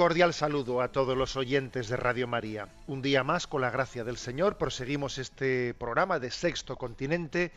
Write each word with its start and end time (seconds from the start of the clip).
Cordial 0.00 0.32
saludo 0.32 0.80
a 0.80 0.90
todos 0.90 1.14
los 1.14 1.36
oyentes 1.36 1.88
de 1.88 1.96
Radio 1.98 2.26
María. 2.26 2.68
Un 2.86 3.02
día 3.02 3.22
más, 3.22 3.46
con 3.46 3.60
la 3.60 3.68
gracia 3.68 4.02
del 4.02 4.16
Señor, 4.16 4.56
proseguimos 4.56 5.18
este 5.18 5.74
programa 5.74 6.18
de 6.18 6.30
Sexto 6.30 6.76
Continente 6.76 7.52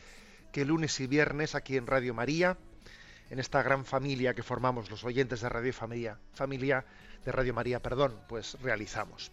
que 0.51 0.65
lunes 0.65 0.99
y 0.99 1.07
viernes 1.07 1.55
aquí 1.55 1.77
en 1.77 1.87
Radio 1.87 2.13
María, 2.13 2.57
en 3.29 3.39
esta 3.39 3.63
gran 3.63 3.85
familia 3.85 4.33
que 4.33 4.43
formamos 4.43 4.91
los 4.91 5.05
oyentes 5.05 5.39
de 5.39 5.47
Radio 5.47 5.71
Familia, 5.71 6.19
familia 6.33 6.83
de 7.23 7.31
Radio 7.31 7.53
María, 7.53 7.81
perdón, 7.81 8.19
pues 8.27 8.57
realizamos. 8.61 9.31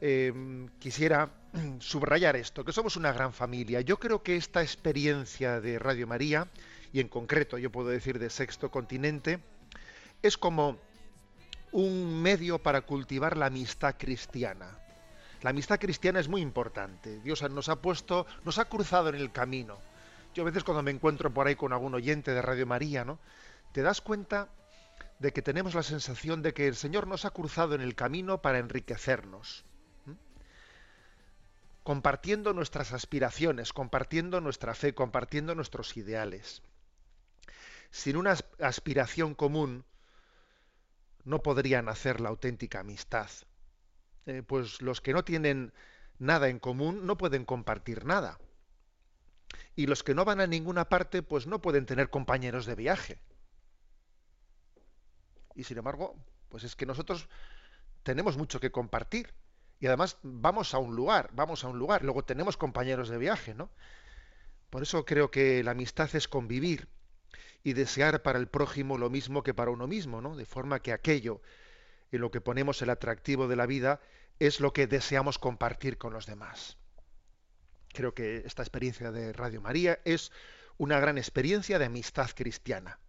Eh, 0.00 0.32
quisiera 0.78 1.28
subrayar 1.80 2.36
esto, 2.36 2.64
que 2.64 2.70
somos 2.70 2.94
una 2.94 3.10
gran 3.10 3.32
familia. 3.32 3.80
Yo 3.80 3.98
creo 3.98 4.22
que 4.22 4.36
esta 4.36 4.62
experiencia 4.62 5.60
de 5.60 5.80
Radio 5.80 6.06
María, 6.06 6.46
y 6.92 7.00
en 7.00 7.08
concreto 7.08 7.58
yo 7.58 7.72
puedo 7.72 7.88
decir 7.88 8.20
de 8.20 8.30
Sexto 8.30 8.70
Continente, 8.70 9.40
es 10.22 10.38
como 10.38 10.78
un 11.76 12.22
medio 12.22 12.58
para 12.58 12.80
cultivar 12.80 13.36
la 13.36 13.46
amistad 13.46 13.96
cristiana. 13.98 14.78
La 15.42 15.50
amistad 15.50 15.78
cristiana 15.78 16.20
es 16.20 16.26
muy 16.28 16.40
importante. 16.40 17.20
Dios 17.20 17.42
nos 17.50 17.68
ha 17.68 17.76
puesto, 17.76 18.26
nos 18.44 18.58
ha 18.58 18.64
cruzado 18.64 19.10
en 19.10 19.16
el 19.16 19.30
camino. 19.30 19.76
Yo 20.34 20.42
a 20.42 20.46
veces 20.46 20.64
cuando 20.64 20.82
me 20.82 20.90
encuentro 20.90 21.30
por 21.32 21.46
ahí 21.46 21.54
con 21.54 21.74
algún 21.74 21.94
oyente 21.94 22.32
de 22.32 22.40
Radio 22.40 22.66
María, 22.66 23.04
¿no? 23.04 23.18
Te 23.72 23.82
das 23.82 24.00
cuenta 24.00 24.48
de 25.18 25.32
que 25.34 25.42
tenemos 25.42 25.74
la 25.74 25.82
sensación 25.82 26.40
de 26.40 26.54
que 26.54 26.66
el 26.66 26.76
Señor 26.76 27.06
nos 27.06 27.26
ha 27.26 27.30
cruzado 27.30 27.74
en 27.74 27.82
el 27.82 27.94
camino 27.94 28.40
para 28.40 28.58
enriquecernos. 28.58 29.66
¿m? 30.06 30.16
Compartiendo 31.82 32.54
nuestras 32.54 32.92
aspiraciones, 32.94 33.74
compartiendo 33.74 34.40
nuestra 34.40 34.74
fe, 34.74 34.94
compartiendo 34.94 35.54
nuestros 35.54 35.94
ideales. 35.98 36.62
Sin 37.90 38.16
una 38.16 38.32
as- 38.32 38.44
aspiración 38.60 39.34
común, 39.34 39.84
no 41.26 41.42
podrían 41.42 41.88
hacer 41.88 42.20
la 42.20 42.30
auténtica 42.30 42.80
amistad. 42.80 43.28
Eh, 44.26 44.42
pues 44.46 44.80
los 44.80 45.00
que 45.00 45.12
no 45.12 45.24
tienen 45.24 45.74
nada 46.18 46.48
en 46.48 46.60
común 46.60 47.04
no 47.04 47.18
pueden 47.18 47.44
compartir 47.44 48.04
nada. 48.04 48.38
Y 49.74 49.86
los 49.86 50.02
que 50.02 50.14
no 50.14 50.24
van 50.24 50.40
a 50.40 50.46
ninguna 50.46 50.88
parte, 50.88 51.22
pues 51.22 51.46
no 51.46 51.60
pueden 51.60 51.84
tener 51.84 52.10
compañeros 52.10 52.64
de 52.64 52.76
viaje. 52.76 53.18
Y 55.54 55.64
sin 55.64 55.78
embargo, 55.78 56.16
pues 56.48 56.62
es 56.62 56.76
que 56.76 56.86
nosotros 56.86 57.28
tenemos 58.04 58.36
mucho 58.36 58.60
que 58.60 58.70
compartir. 58.70 59.34
Y 59.80 59.88
además 59.88 60.18
vamos 60.22 60.74
a 60.74 60.78
un 60.78 60.94
lugar, 60.94 61.30
vamos 61.34 61.64
a 61.64 61.68
un 61.68 61.78
lugar, 61.78 62.02
luego 62.02 62.24
tenemos 62.24 62.56
compañeros 62.56 63.08
de 63.08 63.18
viaje, 63.18 63.52
¿no? 63.52 63.68
Por 64.70 64.82
eso 64.82 65.04
creo 65.04 65.30
que 65.30 65.62
la 65.64 65.72
amistad 65.72 66.08
es 66.14 66.28
convivir 66.28 66.88
y 67.66 67.72
desear 67.72 68.22
para 68.22 68.38
el 68.38 68.46
prójimo 68.46 68.96
lo 68.96 69.10
mismo 69.10 69.42
que 69.42 69.52
para 69.52 69.72
uno 69.72 69.88
mismo, 69.88 70.20
¿no? 70.20 70.36
De 70.36 70.46
forma 70.46 70.78
que 70.78 70.92
aquello 70.92 71.42
en 72.12 72.20
lo 72.20 72.30
que 72.30 72.40
ponemos 72.40 72.80
el 72.80 72.90
atractivo 72.90 73.48
de 73.48 73.56
la 73.56 73.66
vida 73.66 74.00
es 74.38 74.60
lo 74.60 74.72
que 74.72 74.86
deseamos 74.86 75.40
compartir 75.40 75.98
con 75.98 76.12
los 76.12 76.26
demás. 76.26 76.76
Creo 77.88 78.14
que 78.14 78.44
esta 78.46 78.62
experiencia 78.62 79.10
de 79.10 79.32
Radio 79.32 79.60
María 79.60 79.98
es 80.04 80.30
una 80.78 81.00
gran 81.00 81.18
experiencia 81.18 81.80
de 81.80 81.86
amistad 81.86 82.30
cristiana. 82.36 83.00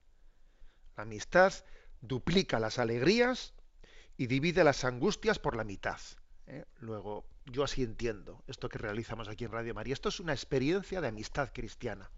La 0.95 1.03
amistad 1.03 1.53
duplica 2.01 2.59
las 2.59 2.79
alegrías 2.79 3.53
y 4.17 4.25
divide 4.25 4.63
las 4.63 4.85
angustias 4.85 5.37
por 5.37 5.55
la 5.55 5.65
mitad. 5.65 5.99
¿eh? 6.47 6.65
Luego, 6.79 7.27
yo 7.45 7.63
así 7.63 7.83
entiendo 7.83 8.43
esto 8.47 8.69
que 8.69 8.79
realizamos 8.79 9.27
aquí 9.27 9.45
en 9.45 9.51
Radio 9.51 9.75
María. 9.75 9.93
Esto 9.93 10.09
es 10.09 10.19
una 10.19 10.33
experiencia 10.33 10.99
de 10.99 11.09
amistad 11.09 11.51
cristiana. 11.53 12.09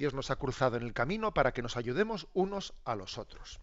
Dios 0.00 0.14
nos 0.14 0.30
ha 0.30 0.36
cruzado 0.36 0.78
en 0.78 0.82
el 0.82 0.94
camino 0.94 1.34
para 1.34 1.52
que 1.52 1.60
nos 1.60 1.76
ayudemos 1.76 2.26
unos 2.32 2.72
a 2.86 2.96
los 2.96 3.18
otros. 3.18 3.60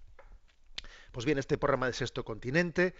Pues 1.11 1.25
bien, 1.25 1.39
este 1.39 1.57
programa 1.57 1.87
de 1.87 1.93
Sexto 1.93 2.23
Continente 2.23 2.93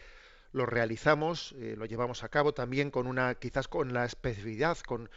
lo 0.54 0.66
realizamos, 0.66 1.54
eh, 1.60 1.76
lo 1.78 1.86
llevamos 1.86 2.24
a 2.24 2.30
cabo 2.30 2.56
también 2.56 2.90
con 2.90 3.06
una, 3.06 3.36
quizás 3.36 3.68
con 3.68 3.94
la 3.94 4.06
especificidad, 4.06 4.80
con 4.80 5.12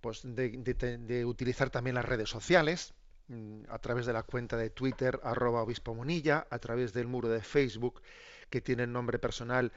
pues 0.00 0.22
de, 0.24 1.24
utilizar 1.24 1.70
también 1.70 1.94
las 1.94 2.04
redes 2.04 2.28
sociales, 2.28 2.94
mm, 3.28 3.66
a 3.68 3.78
través 3.78 4.06
de 4.06 4.12
la 4.12 4.24
cuenta 4.24 4.56
de 4.56 4.70
Twitter, 4.70 5.20
arroba 5.22 5.62
obispo 5.62 5.94
Munilla, 5.94 6.48
a 6.50 6.58
través 6.58 6.92
del 6.94 7.06
muro 7.06 7.28
de 7.28 7.42
Facebook, 7.42 8.02
que 8.50 8.60
tiene 8.60 8.82
el 8.82 8.92
nombre 8.92 9.20
personal 9.20 9.70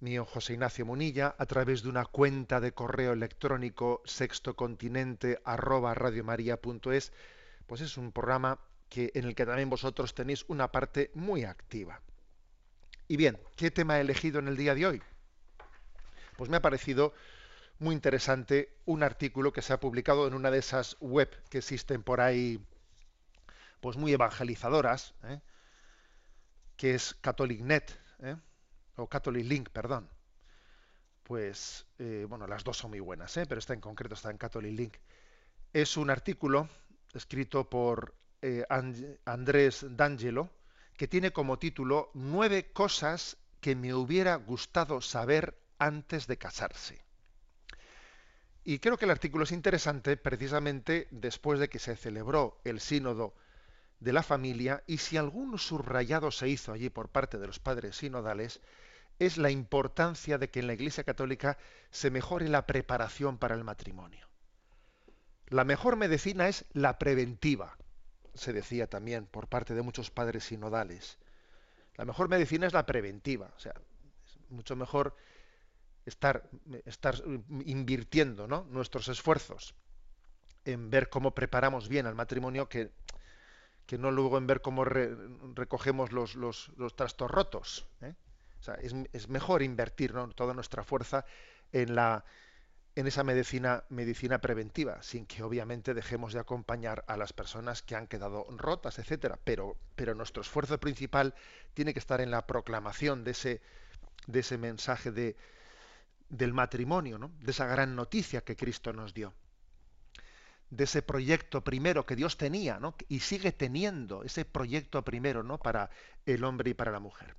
mío 0.00 0.24
José 0.24 0.54
Ignacio 0.54 0.86
Munilla, 0.86 1.34
a 1.38 1.46
través 1.46 1.82
de 1.82 1.88
una 1.88 2.04
cuenta 2.04 2.60
de 2.60 2.72
correo 2.72 3.12
electrónico 3.12 4.02
sextocontinente 4.04 5.40
arroba 5.44 5.94
radiomaria.es, 5.94 7.12
pues 7.66 7.80
es 7.80 7.96
un 7.96 8.12
programa 8.12 8.58
que, 8.88 9.12
en 9.14 9.24
el 9.24 9.34
que 9.34 9.46
también 9.46 9.70
vosotros 9.70 10.14
tenéis 10.14 10.44
una 10.48 10.72
parte 10.72 11.10
muy 11.14 11.44
activa. 11.44 12.00
Y 13.08 13.16
bien, 13.16 13.38
¿qué 13.56 13.70
tema 13.70 13.98
he 13.98 14.00
elegido 14.00 14.38
en 14.38 14.48
el 14.48 14.56
día 14.56 14.74
de 14.74 14.86
hoy? 14.86 15.02
Pues 16.36 16.50
me 16.50 16.56
ha 16.56 16.62
parecido 16.62 17.12
muy 17.78 17.94
interesante 17.94 18.76
un 18.84 19.02
artículo 19.02 19.52
que 19.52 19.62
se 19.62 19.72
ha 19.72 19.80
publicado 19.80 20.26
en 20.26 20.34
una 20.34 20.50
de 20.50 20.58
esas 20.58 20.96
web 21.00 21.30
que 21.48 21.58
existen 21.58 22.02
por 22.02 22.20
ahí, 22.20 22.64
pues 23.80 23.96
muy 23.96 24.12
evangelizadoras, 24.12 25.14
¿eh? 25.24 25.40
que 26.76 26.94
es 26.94 27.14
CatholicNet, 27.20 27.98
¿eh? 28.22 28.36
O 29.00 29.08
Catholic 29.08 29.46
Link, 29.46 29.68
perdón. 29.70 30.08
Pues, 31.22 31.86
eh, 31.98 32.26
bueno, 32.28 32.46
las 32.46 32.64
dos 32.64 32.76
son 32.76 32.90
muy 32.90 33.00
buenas, 33.00 33.36
¿eh? 33.36 33.46
pero 33.48 33.58
esta 33.58 33.72
en 33.74 33.80
concreto 33.80 34.14
está 34.14 34.30
en 34.30 34.38
Catholic 34.38 34.76
Link. 34.76 34.94
Es 35.72 35.96
un 35.96 36.10
artículo 36.10 36.68
escrito 37.14 37.68
por 37.70 38.14
eh, 38.42 38.64
An- 38.68 39.18
Andrés 39.24 39.86
D'Angelo 39.90 40.50
que 40.96 41.08
tiene 41.08 41.32
como 41.32 41.58
título 41.58 42.10
Nueve 42.14 42.72
cosas 42.72 43.38
que 43.60 43.76
me 43.76 43.94
hubiera 43.94 44.36
gustado 44.36 45.00
saber 45.00 45.58
antes 45.78 46.26
de 46.26 46.38
casarse. 46.38 47.04
Y 48.64 48.78
creo 48.78 48.96
que 48.96 49.04
el 49.04 49.10
artículo 49.10 49.44
es 49.44 49.52
interesante 49.52 50.16
precisamente 50.16 51.08
después 51.10 51.58
de 51.60 51.68
que 51.68 51.78
se 51.78 51.94
celebró 51.96 52.60
el 52.64 52.80
sínodo 52.80 53.34
de 54.00 54.12
la 54.12 54.22
familia 54.22 54.82
y 54.86 54.98
si 54.98 55.16
algún 55.18 55.58
subrayado 55.58 56.30
se 56.30 56.48
hizo 56.48 56.72
allí 56.72 56.90
por 56.90 57.08
parte 57.10 57.38
de 57.38 57.46
los 57.48 57.58
padres 57.60 57.96
sinodales, 57.96 58.60
es 59.20 59.36
la 59.36 59.50
importancia 59.50 60.38
de 60.38 60.50
que 60.50 60.60
en 60.60 60.66
la 60.66 60.72
Iglesia 60.72 61.04
Católica 61.04 61.56
se 61.90 62.10
mejore 62.10 62.48
la 62.48 62.66
preparación 62.66 63.38
para 63.38 63.54
el 63.54 63.62
matrimonio. 63.62 64.26
La 65.46 65.64
mejor 65.64 65.96
medicina 65.96 66.48
es 66.48 66.64
la 66.72 66.98
preventiva, 66.98 67.76
se 68.34 68.52
decía 68.52 68.88
también 68.88 69.26
por 69.26 69.46
parte 69.46 69.74
de 69.74 69.82
muchos 69.82 70.10
padres 70.10 70.44
sinodales. 70.44 71.18
La 71.96 72.04
mejor 72.04 72.28
medicina 72.28 72.66
es 72.66 72.72
la 72.72 72.86
preventiva, 72.86 73.52
o 73.56 73.60
sea, 73.60 73.74
es 74.24 74.50
mucho 74.50 74.74
mejor 74.74 75.14
estar, 76.06 76.48
invirtiendo 77.66 78.48
¿no? 78.48 78.64
nuestros 78.70 79.08
esfuerzos 79.08 79.74
en 80.64 80.88
ver 80.90 81.10
cómo 81.10 81.34
preparamos 81.34 81.88
bien 81.88 82.06
al 82.06 82.14
matrimonio 82.14 82.68
que, 82.68 82.90
que 83.86 83.98
no 83.98 84.10
luego 84.10 84.38
en 84.38 84.46
ver 84.46 84.62
cómo 84.62 84.84
re- 84.84 85.14
recogemos 85.54 86.12
los, 86.12 86.36
los, 86.36 86.70
los 86.76 86.96
trastos 86.96 87.30
rotos. 87.30 87.86
¿eh? 88.00 88.14
O 88.60 88.62
sea, 88.62 88.74
es, 88.74 88.94
es 89.12 89.28
mejor 89.28 89.62
invertir 89.62 90.14
¿no? 90.14 90.28
toda 90.30 90.54
nuestra 90.54 90.84
fuerza 90.84 91.24
en 91.72 91.94
la 91.94 92.24
en 92.96 93.06
esa 93.06 93.24
medicina 93.24 93.84
medicina 93.88 94.40
preventiva, 94.40 95.02
sin 95.02 95.26
que 95.26 95.42
obviamente 95.42 95.94
dejemos 95.94 96.32
de 96.32 96.40
acompañar 96.40 97.04
a 97.08 97.16
las 97.16 97.32
personas 97.32 97.82
que 97.82 97.96
han 97.96 98.06
quedado 98.08 98.46
rotas, 98.50 98.98
etcétera. 98.98 99.38
Pero, 99.44 99.76
pero 99.96 100.14
nuestro 100.14 100.42
esfuerzo 100.42 100.78
principal 100.80 101.34
tiene 101.74 101.92
que 101.92 102.00
estar 102.00 102.20
en 102.20 102.30
la 102.30 102.46
proclamación 102.46 103.24
de 103.24 103.30
ese, 103.32 103.62
de 104.26 104.40
ese 104.40 104.58
mensaje 104.58 105.12
de, 105.12 105.36
del 106.30 106.52
matrimonio, 106.54 107.18
¿no? 107.18 107.32
de 107.40 107.50
esa 107.52 107.66
gran 107.66 107.96
noticia 107.96 108.42
que 108.42 108.56
Cristo 108.56 108.92
nos 108.92 109.14
dio. 109.14 109.34
de 110.70 110.84
ese 110.84 111.02
proyecto 111.02 111.62
primero 111.62 112.06
que 112.06 112.16
Dios 112.16 112.36
tenía, 112.36 112.78
¿no? 112.80 112.94
Y 113.08 113.20
sigue 113.20 113.52
teniendo 113.52 114.22
ese 114.24 114.44
proyecto 114.44 115.04
primero, 115.04 115.42
¿no? 115.42 115.58
Para 115.58 115.90
el 116.26 116.44
hombre 116.44 116.70
y 116.70 116.74
para 116.74 116.92
la 116.92 117.00
mujer. 117.00 117.36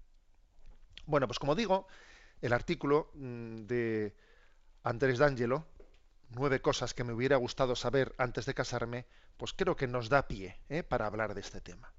Bueno, 1.06 1.28
pues 1.28 1.40
como 1.40 1.56
digo, 1.56 1.88
el 2.42 2.54
artículo 2.54 3.12
mm, 3.14 3.66
de 3.66 4.16
Andrés 4.84 5.20
D'Angelo, 5.20 5.66
nueve 6.30 6.62
cosas 6.62 6.94
que 6.94 7.04
me 7.04 7.14
hubiera 7.14 7.38
gustado 7.38 7.76
saber 7.76 8.14
antes 8.18 8.46
de 8.46 8.54
casarme, 8.54 9.06
pues 9.38 9.54
creo 9.54 9.76
que 9.76 9.88
nos 9.88 10.10
da 10.10 10.28
pie 10.28 10.60
¿eh? 10.70 10.84
para 10.84 11.06
hablar 11.06 11.34
de 11.34 11.42
este 11.42 11.62
tema. 11.62 11.94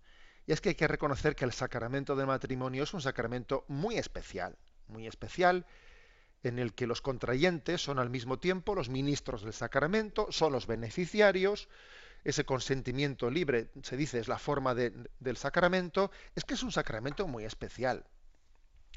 Y 0.46 0.52
es 0.52 0.60
que 0.60 0.70
hay 0.70 0.75
que 0.75 0.88
reconocer 0.88 1.37
que 1.37 1.44
el 1.44 1.52
sacramento 1.52 2.16
del 2.16 2.26
matrimonio 2.26 2.82
es 2.82 2.94
un 2.94 3.00
sacramento 3.00 3.64
muy 3.69 3.96
especial, 3.96 4.58
muy 4.88 5.06
especial, 5.06 5.66
en 6.43 6.58
el 6.58 6.75
que 6.75 6.88
los 6.88 7.00
contrayentes 7.00 7.81
son 7.81 7.99
al 7.99 8.10
mismo 8.10 8.38
tiempo 8.38 8.75
los 8.75 8.88
ministros 8.88 9.43
del 9.43 9.52
sacramento, 9.52 10.26
son 10.31 10.52
los 10.52 10.66
beneficiarios, 10.66 11.69
ese 12.25 12.44
consentimiento 12.44 13.31
libre, 13.31 13.70
se 13.82 13.96
dice, 13.96 14.19
es 14.19 14.28
la 14.28 14.38
forma 14.38 14.75
del 14.75 15.37
sacramento, 15.37 16.10
es 16.34 16.44
que 16.44 16.54
es 16.54 16.62
un 16.62 16.72
sacramento 16.72 17.26
muy 17.26 17.44
especial. 17.44 18.04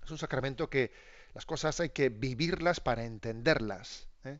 Es 0.05 0.11
un 0.11 0.17
sacramento 0.19 0.69
que 0.69 0.91
las 1.33 1.45
cosas 1.45 1.79
hay 1.79 1.89
que 1.89 2.09
vivirlas 2.09 2.79
para 2.79 3.03
entenderlas. 3.05 4.07
¿eh? 4.23 4.39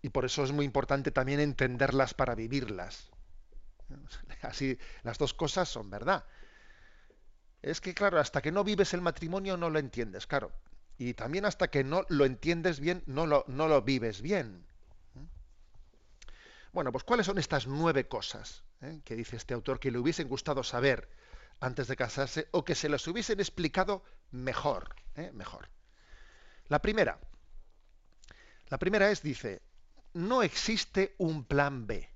Y 0.00 0.10
por 0.10 0.24
eso 0.24 0.44
es 0.44 0.52
muy 0.52 0.64
importante 0.64 1.10
también 1.10 1.40
entenderlas 1.40 2.14
para 2.14 2.34
vivirlas. 2.34 3.10
Así, 4.42 4.78
las 5.02 5.18
dos 5.18 5.34
cosas 5.34 5.68
son 5.68 5.90
verdad. 5.90 6.24
Es 7.62 7.80
que, 7.80 7.94
claro, 7.94 8.18
hasta 8.18 8.40
que 8.40 8.52
no 8.52 8.64
vives 8.64 8.94
el 8.94 9.02
matrimonio 9.02 9.56
no 9.56 9.68
lo 9.68 9.78
entiendes, 9.78 10.26
claro. 10.26 10.52
Y 10.96 11.14
también 11.14 11.44
hasta 11.44 11.68
que 11.68 11.82
no 11.82 12.04
lo 12.08 12.24
entiendes 12.24 12.78
bien, 12.78 13.02
no 13.06 13.26
lo, 13.26 13.44
no 13.48 13.68
lo 13.68 13.82
vives 13.82 14.22
bien. 14.22 14.64
Bueno, 16.72 16.92
pues 16.92 17.02
¿cuáles 17.02 17.26
son 17.26 17.38
estas 17.38 17.66
nueve 17.66 18.06
cosas 18.06 18.62
eh, 18.82 19.00
que 19.04 19.16
dice 19.16 19.36
este 19.36 19.54
autor 19.54 19.80
que 19.80 19.90
le 19.90 19.98
hubiesen 19.98 20.28
gustado 20.28 20.62
saber 20.62 21.08
antes 21.60 21.88
de 21.88 21.96
casarse 21.96 22.48
o 22.50 22.64
que 22.64 22.74
se 22.74 22.88
las 22.88 23.06
hubiesen 23.06 23.40
explicado 23.40 24.02
mejor? 24.30 24.96
Eh, 25.14 25.30
mejor. 25.32 25.68
La 26.68 26.80
primera, 26.80 27.18
la 28.68 28.78
primera 28.78 29.10
es, 29.10 29.22
dice, 29.22 29.62
no 30.14 30.42
existe 30.42 31.14
un 31.18 31.44
plan 31.44 31.86
B. 31.86 32.08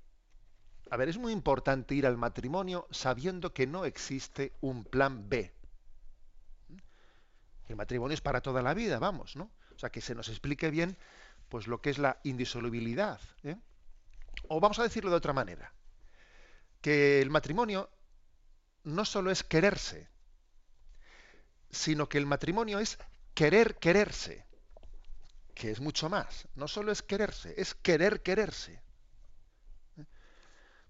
A 0.89 0.97
ver, 0.97 1.09
es 1.09 1.17
muy 1.17 1.31
importante 1.31 1.95
ir 1.95 2.05
al 2.05 2.17
matrimonio 2.17 2.87
sabiendo 2.91 3.53
que 3.53 3.67
no 3.67 3.85
existe 3.85 4.53
un 4.61 4.85
plan 4.85 5.27
B. 5.29 5.53
El 7.67 7.75
matrimonio 7.75 8.13
es 8.13 8.21
para 8.21 8.41
toda 8.41 8.61
la 8.61 8.73
vida, 8.73 8.99
vamos, 8.99 9.35
¿no? 9.35 9.51
O 9.75 9.79
sea, 9.79 9.89
que 9.89 10.01
se 10.01 10.15
nos 10.15 10.29
explique 10.29 10.69
bien 10.69 10.97
pues 11.49 11.67
lo 11.67 11.81
que 11.81 11.89
es 11.89 11.97
la 11.97 12.19
indisolubilidad. 12.23 13.19
¿eh? 13.43 13.57
O 14.47 14.59
vamos 14.59 14.79
a 14.79 14.83
decirlo 14.83 15.09
de 15.09 15.17
otra 15.17 15.33
manera, 15.33 15.73
que 16.81 17.21
el 17.21 17.29
matrimonio 17.29 17.89
no 18.85 19.03
solo 19.03 19.31
es 19.31 19.43
quererse, 19.43 20.07
sino 21.69 22.07
que 22.07 22.17
el 22.17 22.25
matrimonio 22.25 22.79
es 22.79 22.97
querer 23.33 23.75
quererse, 23.75 24.45
que 25.53 25.71
es 25.71 25.81
mucho 25.81 26.09
más. 26.09 26.47
No 26.55 26.67
solo 26.67 26.91
es 26.91 27.01
quererse, 27.01 27.53
es 27.57 27.73
querer 27.75 28.21
quererse. 28.21 28.81
¿eh? 29.97 30.05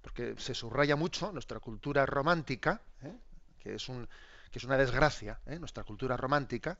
Porque 0.01 0.36
se 0.38 0.53
subraya 0.53 0.95
mucho 0.95 1.31
nuestra 1.31 1.59
cultura 1.59 2.06
romántica, 2.06 2.81
¿eh? 3.01 3.18
que 3.59 3.75
es 3.75 3.89
un, 3.89 4.07
que 4.51 4.59
es 4.59 4.65
una 4.65 4.77
desgracia, 4.77 5.39
¿eh? 5.45 5.57
nuestra 5.57 5.83
cultura 5.83 6.18
romántica, 6.18 6.77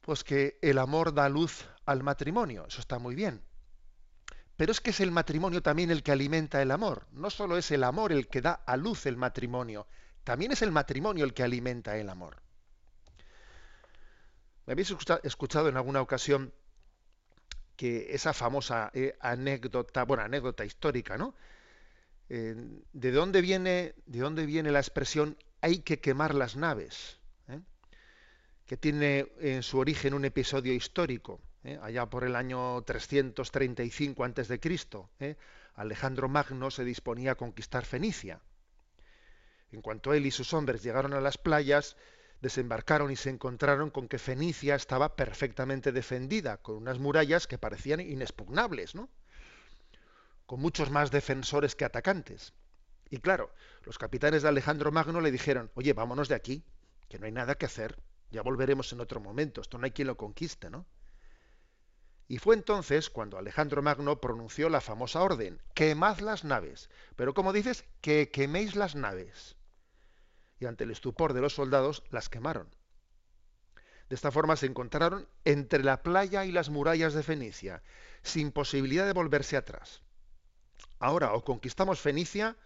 pues 0.00 0.22
que 0.24 0.58
el 0.62 0.78
amor 0.78 1.14
da 1.14 1.28
luz 1.28 1.64
al 1.84 2.02
matrimonio, 2.02 2.66
eso 2.66 2.80
está 2.80 2.98
muy 2.98 3.14
bien. 3.14 3.42
Pero 4.56 4.72
es 4.72 4.80
que 4.80 4.90
es 4.90 5.00
el 5.00 5.10
matrimonio 5.10 5.62
también 5.62 5.90
el 5.90 6.02
que 6.02 6.12
alimenta 6.12 6.62
el 6.62 6.70
amor. 6.70 7.06
No 7.12 7.30
solo 7.30 7.58
es 7.58 7.70
el 7.70 7.84
amor 7.84 8.12
el 8.12 8.28
que 8.28 8.40
da 8.40 8.52
a 8.52 8.76
luz 8.76 9.06
el 9.06 9.16
matrimonio, 9.16 9.86
también 10.24 10.52
es 10.52 10.62
el 10.62 10.72
matrimonio 10.72 11.24
el 11.24 11.34
que 11.34 11.42
alimenta 11.42 11.96
el 11.96 12.08
amor. 12.08 12.42
Me 14.66 14.72
habéis 14.72 14.92
escuchado 15.22 15.68
en 15.68 15.76
alguna 15.76 16.00
ocasión 16.00 16.52
que 17.76 18.14
esa 18.14 18.32
famosa 18.32 18.90
eh, 18.94 19.16
anécdota, 19.20 20.04
bueno, 20.04 20.24
anécdota 20.24 20.64
histórica, 20.64 21.16
¿no? 21.16 21.34
Eh, 22.28 22.56
¿De 22.92 23.12
dónde 23.12 23.40
viene, 23.40 23.94
de 24.06 24.18
dónde 24.18 24.46
viene 24.46 24.72
la 24.72 24.80
expresión 24.80 25.36
hay 25.60 25.80
que 25.80 26.00
quemar 26.00 26.34
las 26.34 26.56
naves, 26.56 27.18
¿eh? 27.48 27.60
que 28.66 28.76
tiene 28.76 29.28
en 29.38 29.62
su 29.62 29.78
origen 29.78 30.14
un 30.14 30.24
episodio 30.24 30.72
histórico, 30.72 31.40
¿eh? 31.66 31.78
allá 31.82 32.06
por 32.06 32.24
el 32.24 32.36
año 32.36 32.82
335 32.82 34.24
a.C. 34.24 34.60
¿eh? 35.20 35.36
Alejandro 35.74 36.28
Magno 36.28 36.70
se 36.70 36.84
disponía 36.84 37.32
a 37.32 37.34
conquistar 37.34 37.84
Fenicia. 37.84 38.40
En 39.72 39.82
cuanto 39.82 40.14
él 40.14 40.24
y 40.24 40.30
sus 40.30 40.54
hombres 40.54 40.82
llegaron 40.82 41.12
a 41.12 41.20
las 41.20 41.38
playas, 41.38 41.96
desembarcaron 42.40 43.10
y 43.10 43.16
se 43.16 43.30
encontraron 43.30 43.90
con 43.90 44.08
que 44.08 44.18
Fenicia 44.18 44.76
estaba 44.76 45.16
perfectamente 45.16 45.92
defendida, 45.92 46.58
con 46.58 46.76
unas 46.76 46.98
murallas 46.98 47.46
que 47.46 47.58
parecían 47.58 48.00
inexpugnables, 48.00 48.94
¿no? 48.94 49.10
con 50.46 50.60
muchos 50.60 50.90
más 50.90 51.10
defensores 51.10 51.74
que 51.74 51.84
atacantes. 51.84 52.54
Y 53.10 53.18
claro, 53.18 53.52
los 53.84 53.98
capitanes 53.98 54.42
de 54.42 54.48
Alejandro 54.48 54.92
Magno 54.92 55.20
le 55.20 55.32
dijeron, 55.32 55.70
oye, 55.74 55.92
vámonos 55.92 56.28
de 56.28 56.36
aquí, 56.36 56.64
que 57.08 57.18
no 57.18 57.26
hay 57.26 57.32
nada 57.32 57.56
que 57.56 57.66
hacer, 57.66 58.00
ya 58.30 58.42
volveremos 58.42 58.92
en 58.92 59.00
otro 59.00 59.20
momento, 59.20 59.60
esto 59.60 59.78
no 59.78 59.84
hay 59.84 59.90
quien 59.90 60.08
lo 60.08 60.16
conquiste, 60.16 60.70
¿no? 60.70 60.86
Y 62.28 62.38
fue 62.38 62.54
entonces 62.54 63.08
cuando 63.08 63.38
Alejandro 63.38 63.82
Magno 63.82 64.20
pronunció 64.20 64.68
la 64.68 64.80
famosa 64.80 65.22
orden, 65.22 65.62
quemad 65.74 66.18
las 66.18 66.44
naves, 66.44 66.90
pero 67.14 67.34
como 67.34 67.52
dices, 67.52 67.84
que 68.00 68.30
queméis 68.30 68.74
las 68.74 68.94
naves. 68.96 69.56
Y 70.58 70.66
ante 70.66 70.84
el 70.84 70.90
estupor 70.90 71.34
de 71.34 71.40
los 71.40 71.54
soldados, 71.54 72.02
las 72.10 72.28
quemaron. 72.28 72.74
De 74.08 74.14
esta 74.14 74.30
forma 74.30 74.56
se 74.56 74.66
encontraron 74.66 75.28
entre 75.44 75.82
la 75.82 76.02
playa 76.02 76.44
y 76.44 76.52
las 76.52 76.70
murallas 76.70 77.14
de 77.14 77.22
Fenicia, 77.22 77.82
sin 78.22 78.52
posibilidad 78.52 79.06
de 79.06 79.12
volverse 79.12 79.56
atrás. 79.56 80.02
Ahora 80.98 81.34
o 81.34 81.44
conquistamos 81.44 82.00
Fenicia 82.00 82.56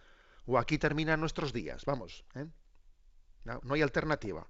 o 0.47 0.59
aquí 0.59 0.79
terminan 0.79 1.21
nuestros 1.21 1.53
días, 1.53 1.85
vamos. 1.85 2.25
¿eh? 2.35 2.47
No, 3.45 3.61
hay 3.71 3.83
alternativa. 3.83 4.47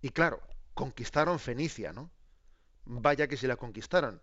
Y 0.00 0.10
claro, 0.10 0.40
conquistaron 0.74 1.38
Fenicia, 1.38 1.92
¿no? 1.92 2.10
Vaya 2.84 3.28
que 3.28 3.36
si 3.36 3.46
la 3.46 3.56
conquistaron. 3.56 4.22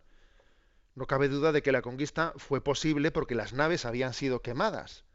No 0.96 1.08
cabe 1.08 1.28
duda 1.28 1.52
de 1.52 1.64
que 1.64 1.72
la 1.72 1.82
conquista 1.82 2.34
fue 2.38 2.62
posible 2.62 3.12
porque 3.12 3.36
las 3.36 3.54
naves 3.54 3.86
habían 3.86 4.14
sido 4.14 4.42
quemadas. 4.42 5.06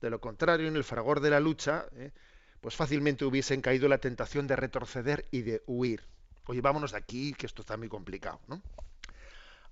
De 0.00 0.10
lo 0.10 0.20
contrario, 0.20 0.68
en 0.68 0.76
el 0.76 0.84
fragor 0.84 1.20
de 1.20 1.30
la 1.30 1.40
lucha, 1.40 1.86
¿eh? 1.96 2.12
pues 2.60 2.76
fácilmente 2.76 3.24
hubiesen 3.24 3.60
caído 3.60 3.88
la 3.88 3.98
tentación 3.98 4.46
de 4.46 4.56
retroceder 4.56 5.26
y 5.30 5.42
de 5.42 5.62
huir. 5.66 6.02
Oye, 6.46 6.60
vámonos 6.60 6.92
de 6.92 6.98
aquí, 6.98 7.34
que 7.34 7.46
esto 7.46 7.62
está 7.62 7.76
muy 7.76 7.88
complicado, 7.88 8.40
¿no? 8.46 8.62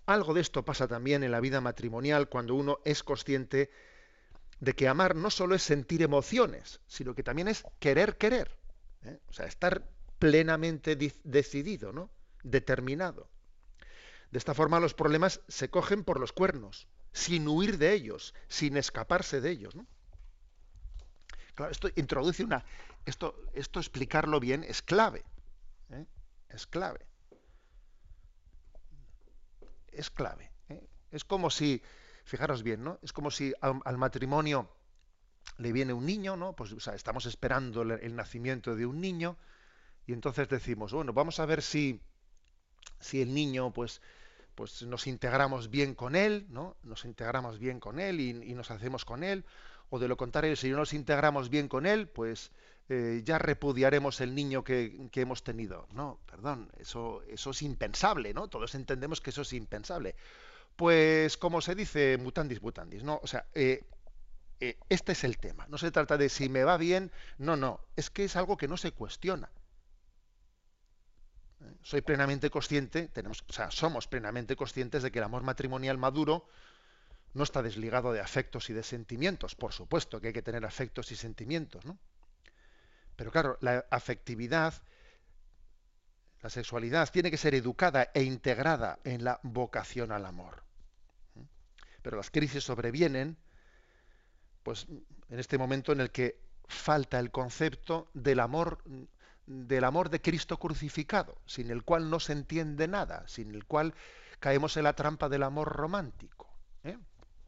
Algo 0.06 0.34
de 0.34 0.40
esto 0.40 0.64
pasa 0.64 0.86
también 0.86 1.22
en 1.22 1.30
la 1.30 1.40
vida 1.40 1.60
matrimonial 1.60 2.28
cuando 2.28 2.54
uno 2.54 2.80
es 2.84 3.02
consciente 3.02 3.70
de 4.60 4.74
que 4.74 4.88
amar 4.88 5.14
no 5.14 5.30
solo 5.30 5.54
es 5.54 5.62
sentir 5.62 6.02
emociones, 6.02 6.80
sino 6.86 7.14
que 7.14 7.22
también 7.22 7.48
es 7.48 7.64
querer 7.78 8.16
querer. 8.16 8.50
¿eh? 9.04 9.18
O 9.28 9.32
sea, 9.32 9.46
estar 9.46 9.88
plenamente 10.18 10.96
decidido, 11.24 11.92
¿no? 11.92 12.10
Determinado. 12.42 13.28
De 14.34 14.38
esta 14.38 14.52
forma 14.52 14.80
los 14.80 14.94
problemas 14.94 15.42
se 15.46 15.70
cogen 15.70 16.02
por 16.02 16.18
los 16.18 16.32
cuernos, 16.32 16.88
sin 17.12 17.46
huir 17.46 17.78
de 17.78 17.92
ellos, 17.92 18.34
sin 18.48 18.76
escaparse 18.76 19.40
de 19.40 19.48
ellos. 19.48 19.74
Claro, 21.54 21.70
esto 21.70 21.88
introduce 21.94 22.42
una. 22.42 22.64
Esto, 23.06 23.40
esto 23.52 23.78
explicarlo 23.78 24.40
bien 24.40 24.64
es 24.64 24.82
clave. 24.82 25.24
¿eh? 25.90 26.04
Es 26.48 26.66
clave. 26.66 27.06
Es 29.92 30.10
clave. 30.10 30.50
¿eh? 30.68 30.84
Es 31.12 31.24
como 31.24 31.48
si 31.48 31.80
fijaros 32.24 32.64
bien, 32.64 32.82
¿no? 32.82 32.98
Es 33.02 33.12
como 33.12 33.30
si 33.30 33.54
al, 33.60 33.98
matrimonio 33.98 34.68
le 35.58 35.70
viene 35.70 35.92
un 35.92 36.06
niño, 36.06 36.36
¿no? 36.36 36.56
Pues 36.56 36.72
estamos 36.88 37.26
esperando 37.26 37.82
el, 37.82 38.16
nacimiento 38.16 38.74
de 38.74 38.84
un 38.84 39.00
niño 39.00 39.38
y 40.06 40.12
entonces 40.12 40.48
decimos, 40.48 40.92
bueno, 40.92 41.12
vamos 41.12 41.38
a 41.38 41.46
ver 41.46 41.62
si, 41.62 42.02
si 42.98 43.22
el 43.22 43.32
niño, 43.32 43.72
pues, 43.72 44.02
pues 44.54 44.82
nos 44.82 45.06
integramos 45.06 45.70
bien 45.70 45.94
con 45.94 46.16
él, 46.16 46.46
¿no? 46.50 46.76
Nos 46.82 47.04
integramos 47.04 47.58
bien 47.58 47.80
con 47.80 47.98
él 47.98 48.20
y, 48.20 48.32
nos 48.54 48.70
hacemos 48.70 49.04
con 49.04 49.24
él, 49.24 49.44
o 49.90 49.98
de 49.98 50.08
lo 50.08 50.16
contrario, 50.16 50.56
si 50.56 50.70
no 50.70 50.78
nos 50.78 50.92
integramos 50.92 51.50
bien 51.50 51.68
con 51.68 51.86
él, 51.86 52.08
pues 52.08 52.50
eh, 52.88 53.22
ya 53.24 53.38
repudiaremos 53.38 54.20
el 54.20 54.34
niño 54.34 54.64
que, 54.64 55.08
hemos 55.14 55.42
tenido. 55.42 55.86
No, 55.92 56.18
perdón, 56.26 56.70
eso, 56.78 57.22
eso 57.28 57.50
es 57.50 57.62
impensable, 57.62 58.34
¿no? 58.34 58.48
Todos 58.48 58.74
entendemos 58.74 59.20
que 59.20 59.30
eso 59.30 59.42
es 59.42 59.52
impensable. 59.52 60.14
Pues 60.76 61.36
como 61.36 61.60
se 61.60 61.74
dice, 61.74 62.18
mutandis 62.18 62.62
mutandis, 62.62 63.04
¿no? 63.04 63.20
O 63.22 63.26
sea, 63.26 63.46
eh, 63.54 63.84
eh, 64.60 64.78
este 64.88 65.12
es 65.12 65.24
el 65.24 65.38
tema. 65.38 65.66
No 65.68 65.78
se 65.78 65.90
trata 65.90 66.16
de 66.16 66.28
si 66.28 66.48
me 66.48 66.64
va 66.64 66.76
bien, 66.76 67.12
no, 67.38 67.56
no. 67.56 67.80
Es 67.96 68.10
que 68.10 68.24
es 68.24 68.36
algo 68.36 68.56
que 68.56 68.68
no 68.68 68.76
se 68.76 68.92
cuestiona. 68.92 69.50
¿Eh? 71.64 71.74
Soy 71.82 72.00
plenamente 72.02 72.50
consciente, 72.50 73.08
tenemos, 73.08 73.44
o 73.48 73.52
sea, 73.52 73.70
somos 73.70 74.06
plenamente 74.08 74.56
conscientes 74.56 75.02
de 75.02 75.10
que 75.10 75.18
el 75.18 75.24
amor 75.24 75.42
matrimonial 75.42 75.98
maduro 75.98 76.46
no 77.34 77.42
está 77.42 77.62
desligado 77.62 78.12
de 78.12 78.20
afectos 78.20 78.70
y 78.70 78.72
de 78.72 78.82
sentimientos. 78.82 79.54
Por 79.54 79.72
supuesto 79.72 80.20
que 80.20 80.28
hay 80.28 80.32
que 80.32 80.42
tener 80.42 80.64
afectos 80.64 81.10
y 81.10 81.16
sentimientos, 81.16 81.84
¿no? 81.84 81.98
Pero 83.16 83.30
claro, 83.30 83.58
la 83.60 83.84
afectividad, 83.90 84.74
la 86.42 86.50
sexualidad, 86.50 87.10
tiene 87.10 87.30
que 87.30 87.36
ser 87.36 87.54
educada 87.54 88.10
e 88.14 88.22
integrada 88.22 88.98
en 89.04 89.24
la 89.24 89.40
vocación 89.42 90.12
al 90.12 90.26
amor. 90.26 90.64
Pero 92.02 92.16
las 92.16 92.30
crisis 92.30 92.64
sobrevienen, 92.64 93.36
pues, 94.62 94.86
en 95.28 95.38
este 95.38 95.58
momento 95.58 95.92
en 95.92 96.00
el 96.00 96.10
que 96.10 96.40
falta 96.66 97.18
el 97.18 97.30
concepto 97.30 98.10
del 98.14 98.40
amor 98.40 98.82
del 99.46 99.84
amor 99.84 100.10
de 100.10 100.20
Cristo 100.20 100.58
crucificado, 100.58 101.36
sin 101.46 101.70
el 101.70 101.82
cual 101.82 102.10
no 102.10 102.20
se 102.20 102.32
entiende 102.32 102.88
nada, 102.88 103.26
sin 103.28 103.54
el 103.54 103.64
cual 103.64 103.94
caemos 104.40 104.76
en 104.76 104.84
la 104.84 104.94
trampa 104.94 105.28
del 105.28 105.42
amor 105.42 105.68
romántico. 105.68 106.48
¿eh? 106.82 106.98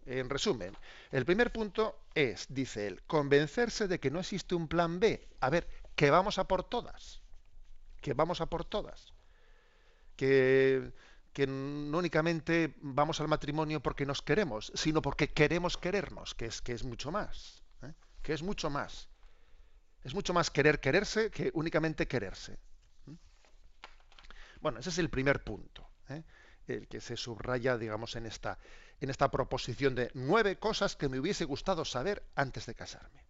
En 0.07 0.31
resumen, 0.31 0.77
el 1.11 1.25
primer 1.25 1.53
punto 1.53 1.99
es, 2.15 2.47
dice 2.49 2.87
él, 2.87 3.03
convencerse 3.07 3.89
de 3.89 3.99
que 3.99 4.11
no 4.11 4.21
existe 4.21 4.55
un 4.55 4.69
plan 4.69 5.01
B. 5.01 5.29
A 5.41 5.51
ver, 5.51 5.69
que 5.95 6.11
vamos 6.11 6.39
a 6.39 6.47
por 6.47 6.65
todas, 6.65 7.23
que 8.01 8.15
vamos 8.15 8.41
a 8.41 8.47
por 8.47 8.65
todas, 8.65 9.13
que, 10.17 10.93
que 11.33 11.47
no 11.47 11.99
únicamente 11.99 12.77
vamos 12.83 13.21
al 13.21 13.29
matrimonio 13.29 13.81
porque 13.81 14.07
nos 14.07 14.23
queremos, 14.23 14.71
sino 14.75 15.03
porque 15.03 15.33
queremos 15.33 15.77
querernos, 15.77 16.35
que 16.35 16.47
es, 16.47 16.63
que 16.63 16.73
es 16.73 16.85
mucho 16.85 17.11
más, 17.11 17.63
¿eh? 17.83 17.93
que 18.23 18.33
es 18.33 18.43
mucho 18.43 18.71
más. 18.71 19.09
Es 20.07 20.15
mucho 20.15 20.33
más 20.33 20.53
querer 20.53 20.79
quererse 20.79 21.33
que 21.33 21.51
únicamente 21.55 22.07
quererse. 22.07 22.61
Bueno, 24.61 24.79
ese 24.79 24.91
es 24.91 24.99
el 24.99 25.11
primer 25.11 25.43
punto, 25.43 25.91
¿eh? 26.09 26.23
el 26.69 26.87
que 26.87 27.01
se 27.01 27.17
subraya, 27.17 27.77
digamos, 27.77 28.15
en 28.15 28.27
esta, 28.27 28.57
en 29.01 29.11
esta 29.11 29.29
proposición 29.33 29.97
de 29.97 30.13
nueve 30.15 30.61
cosas 30.61 30.95
que 30.95 31.09
me 31.09 31.19
hubiese 31.19 31.45
gustado 31.45 31.85
saber 31.85 32.23
antes 32.37 32.67
de 32.67 32.77
casarme. 32.77 33.25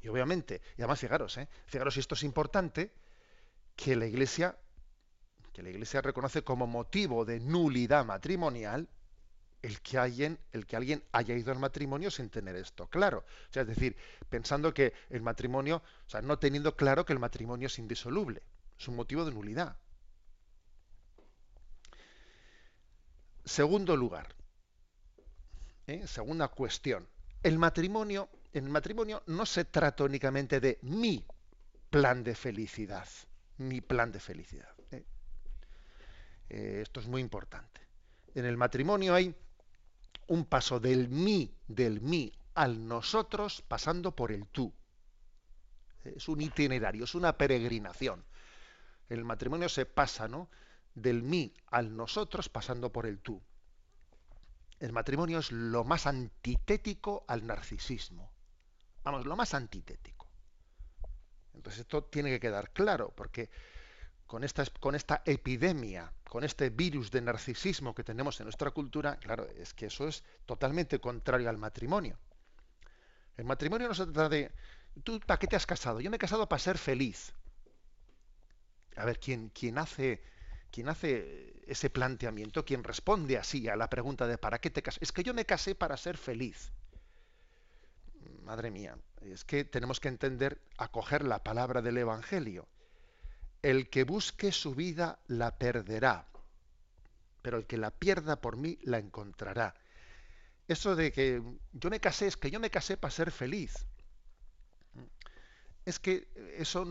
Y 0.00 0.06
obviamente, 0.06 0.62
y 0.76 0.82
además 0.82 1.00
fijaros, 1.00 1.36
¿eh? 1.36 1.48
fijaros 1.66 1.94
si 1.94 1.98
esto 1.98 2.14
es 2.14 2.22
importante, 2.22 2.92
que 3.74 3.96
la 3.96 4.06
Iglesia, 4.06 4.56
que 5.52 5.64
la 5.64 5.70
Iglesia 5.70 6.00
reconoce 6.00 6.44
como 6.44 6.68
motivo 6.68 7.24
de 7.24 7.40
nulidad 7.40 8.04
matrimonial 8.04 8.88
el 9.66 9.80
que 9.80 9.98
alguien, 9.98 10.38
el 10.52 10.64
que 10.64 10.76
alguien 10.76 11.02
haya 11.10 11.34
ido 11.34 11.50
al 11.50 11.58
matrimonio 11.58 12.08
sin 12.08 12.30
tener 12.30 12.54
esto 12.54 12.86
claro. 12.86 13.24
O 13.50 13.52
sea, 13.52 13.62
es 13.62 13.68
decir, 13.68 13.96
pensando 14.28 14.72
que 14.72 14.92
el 15.10 15.22
matrimonio, 15.22 15.82
o 16.06 16.08
sea, 16.08 16.22
no 16.22 16.38
teniendo 16.38 16.76
claro 16.76 17.04
que 17.04 17.12
el 17.12 17.18
matrimonio 17.18 17.66
es 17.66 17.76
indisoluble. 17.80 18.44
Es 18.78 18.86
un 18.86 18.94
motivo 18.94 19.24
de 19.24 19.32
nulidad. 19.32 19.76
Segundo 23.44 23.96
lugar, 23.96 24.28
¿eh? 25.88 26.06
segunda 26.06 26.46
cuestión. 26.46 27.08
El 27.42 27.58
matrimonio, 27.58 28.28
en 28.52 28.66
el 28.66 28.70
matrimonio 28.70 29.24
no 29.26 29.46
se 29.46 29.64
trata 29.64 30.04
únicamente 30.04 30.60
de 30.60 30.78
mi 30.82 31.26
plan 31.90 32.22
de 32.22 32.36
felicidad, 32.36 33.08
mi 33.58 33.80
plan 33.80 34.12
de 34.12 34.20
felicidad. 34.20 34.74
¿eh? 34.92 35.04
Eh, 36.50 36.78
esto 36.82 37.00
es 37.00 37.08
muy 37.08 37.20
importante. 37.20 37.80
En 38.34 38.44
el 38.44 38.56
matrimonio 38.56 39.14
hay 39.14 39.34
un 40.26 40.44
paso 40.44 40.80
del 40.80 41.08
mí, 41.08 41.54
del 41.68 42.00
mí 42.00 42.32
al 42.54 42.88
nosotros, 42.88 43.62
pasando 43.66 44.14
por 44.14 44.32
el 44.32 44.46
tú. 44.48 44.72
Es 46.04 46.28
un 46.28 46.40
itinerario, 46.40 47.04
es 47.04 47.14
una 47.14 47.36
peregrinación. 47.36 48.24
El 49.08 49.24
matrimonio 49.24 49.68
se 49.68 49.86
pasa, 49.86 50.28
¿no? 50.28 50.48
Del 50.94 51.22
mí 51.22 51.52
al 51.66 51.96
nosotros, 51.96 52.48
pasando 52.48 52.90
por 52.92 53.06
el 53.06 53.18
tú. 53.18 53.42
El 54.80 54.92
matrimonio 54.92 55.38
es 55.38 55.52
lo 55.52 55.84
más 55.84 56.06
antitético 56.06 57.24
al 57.28 57.46
narcisismo. 57.46 58.32
Vamos, 59.04 59.26
lo 59.26 59.36
más 59.36 59.54
antitético. 59.54 60.26
Entonces 61.54 61.80
esto 61.80 62.04
tiene 62.04 62.30
que 62.30 62.40
quedar 62.40 62.70
claro, 62.72 63.12
porque 63.16 63.50
con 64.26 64.44
esta, 64.44 64.64
con 64.80 64.94
esta 64.94 65.22
epidemia, 65.24 66.12
con 66.28 66.44
este 66.44 66.70
virus 66.70 67.10
de 67.10 67.20
narcisismo 67.20 67.94
que 67.94 68.04
tenemos 68.04 68.38
en 68.40 68.44
nuestra 68.44 68.70
cultura, 68.70 69.16
claro, 69.18 69.46
es 69.56 69.72
que 69.72 69.86
eso 69.86 70.08
es 70.08 70.24
totalmente 70.44 70.98
contrario 70.98 71.48
al 71.48 71.58
matrimonio. 71.58 72.18
El 73.36 73.44
matrimonio 73.44 73.88
no 73.88 73.94
se 73.94 74.04
trata 74.06 74.28
de, 74.28 74.50
¿tú 75.04 75.20
para 75.20 75.38
qué 75.38 75.46
te 75.46 75.56
has 75.56 75.66
casado? 75.66 76.00
Yo 76.00 76.10
me 76.10 76.16
he 76.16 76.18
casado 76.20 76.48
para 76.48 76.58
ser 76.58 76.78
feliz. 76.78 77.32
A 78.96 79.04
ver, 79.04 79.20
¿quién, 79.20 79.50
hace, 79.78 80.22
quién 80.70 80.88
hace 80.88 81.62
ese 81.66 81.90
planteamiento, 81.90 82.64
quien 82.64 82.82
responde 82.82 83.36
así 83.36 83.68
a 83.68 83.76
la 83.76 83.90
pregunta 83.90 84.26
de 84.26 84.38
¿para 84.38 84.58
qué 84.58 84.70
te 84.70 84.82
casas? 84.82 85.02
Es 85.02 85.12
que 85.12 85.22
yo 85.22 85.34
me 85.34 85.44
casé 85.44 85.74
para 85.74 85.96
ser 85.96 86.16
feliz. 86.16 86.72
Madre 88.42 88.70
mía, 88.70 88.96
es 89.20 89.44
que 89.44 89.64
tenemos 89.64 90.00
que 90.00 90.08
entender, 90.08 90.60
acoger 90.78 91.24
la 91.24 91.42
palabra 91.42 91.82
del 91.82 91.98
Evangelio 91.98 92.66
el 93.66 93.90
que 93.90 94.04
busque 94.04 94.52
su 94.52 94.76
vida 94.76 95.18
la 95.26 95.58
perderá, 95.58 96.28
pero 97.42 97.58
el 97.58 97.66
que 97.66 97.76
la 97.76 97.90
pierda 97.90 98.40
por 98.40 98.56
mí 98.56 98.78
la 98.82 98.98
encontrará. 98.98 99.74
Eso 100.68 100.94
de 100.94 101.10
que 101.10 101.42
yo 101.72 101.90
me 101.90 101.98
casé, 101.98 102.28
es 102.28 102.36
que 102.36 102.52
yo 102.52 102.60
me 102.60 102.70
casé 102.70 102.96
para 102.96 103.10
ser 103.10 103.32
feliz. 103.32 103.74
Es 105.84 105.98
que 105.98 106.28
eso 106.58 106.86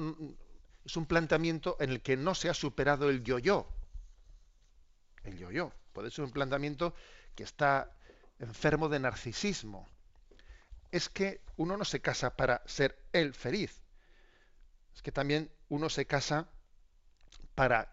es 0.84 0.98
un 0.98 1.05
planteamiento 1.05 1.77
en 1.79 1.91
el 1.91 2.01
que 2.01 2.17
no 2.17 2.36
se 2.36 2.50
ha 2.50 2.53
superado 2.53 3.10
el 3.10 3.24
yo-yo. 3.24 3.70
El 5.24 5.38
yo-yo. 5.38 5.72
Puede 5.94 6.12
ser 6.12 6.25
un 6.25 6.32
planteamiento 6.32 6.94
que 7.36 7.44
está 7.44 7.89
enfermo 8.39 8.89
de 8.89 9.00
narcisismo. 9.00 9.88
Es 10.91 11.08
que 11.08 11.39
uno 11.55 11.77
no 11.77 11.86
se 11.86 12.01
casa 12.01 12.36
para 12.36 12.63
ser 12.65 13.01
él 13.13 13.34
feliz. 13.34 13.82
Es 14.94 15.01
que 15.01 15.13
también 15.13 15.50
uno 15.70 15.89
se 15.89 16.05
casa 16.05 16.50
para 17.55 17.91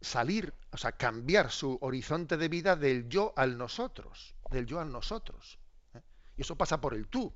salir, 0.00 0.52
o 0.70 0.76
sea, 0.76 0.92
cambiar 0.92 1.50
su 1.50 1.78
horizonte 1.80 2.36
de 2.36 2.48
vida 2.48 2.76
del 2.76 3.08
yo 3.08 3.32
al 3.36 3.58
nosotros, 3.58 4.34
del 4.50 4.66
yo 4.66 4.80
al 4.80 4.90
nosotros. 4.90 5.58
¿eh? 5.94 6.00
Y 6.36 6.42
eso 6.42 6.56
pasa 6.56 6.80
por 6.80 6.94
el 6.94 7.08
tú. 7.08 7.32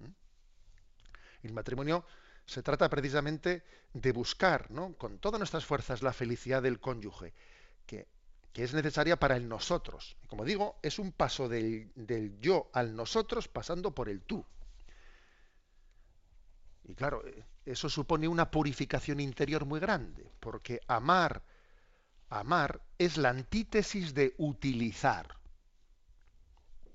¿eh? 0.00 0.12
El 1.42 1.52
matrimonio 1.52 2.04
se 2.46 2.62
trata 2.62 2.88
precisamente 2.88 3.64
de 3.92 4.12
buscar, 4.12 4.70
¿no? 4.70 4.94
con 4.96 5.18
todas 5.18 5.38
nuestras 5.38 5.64
fuerzas, 5.64 6.02
la 6.02 6.12
felicidad 6.12 6.62
del 6.62 6.80
cónyuge, 6.80 7.32
que, 7.86 8.08
que 8.52 8.64
es 8.64 8.74
necesaria 8.74 9.18
para 9.18 9.36
el 9.36 9.48
nosotros. 9.48 10.16
Como 10.26 10.44
digo, 10.44 10.78
es 10.82 10.98
un 10.98 11.12
paso 11.12 11.48
del, 11.48 11.92
del 11.94 12.38
yo 12.40 12.70
al 12.72 12.94
nosotros 12.96 13.48
pasando 13.48 13.94
por 13.94 14.08
el 14.08 14.22
tú. 14.22 14.44
Y 16.84 16.94
claro, 16.94 17.26
eh, 17.26 17.44
eso 17.64 17.88
supone 17.88 18.28
una 18.28 18.50
purificación 18.50 19.20
interior 19.20 19.64
muy 19.64 19.80
grande, 19.80 20.30
porque 20.40 20.80
amar, 20.86 21.42
amar 22.28 22.82
es 22.98 23.16
la 23.16 23.30
antítesis 23.30 24.14
de 24.14 24.34
utilizar. 24.38 25.38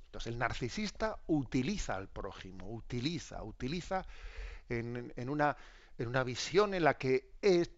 Entonces 0.06 0.34
el 0.34 0.40
narcisista 0.40 1.20
utiliza 1.28 1.96
al 1.96 2.08
prójimo, 2.08 2.70
utiliza, 2.72 3.44
utiliza 3.44 4.06
en, 4.68 5.30
una, 5.30 5.56
en 5.98 6.08
una 6.08 6.24
visión 6.24 6.74
en 6.74 6.84
la 6.84 6.98
que 6.98 7.32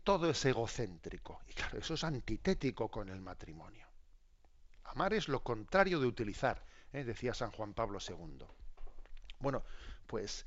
todo 0.04 0.30
es 0.30 0.44
egocéntrico. 0.46 1.42
Y 1.48 1.54
claro, 1.54 1.78
eso 1.78 1.94
es 1.94 2.04
antitético 2.04 2.90
con 2.90 3.10
el 3.10 3.22
matrimonio. 3.22 3.88
Amar 4.86 5.14
es 5.14 5.30
lo 5.30 5.42
contrario 5.42 6.00
de 6.00 6.08
utilizar, 6.08 6.64
¿eh? 6.92 7.04
decía 7.04 7.34
San 7.34 7.52
Juan 7.52 7.74
Pablo 7.74 8.00
II. 8.06 8.46
Bueno, 9.40 9.64
pues 10.08 10.46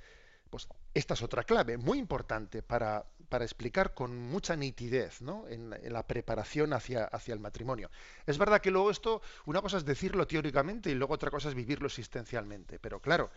pues 0.54 0.68
esta 0.94 1.14
es 1.14 1.23
otra 1.23 1.42
clave 1.42 1.76
muy 1.76 1.99
importante 1.99 2.62
para, 2.62 3.04
explicar 3.40 3.92
con 3.92 4.16
mucha 4.16 4.54
nitidez 4.54 5.18
en, 5.49 5.70
la 5.92 6.06
preparación 6.06 6.73
hacia, 6.73 7.11
el 7.26 7.40
matrimonio. 7.40 7.90
Es 8.25 8.38
verdad 8.38 8.61
que 8.61 8.70
luego 8.70 8.92
esto, 8.92 9.20
una 9.46 9.61
cosa 9.61 9.78
es 9.78 9.84
decirlo 9.84 10.28
teóricamente 10.28 10.90
y 10.90 10.94
luego 10.94 11.14
otra 11.14 11.32
cosa 11.32 11.49
es 11.49 11.56
vivirlo 11.56 11.88
existencialmente, 11.88 12.78
pero 12.78 13.00
claro, 13.00 13.32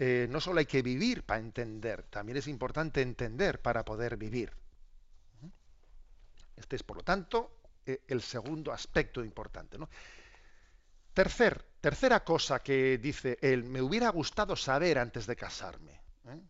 eh, 0.00 0.26
no 0.28 0.40
solo 0.40 0.58
hay 0.58 0.66
que 0.66 0.82
vivir 0.82 1.22
para 1.22 1.38
entender, 1.38 2.02
también 2.10 2.38
es 2.38 2.48
importante 2.48 3.02
entender 3.02 3.62
para 3.62 3.84
poder 3.84 4.16
vivir. 4.16 4.52
Este 6.56 6.74
es, 6.74 6.82
por 6.82 6.96
lo 6.96 7.04
tanto, 7.04 7.60
eh, 7.86 8.02
el 8.08 8.20
segundo 8.20 8.72
aspecto 8.72 9.22
importante. 9.22 9.78
Tercer, 11.14 11.64
tercera 11.80 12.24
cosa 12.24 12.58
que 12.64 12.98
dice 12.98 13.38
él, 13.42 13.62
me 13.62 13.80
hubiera 13.80 14.08
gustado 14.08 14.56
saber 14.56 14.98
antes 14.98 15.28
de 15.28 15.36
casarme. 15.36 16.01
¿Eh? 16.28 16.40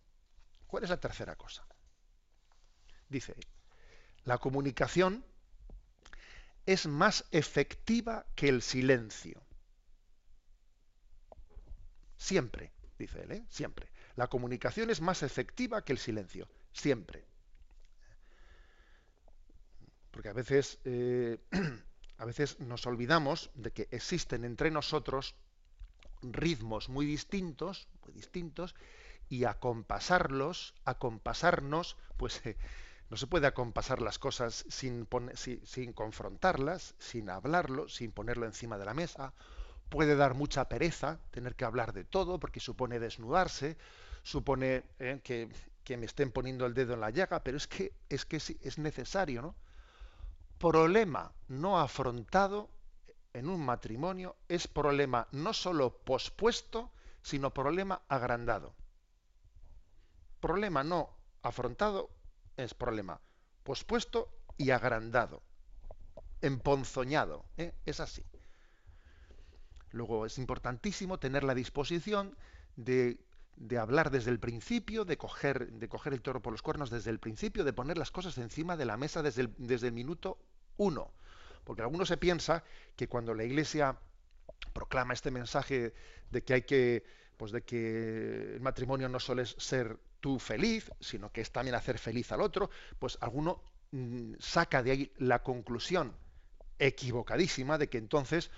¿Cuál 0.66 0.84
es 0.84 0.90
la 0.90 1.00
tercera 1.00 1.36
cosa? 1.36 1.66
Dice, 3.08 3.34
la 4.24 4.38
comunicación 4.38 5.24
es 6.66 6.86
más 6.86 7.24
efectiva 7.30 8.26
que 8.34 8.48
el 8.48 8.62
silencio. 8.62 9.42
Siempre, 12.16 12.72
dice 12.98 13.22
él, 13.22 13.32
¿eh? 13.32 13.46
siempre. 13.48 13.90
La 14.14 14.28
comunicación 14.28 14.90
es 14.90 15.00
más 15.00 15.22
efectiva 15.22 15.84
que 15.84 15.92
el 15.92 15.98
silencio, 15.98 16.48
siempre. 16.72 17.26
Porque 20.10 20.28
a 20.28 20.32
veces, 20.32 20.78
eh, 20.84 21.38
a 22.18 22.24
veces 22.24 22.60
nos 22.60 22.86
olvidamos 22.86 23.50
de 23.54 23.72
que 23.72 23.88
existen 23.90 24.44
entre 24.44 24.70
nosotros 24.70 25.34
ritmos 26.22 26.88
muy 26.88 27.06
distintos, 27.06 27.88
muy 28.04 28.12
distintos, 28.12 28.74
y 29.28 29.44
acompasarlos, 29.44 30.74
acompasarnos, 30.84 31.96
pues 32.16 32.44
eh, 32.46 32.56
no 33.10 33.16
se 33.16 33.26
puede 33.26 33.46
acompasar 33.46 34.00
las 34.00 34.18
cosas 34.18 34.64
sin, 34.68 35.06
sin 35.64 35.92
confrontarlas, 35.92 36.94
sin 36.98 37.30
hablarlo, 37.30 37.88
sin 37.88 38.12
ponerlo 38.12 38.46
encima 38.46 38.78
de 38.78 38.84
la 38.84 38.94
mesa. 38.94 39.34
Puede 39.88 40.16
dar 40.16 40.34
mucha 40.34 40.68
pereza 40.68 41.18
tener 41.30 41.54
que 41.54 41.64
hablar 41.64 41.92
de 41.92 42.04
todo 42.04 42.40
porque 42.40 42.60
supone 42.60 42.98
desnudarse, 42.98 43.76
supone 44.22 44.84
eh, 44.98 45.20
que, 45.22 45.96
me 45.96 46.06
estén 46.06 46.32
poniendo 46.32 46.64
el 46.64 46.72
dedo 46.72 46.94
en 46.94 47.00
la 47.00 47.10
llaga, 47.10 47.44
pero 47.44 47.58
es 47.58 47.66
que 47.66 47.92
es, 48.08 48.24
que 48.24 48.36
es 48.36 48.78
necesario, 48.78 49.42
¿no? 49.42 49.54
Problema 50.58 51.32
no 51.48 51.78
afrontado 51.78 52.70
en 53.32 53.48
un 53.48 53.64
matrimonio 53.64 54.36
es 54.48 54.68
problema 54.68 55.26
no 55.32 55.52
solo 55.52 55.98
pospuesto, 55.98 56.90
sino 57.22 57.52
problema 57.52 58.02
agrandado. 58.08 58.74
Problema 60.42 60.82
no 60.82 61.08
afrontado 61.42 62.10
es 62.56 62.74
problema 62.74 63.20
pospuesto 63.62 64.28
y 64.56 64.70
agrandado, 64.70 65.40
emponzoñado. 66.40 67.44
¿eh? 67.56 67.72
Es 67.86 68.00
así. 68.00 68.24
Luego 69.92 70.26
es 70.26 70.38
importantísimo 70.38 71.20
tener 71.20 71.44
la 71.44 71.54
disposición 71.54 72.36
de, 72.74 73.20
de, 73.54 73.78
hablar 73.78 74.10
desde 74.10 74.32
el 74.32 74.40
principio, 74.40 75.04
de 75.04 75.16
coger, 75.16 75.74
de 75.74 75.88
coger 75.88 76.12
el 76.12 76.22
toro 76.22 76.42
por 76.42 76.52
los 76.52 76.62
cuernos 76.62 76.90
desde 76.90 77.10
el 77.10 77.20
principio, 77.20 77.62
de 77.62 77.72
poner 77.72 77.96
las 77.96 78.10
cosas 78.10 78.36
encima 78.36 78.76
de 78.76 78.86
la 78.86 78.96
mesa 78.96 79.22
desde 79.22 79.42
el, 79.42 79.54
desde 79.58 79.86
el 79.86 79.92
minuto 79.92 80.38
uno. 80.76 81.12
Porque 81.62 81.82
alguno 81.82 82.04
se 82.04 82.16
piensa 82.16 82.64
que 82.96 83.06
cuando 83.06 83.32
la 83.32 83.44
Iglesia 83.44 83.96
proclama 84.72 85.14
este 85.14 85.30
mensaje 85.30 85.94
de 86.32 86.42
que 86.42 86.54
hay 86.54 86.62
que, 86.62 87.04
pues 87.42 87.50
de 87.50 87.62
que 87.62 88.54
el 88.54 88.60
matrimonio 88.60 89.08
no 89.08 89.18
suele 89.18 89.44
ser 89.44 89.98
tú 90.20 90.38
feliz, 90.38 90.88
sino 91.00 91.32
que 91.32 91.40
es 91.40 91.50
también 91.50 91.74
hacer 91.74 91.98
feliz 91.98 92.30
al 92.30 92.40
otro, 92.40 92.70
pues 93.00 93.18
alguno 93.20 93.64
mm, 93.90 94.34
saca 94.38 94.80
de 94.80 94.92
ahí 94.92 95.12
la 95.16 95.42
conclusión 95.42 96.14
equivocadísima 96.78 97.78
de 97.78 97.88
que 97.88 97.98
entonces 97.98 98.52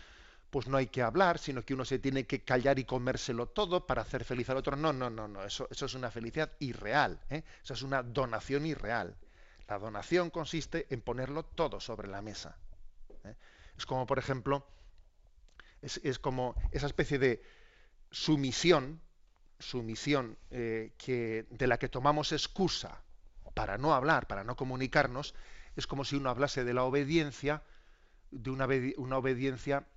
pues 0.51 0.67
no 0.69 0.77
hay 0.77 0.89
que 0.89 1.01
hablar, 1.01 1.39
sino 1.39 1.63
que 1.63 1.73
uno 1.73 1.87
se 1.87 1.99
tiene 1.99 2.27
que 2.27 2.45
callar 2.45 2.79
y 2.79 2.85
comérselo 2.85 3.47
todo 3.47 3.87
para 3.87 4.03
hacer 4.03 4.23
feliz 4.23 4.51
al 4.51 4.59
otro. 4.59 4.77
No, 4.77 4.93
no, 4.93 5.09
no, 5.09 5.29
no, 5.29 5.43
eso, 5.45 5.67
eso 5.71 5.87
es 5.87 5.95
una 5.95 6.11
felicidad 6.11 6.53
irreal, 6.59 7.19
¿eh? 7.31 7.43
eso 7.63 7.73
es 7.73 7.81
una 7.81 8.03
donación 8.03 8.67
irreal. 8.67 9.17
La 9.67 9.79
donación 9.79 10.29
consiste 10.29 10.89
en 10.91 11.01
ponerlo 11.01 11.43
todo 11.47 11.81
sobre 11.81 12.07
la 12.07 12.21
mesa. 12.21 12.59
¿eh? 13.25 13.35
Es 13.79 13.87
como, 13.87 14.05
por 14.05 14.19
ejemplo, 14.19 14.67
es, 15.81 16.19
como 16.19 16.55
esa 16.71 16.87
especie 16.87 17.19
de 17.19 17.43
sumisión, 18.15 19.01
sumisión 19.59 20.39
eh, 20.51 20.93
que, 20.97 21.47
de 21.51 21.67
la 21.67 21.79
que 21.79 21.89
tomamos 21.89 22.31
excusa 22.31 23.03
para 23.55 23.77
no 23.77 23.93
hablar, 23.93 24.29
para 24.29 24.45
no 24.45 24.55
comunicarnos, 24.55 25.35
es 25.75 25.89
como 25.89 26.05
si 26.05 26.15
uno 26.15 26.31
hablase 26.31 26.63
de 26.63 26.75
la 26.75 26.85
obediencia, 26.85 27.65
de 28.31 28.51
una, 28.51 28.67
obediencia 29.19 29.89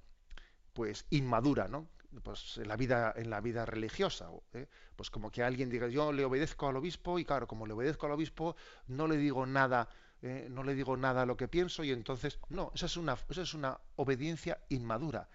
pues 0.74 1.05
inmadura, 1.12 1.67
¿no? 1.67 1.88
Pues 2.24 2.57
en 2.57 2.67
la 2.67 2.75
vida, 2.75 3.13
en 3.15 3.29
la 3.29 3.39
vida 3.39 3.65
religiosa, 3.65 4.29
¿eh? 4.53 4.67
pues 4.95 5.12
como 5.12 5.29
que 5.29 5.43
alguien 5.43 5.69
diga 5.69 5.88
yo 5.88 6.12
le 6.12 6.25
obedezco 6.25 6.67
al 6.67 6.77
obispo 6.77 7.19
y 7.19 7.25
claro, 7.25 7.47
como 7.47 7.67
le 7.67 7.74
obedezco 7.74 8.07
al 8.07 8.13
obispo, 8.13 8.55
no 8.88 9.07
le 9.07 9.17
digo 9.17 9.45
nada 9.45 9.89
eh, 10.24 10.47
no 10.50 10.63
le 10.63 10.74
digo 10.74 10.97
nada 10.97 11.21
a 11.21 11.25
lo 11.27 11.38
que 11.38 11.47
pienso 11.47 11.83
y 11.83 11.91
entonces, 11.91 12.39
no, 12.50 12.71
esa 12.74 12.88
es, 12.88 12.97
una, 12.97 13.15
es 13.29 13.53
una 13.53 13.79
obediencia 13.96 14.59
inmadura. 14.70 15.29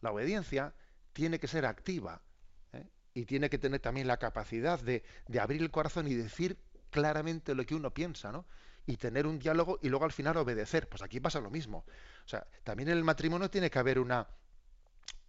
La 0.00 0.12
obediencia 0.12 0.74
tiene 1.12 1.40
que 1.40 1.48
ser 1.48 1.66
activa. 1.66 2.22
Y 3.18 3.24
tiene 3.24 3.50
que 3.50 3.58
tener 3.58 3.80
también 3.80 4.06
la 4.06 4.18
capacidad 4.18 4.78
de, 4.78 5.02
abrir 5.40 5.60
el 5.60 5.72
corazón 5.72 6.06
y 6.06 6.14
decir 6.14 6.56
claramente 6.90 7.52
lo 7.56 7.66
que 7.66 7.74
uno 7.74 7.92
piensa, 7.92 8.30
¿no? 8.30 8.46
Y 8.86 8.96
tener 8.96 9.26
un 9.26 9.40
diálogo 9.40 9.80
y 9.82 9.88
luego 9.88 10.04
al 10.04 10.12
final 10.12 10.36
obedecer. 10.36 10.88
Pues 10.88 11.02
aquí 11.02 11.18
pasa 11.18 11.40
lo 11.40 11.50
mismo. 11.50 11.84
O 12.24 12.28
sea, 12.28 12.46
también 12.62 12.90
en 12.90 12.96
el 12.96 13.02
matrimonio 13.02 13.50
tiene 13.50 13.70
que 13.70 13.78
haber 13.80 13.98
una, 13.98 14.28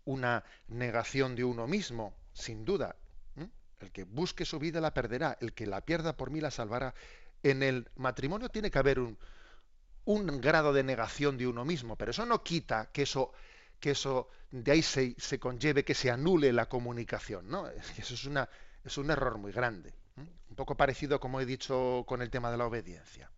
una 0.06 0.44
negación 0.68 1.36
de 1.36 1.44
uno 1.44 1.66
mismo, 1.66 2.14
sin 2.32 2.64
duda. 2.64 2.96
El 3.80 3.92
que 3.92 4.04
busque 4.04 4.46
su 4.46 4.60
vida 4.60 4.80
la 4.82 4.94
perderá, 4.94 5.38
el 5.42 5.54
que 5.54 5.66
la 5.66 5.82
pierda 5.82 6.16
por 6.16 6.30
mí 6.30 6.42
la 6.42 6.52
salvará 6.52 6.94
en 7.42 7.64
el 7.64 7.90
matrimonio 7.96 8.50
tiene 8.50 8.70
que 8.70 8.78
haber 8.78 9.00
un, 9.00 9.18
un 10.06 10.42
grado 10.42 10.74
de 10.74 10.84
negación 10.84 11.38
de 11.38 11.48
uno 11.48 11.66
mismo, 11.66 11.96
pero 11.96 12.12
eso 12.12 12.26
no 12.26 12.44
quita 12.44 12.92
que 12.92 13.04
eso, 13.04 13.32
que 13.80 13.92
eso 13.92 14.30
de 14.52 14.72
ahí 14.72 14.82
se, 14.82 15.40
conlleve 15.40 15.84
que 15.84 15.94
se 15.94 16.12
anule 16.12 16.52
la 16.54 16.68
comunicación, 16.68 17.50
¿no? 17.50 17.68
Eso 17.98 18.14
es 18.84 18.98
un 18.98 19.12
error 19.12 19.38
muy 19.38 19.52
grande. 19.52 19.94
Un 20.50 20.56
poco 20.56 20.76
parecido, 20.76 21.20
como 21.20 21.40
he 21.40 21.46
dicho, 21.46 22.04
con 22.08 22.22
el 22.22 22.30
tema 22.30 22.52
de 22.52 22.58
la 22.58 22.66
obediencia. 22.66 23.32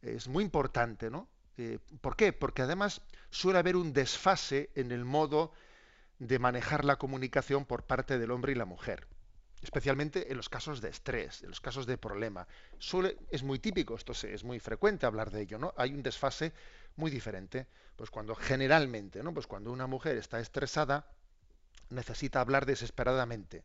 Es 0.00 0.28
muy 0.28 0.44
importante, 0.44 1.10
¿no? 1.10 1.28
Eh, 1.58 1.78
¿Por 2.00 2.16
qué? 2.16 2.32
Porque 2.32 2.62
además 2.62 3.02
suele 3.30 3.58
haber 3.58 3.76
un 3.76 3.92
desfase 3.92 4.70
en 4.74 4.90
el 4.90 5.04
modo 5.04 5.52
de 6.18 6.38
manejar 6.38 6.84
la 6.84 6.96
comunicación 6.96 7.66
por 7.66 7.84
parte 7.84 8.18
del 8.18 8.30
hombre 8.30 8.52
y 8.52 8.54
la 8.54 8.64
mujer 8.64 9.06
especialmente 9.62 10.30
en 10.30 10.36
los 10.36 10.48
casos 10.48 10.80
de 10.80 10.88
estrés, 10.88 11.42
en 11.42 11.50
los 11.50 11.60
casos 11.60 11.86
de 11.86 11.96
problema. 11.96 12.46
Suele, 12.78 13.16
es 13.30 13.42
muy 13.42 13.60
típico, 13.60 13.94
esto 13.94 14.12
es 14.12 14.44
muy 14.44 14.58
frecuente 14.58 15.06
hablar 15.06 15.30
de 15.30 15.42
ello, 15.42 15.58
¿no? 15.58 15.72
Hay 15.76 15.94
un 15.94 16.02
desfase 16.02 16.52
muy 16.96 17.10
diferente. 17.10 17.66
Pues 17.96 18.10
cuando 18.10 18.34
generalmente, 18.34 19.22
¿no? 19.22 19.32
Pues 19.34 19.46
cuando 19.46 19.72
una 19.72 19.86
mujer 19.86 20.16
está 20.16 20.40
estresada, 20.40 21.06
necesita 21.90 22.40
hablar 22.40 22.66
desesperadamente. 22.66 23.64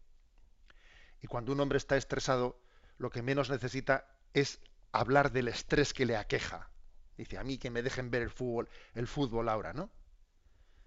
Y 1.22 1.28
cuando 1.28 1.52
un 1.52 1.60
hombre 1.60 1.78
está 1.78 1.98
estresado, 1.98 2.60
lo 2.98 3.10
que 3.10 3.22
menos 3.22 3.50
necesita 3.50 4.08
es 4.34 4.60
hablar 4.92 5.32
del 5.32 5.48
estrés 5.48 5.94
que 5.94 6.06
le 6.06 6.18
aqueja. 6.18 6.70
Dice, 7.18 7.38
a 7.38 7.44
mí 7.44 7.58
que 7.58 7.72
me 7.72 7.82
dejen 7.82 8.12
ver 8.12 8.22
el 8.22 8.30
fútbol, 8.30 8.70
el 8.94 9.08
fútbol 9.08 9.50
ahora, 9.50 9.74
¿no? 9.74 9.90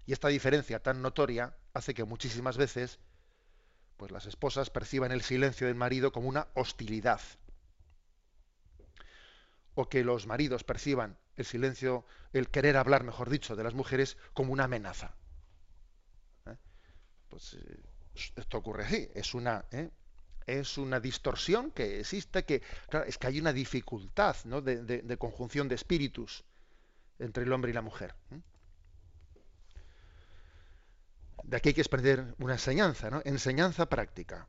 Y 0.05 0.13
esta 0.13 0.29
diferencia 0.29 0.81
tan 0.81 1.01
notoria 1.01 1.55
hace 1.73 1.93
que 1.93 2.03
muchísimas 2.03 2.57
veces 2.57 2.99
pues 3.97 4.11
las 4.11 4.25
esposas 4.25 4.71
perciban 4.71 5.11
el 5.11 5.21
silencio 5.21 5.67
del 5.67 5.75
marido 5.75 6.11
como 6.11 6.27
una 6.27 6.47
hostilidad. 6.55 7.21
O 9.75 9.89
que 9.89 10.03
los 10.03 10.25
maridos 10.25 10.63
perciban 10.63 11.19
el 11.37 11.45
silencio, 11.45 12.05
el 12.33 12.49
querer 12.49 12.77
hablar, 12.77 13.03
mejor 13.03 13.29
dicho, 13.29 13.55
de 13.55 13.63
las 13.63 13.73
mujeres 13.73 14.17
como 14.33 14.53
una 14.53 14.65
amenaza. 14.65 15.15
¿Eh? 16.45 16.55
Pues 17.29 17.53
eh, 17.53 17.79
esto 18.35 18.57
ocurre 18.57 18.85
así, 18.85 19.09
es 19.13 19.33
una, 19.33 19.65
¿eh? 19.71 19.89
es 20.45 20.77
una 20.77 20.99
distorsión 20.99 21.71
que 21.71 21.99
existe, 21.99 22.43
que 22.43 22.61
claro, 22.89 23.05
es 23.05 23.17
que 23.17 23.27
hay 23.27 23.39
una 23.39 23.53
dificultad 23.53 24.35
¿no? 24.45 24.61
de, 24.61 25.17
conjunción 25.17 25.67
de 25.67 25.75
espíritus 25.75 26.43
entre 27.19 27.43
el 27.43 27.53
hombre 27.53 27.71
y 27.71 27.73
la 27.73 27.81
mujer. 27.81 28.15
De 31.43 31.57
aquí 31.57 31.69
hay 31.69 31.73
que 31.73 31.81
desprender 31.81 32.35
una 32.39 32.53
enseñanza, 32.53 33.09
¿no? 33.09 33.21
Enseñanza 33.25 33.87
práctica. 33.87 34.47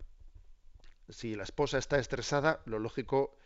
Si 1.09 1.35
la 1.35 1.43
esposa 1.43 1.79
está 1.79 1.99
estresada, 1.99 2.63
lo 2.67 2.79
lógico 2.79 3.37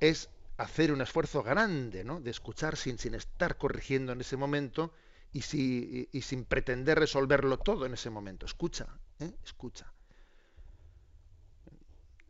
es 0.00 0.30
hacer 0.58 0.92
un 0.92 1.00
esfuerzo 1.00 1.42
grande, 1.42 2.04
¿no? 2.04 2.20
De 2.20 2.30
escuchar 2.30 2.76
sin, 2.76 2.98
sin 2.98 3.14
estar 3.14 3.56
corrigiendo 3.56 4.12
en 4.12 4.20
ese 4.20 4.36
momento 4.36 4.92
y, 5.32 5.42
si, 5.42 6.08
y, 6.12 6.22
sin 6.22 6.44
pretender 6.44 6.98
resolverlo 6.98 7.58
todo 7.58 7.86
en 7.86 7.94
ese 7.94 8.10
momento. 8.10 8.44
Escucha, 8.44 8.86
¿eh? 9.20 9.32
escucha. 9.44 9.92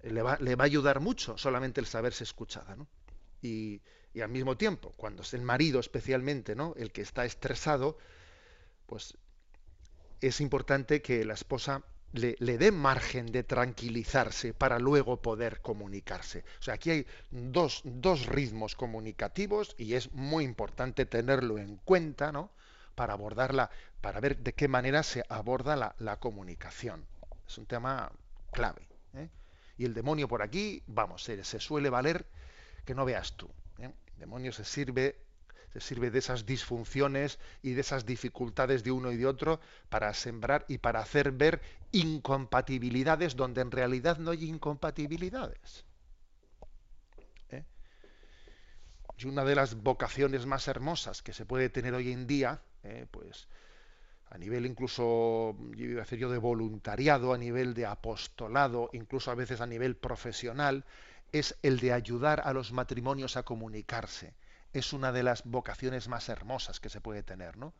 Le 0.02 0.22
va, 0.22 0.36
le 0.40 0.54
va, 0.56 0.64
a 0.64 0.66
ayudar 0.66 1.00
mucho 1.00 1.38
solamente 1.38 1.80
el 1.80 1.86
saberse 1.86 2.22
escuchada, 2.22 2.76
¿no? 2.76 2.86
Y, 3.40 3.80
y 4.12 4.20
al 4.20 4.28
mismo 4.28 4.56
tiempo, 4.56 4.92
cuando 4.96 5.22
es 5.22 5.32
el 5.32 5.42
marido 5.42 5.80
especialmente, 5.80 6.54
¿no? 6.54 6.74
El 6.76 6.92
que 6.92 7.00
está 7.00 7.24
estresado, 7.24 7.96
pues 8.86 9.16
es 10.20 10.40
importante 10.42 11.00
que 11.00 11.24
la 11.24 11.34
esposa 11.34 11.82
le, 12.12 12.58
dé 12.58 12.72
margen 12.72 13.26
de 13.26 13.44
tranquilizarse 13.44 14.54
para 14.54 14.78
luego 14.78 15.20
poder 15.20 15.60
comunicarse. 15.60 16.44
O 16.58 16.62
sea, 16.62 16.74
aquí 16.74 16.90
hay 16.90 17.06
dos, 17.30 17.82
ritmos 18.26 18.74
comunicativos 18.74 19.74
y 19.78 19.94
es 19.94 20.12
muy 20.12 20.44
importante 20.44 21.06
tenerlo 21.06 21.58
en 21.58 21.76
cuenta, 21.76 22.32
¿no? 22.32 22.50
Para 22.94 23.12
abordarla, 23.12 23.70
para 24.00 24.20
ver 24.20 24.38
de 24.38 24.54
qué 24.54 24.68
manera 24.68 25.02
se 25.02 25.22
aborda 25.28 25.94
la, 25.98 26.16
comunicación. 26.16 27.04
Es 27.46 27.58
un 27.58 27.66
tema 27.66 28.10
clave. 28.52 28.88
¿eh? 29.14 29.28
Y 29.76 29.84
el 29.84 29.94
demonio 29.94 30.28
por 30.28 30.42
aquí, 30.42 30.82
vamos, 30.86 31.22
se, 31.22 31.44
se 31.44 31.60
suele 31.60 31.90
valer 31.90 32.26
que 32.84 32.94
no 32.94 33.04
veas 33.04 33.34
tú. 33.34 33.48
¿eh? 33.78 33.92
El 34.14 34.18
demonio 34.18 34.52
se 34.52 34.64
sirve 34.64 35.16
se 35.72 35.80
sirve 35.80 36.10
de 36.10 36.18
esas 36.18 36.46
disfunciones 36.46 37.38
y 37.62 37.72
de 37.72 37.80
esas 37.80 38.06
dificultades 38.06 38.84
de 38.84 38.90
uno 38.90 39.12
y 39.12 39.16
de 39.16 39.26
otro 39.26 39.60
para 39.88 40.12
sembrar 40.14 40.64
y 40.68 40.78
para 40.78 41.00
hacer 41.00 41.32
ver 41.32 41.60
incompatibilidades 41.92 43.36
donde 43.36 43.60
en 43.60 43.70
realidad 43.70 44.18
no 44.18 44.30
hay 44.30 44.44
incompatibilidades. 44.44 45.84
¿Eh? 47.50 47.64
Y 49.18 49.26
una 49.26 49.44
de 49.44 49.54
las 49.54 49.74
vocaciones 49.74 50.46
más 50.46 50.68
hermosas 50.68 51.22
que 51.22 51.32
se 51.32 51.44
puede 51.44 51.68
tener 51.68 51.94
hoy 51.94 52.12
en 52.12 52.26
día, 52.26 52.60
¿eh? 52.82 53.06
pues 53.10 53.48
a 54.30 54.38
nivel 54.38 54.66
incluso, 54.66 55.56
iba 55.76 56.00
a 56.00 56.04
decir 56.04 56.18
yo, 56.18 56.30
de 56.30 56.38
voluntariado, 56.38 57.32
a 57.32 57.38
nivel 57.38 57.72
de 57.72 57.86
apostolado, 57.86 58.90
incluso 58.92 59.30
a 59.30 59.34
veces 59.34 59.60
a 59.60 59.66
nivel 59.66 59.96
profesional, 59.96 60.84
es 61.32 61.56
el 61.62 61.78
de 61.78 61.92
ayudar 61.92 62.42
a 62.44 62.52
los 62.52 62.72
matrimonios 62.72 63.36
a 63.36 63.42
comunicarse. 63.42 64.34
Es 64.72 64.92
una 64.92 65.12
de 65.12 65.22
las 65.22 65.44
vocaciones 65.44 66.08
más 66.08 66.28
hermosas 66.28 66.80
que 66.80 66.90
se 66.90 67.00
puede 67.00 67.22
tener, 67.22 67.56
¿no? 67.56 67.74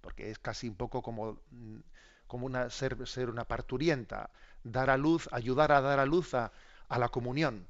Porque 0.00 0.30
es 0.30 0.38
casi 0.38 0.68
un 0.68 0.76
poco 0.76 1.02
como, 1.02 1.40
mm, 1.50 1.78
como 2.26 2.46
una, 2.46 2.70
ser, 2.70 3.06
ser 3.06 3.30
una 3.30 3.46
parturienta, 3.46 4.30
dar 4.62 4.90
a 4.90 4.96
luz, 4.96 5.28
ayudar 5.32 5.72
a 5.72 5.80
dar 5.80 5.98
a 5.98 6.06
luz 6.06 6.34
a, 6.34 6.52
la 6.88 7.08
comunión. 7.08 7.66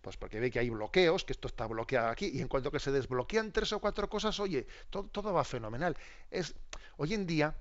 Pues 0.00 0.16
porque 0.16 0.40
ve 0.40 0.50
que 0.50 0.58
hay 0.58 0.70
bloqueos, 0.70 1.24
que 1.24 1.32
esto 1.32 1.48
está 1.48 1.66
bloqueado 1.66 2.08
aquí, 2.08 2.30
y 2.32 2.40
en 2.40 2.48
cuanto 2.48 2.70
que 2.70 2.80
se 2.80 2.90
desbloquean 2.90 3.52
tres 3.52 3.72
o 3.72 3.80
cuatro 3.80 4.08
cosas, 4.08 4.40
oye, 4.40 4.66
todo, 4.88 5.04
todo 5.04 5.32
va 5.32 5.44
fenomenal. 5.44 5.96
Es, 6.30 6.54
hoy 6.96 7.14
en 7.14 7.26
día, 7.26 7.54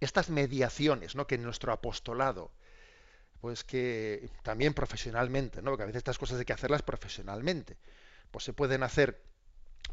estas 0.00 0.30
mediaciones, 0.30 1.14
¿no? 1.14 1.26
que 1.26 1.34
en 1.34 1.42
nuestro 1.42 1.72
apostolado, 1.72 2.52
pues 3.40 3.64
que 3.64 4.30
también 4.42 4.72
profesionalmente, 4.72 5.60
¿no? 5.62 5.70
porque 5.70 5.82
a 5.82 5.86
veces 5.86 5.98
estas 5.98 6.18
cosas 6.18 6.38
hay 6.38 6.44
que 6.44 6.52
hacerlas 6.52 6.82
profesionalmente, 6.82 7.76
pues 8.30 8.44
se 8.44 8.52
pueden 8.52 8.82
hacer 8.82 9.22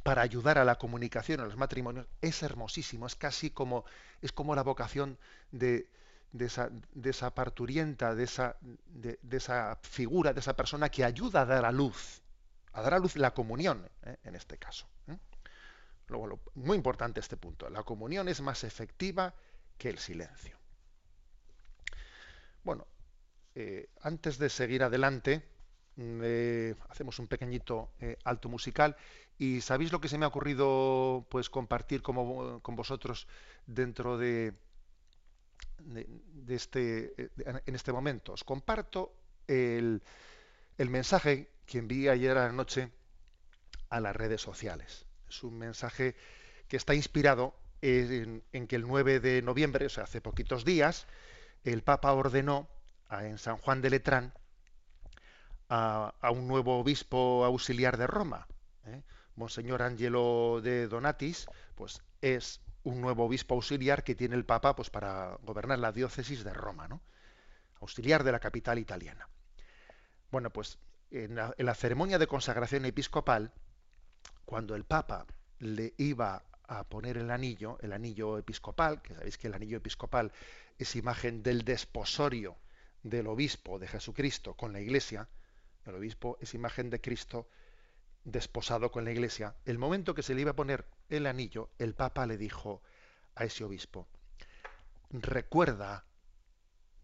para 0.03 0.21
ayudar 0.21 0.57
a 0.57 0.65
la 0.65 0.77
comunicación 0.77 1.41
en 1.41 1.47
los 1.47 1.57
matrimonios, 1.57 2.07
es 2.21 2.41
hermosísimo, 2.43 3.05
es 3.05 3.15
casi 3.15 3.51
como, 3.51 3.85
es 4.21 4.31
como 4.31 4.55
la 4.55 4.63
vocación 4.63 5.17
de, 5.51 5.87
de 6.31 6.45
esa, 6.45 6.69
de 6.93 7.09
esa 7.09 7.33
parturienta, 7.33 8.15
de 8.15 8.23
esa, 8.23 8.57
de, 8.61 9.19
esa 9.31 9.77
figura, 9.81 10.33
de 10.33 10.39
esa 10.39 10.55
persona 10.55 10.89
que 10.89 11.03
ayuda 11.03 11.41
a 11.41 11.45
dar 11.45 11.65
a 11.65 11.71
luz, 11.71 12.21
a 12.73 12.81
dar 12.81 12.93
a 12.93 12.99
luz 12.99 13.15
la 13.15 13.33
comunión, 13.33 13.87
¿eh? 14.03 14.17
en 14.23 14.35
este 14.35 14.57
caso. 14.57 14.87
¿eh? 15.07 15.17
Luego, 16.07 16.39
muy 16.55 16.77
importante 16.77 17.19
este 17.19 17.37
punto, 17.37 17.69
la 17.69 17.83
comunión 17.83 18.27
es 18.27 18.41
más 18.41 18.63
efectiva 18.63 19.33
que 19.77 19.89
el 19.89 19.99
silencio. 19.99 20.57
Bueno, 22.63 22.87
eh, 23.55 23.89
antes 24.01 24.37
de 24.37 24.49
seguir 24.49 24.83
adelante, 24.83 25.43
mm, 25.95 26.21
hacemos 26.89 27.19
un 27.19 27.27
pequeñito 27.27 27.91
alto 28.23 28.49
musical 28.49 28.95
y 29.37 29.61
¿sabéis 29.61 29.91
lo 29.91 29.99
que 29.99 30.07
se 30.07 30.17
me 30.17 30.25
ha 30.25 30.27
ocurrido 30.27 31.25
pues 31.29 31.49
compartir 31.49 32.01
como, 32.01 32.59
con 32.61 32.75
vosotros 32.75 33.27
dentro 33.65 34.17
de, 34.17 34.53
de, 35.79 36.55
este, 36.55 37.13
eh, 37.17 37.29
en 37.65 37.75
este 37.75 37.91
momento. 37.91 38.33
Os 38.33 38.43
comparto 38.43 39.13
el, 39.47 40.01
el 40.77 40.89
mensaje 40.89 41.49
que 41.65 41.79
envié 41.79 42.09
ayer 42.09 42.37
a 42.37 42.47
la 42.47 42.51
noche 42.51 42.91
a 43.89 43.99
las 43.99 44.15
redes 44.15 44.41
sociales. 44.41 45.05
Es 45.29 45.43
un 45.43 45.57
mensaje 45.57 46.15
que 46.67 46.77
está 46.77 46.93
inspirado 46.93 47.55
en, 47.81 48.43
que 48.67 48.75
el 48.75 48.87
9 48.87 49.19
de 49.19 49.41
noviembre, 49.41 49.85
o 49.85 49.89
sea, 49.89 50.03
hace 50.03 50.21
poquitos 50.21 50.65
días, 50.65 51.07
el 51.63 51.83
Papa 51.83 52.13
ordenó 52.13 52.69
en 53.09 53.37
San 53.37 53.57
Juan 53.57 53.81
de 53.81 53.89
Letrán 53.89 54.33
a, 55.71 56.31
un 56.31 56.47
nuevo 56.47 56.79
obispo 56.79 57.45
auxiliar 57.45 57.95
de 57.97 58.05
Roma. 58.05 58.45
¿eh? 58.85 59.01
Monseñor 59.35 59.81
Angelo 59.81 60.59
de 60.61 60.87
Donatis, 60.87 61.47
pues 61.75 62.03
es 62.21 62.59
un 62.83 62.99
nuevo 62.99 63.23
obispo 63.25 63.55
auxiliar 63.55 64.03
que 64.03 64.13
tiene 64.13 64.35
el 64.35 64.45
Papa 64.45 64.75
pues, 64.75 64.89
para 64.89 65.37
gobernar 65.43 65.79
la 65.79 65.93
diócesis 65.93 66.43
de 66.43 66.53
Roma, 66.53 66.89
¿no? 66.89 67.01
auxiliar 67.79 68.23
de 68.23 68.33
la 68.33 68.39
capital 68.39 68.79
italiana. 68.79 69.29
Bueno, 70.29 70.51
pues 70.51 70.77
en 71.09 71.35
la, 71.35 71.75
ceremonia 71.75 72.19
de 72.19 72.27
consagración 72.27 72.85
episcopal, 72.85 73.53
cuando 74.45 74.75
el 74.75 74.83
Papa 74.83 75.25
le 75.59 75.93
iba 75.97 76.43
a 76.67 76.83
poner 76.83 77.17
el 77.17 77.31
anillo, 77.31 77.77
el 77.81 77.93
anillo 77.93 78.37
episcopal, 78.37 79.01
que 79.01 79.15
sabéis 79.15 79.37
que 79.37 79.47
el 79.47 79.53
anillo 79.53 79.77
episcopal 79.77 80.31
es 80.77 80.95
imagen 80.95 81.43
del 81.43 81.63
desposorio 81.63 82.57
del 83.03 83.27
obispo 83.27 83.79
de 83.79 83.87
Jesucristo 83.87 84.53
con 84.53 84.73
la 84.73 84.79
iglesia, 84.79 85.27
el 85.85 85.95
obispo 85.95 86.37
es 86.41 86.53
imagen 86.53 86.89
de 86.89 87.01
Cristo 87.01 87.47
desposado 88.23 88.91
con 88.91 89.03
la 89.03 89.11
iglesia, 89.11 89.55
el 89.65 89.77
momento 89.77 90.13
que 90.13 90.23
se 90.23 90.35
le 90.35 90.41
iba 90.41 90.51
a 90.51 90.55
poner 90.55 90.85
el 91.09 91.25
anillo, 91.25 91.69
el 91.79 91.95
Papa 91.95 92.25
le 92.25 92.37
dijo 92.37 92.81
a 93.35 93.45
ese 93.45 93.63
obispo, 93.63 94.07
recuerda 95.09 96.05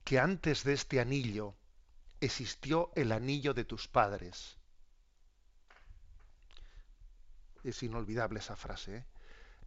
que 0.04 0.20
antes 0.20 0.63
de 0.63 0.74
este 0.74 1.00
anillo 1.00 1.56
existió 2.22 2.92
el 2.96 3.12
anillo 3.12 3.54
de 3.54 3.66
tus 3.66 3.88
padres. 3.88 4.58
Es 7.63 7.84
inolvidable 7.84 8.40
esa 8.40 8.56
frase. 8.56 8.98
¿eh? 8.98 9.06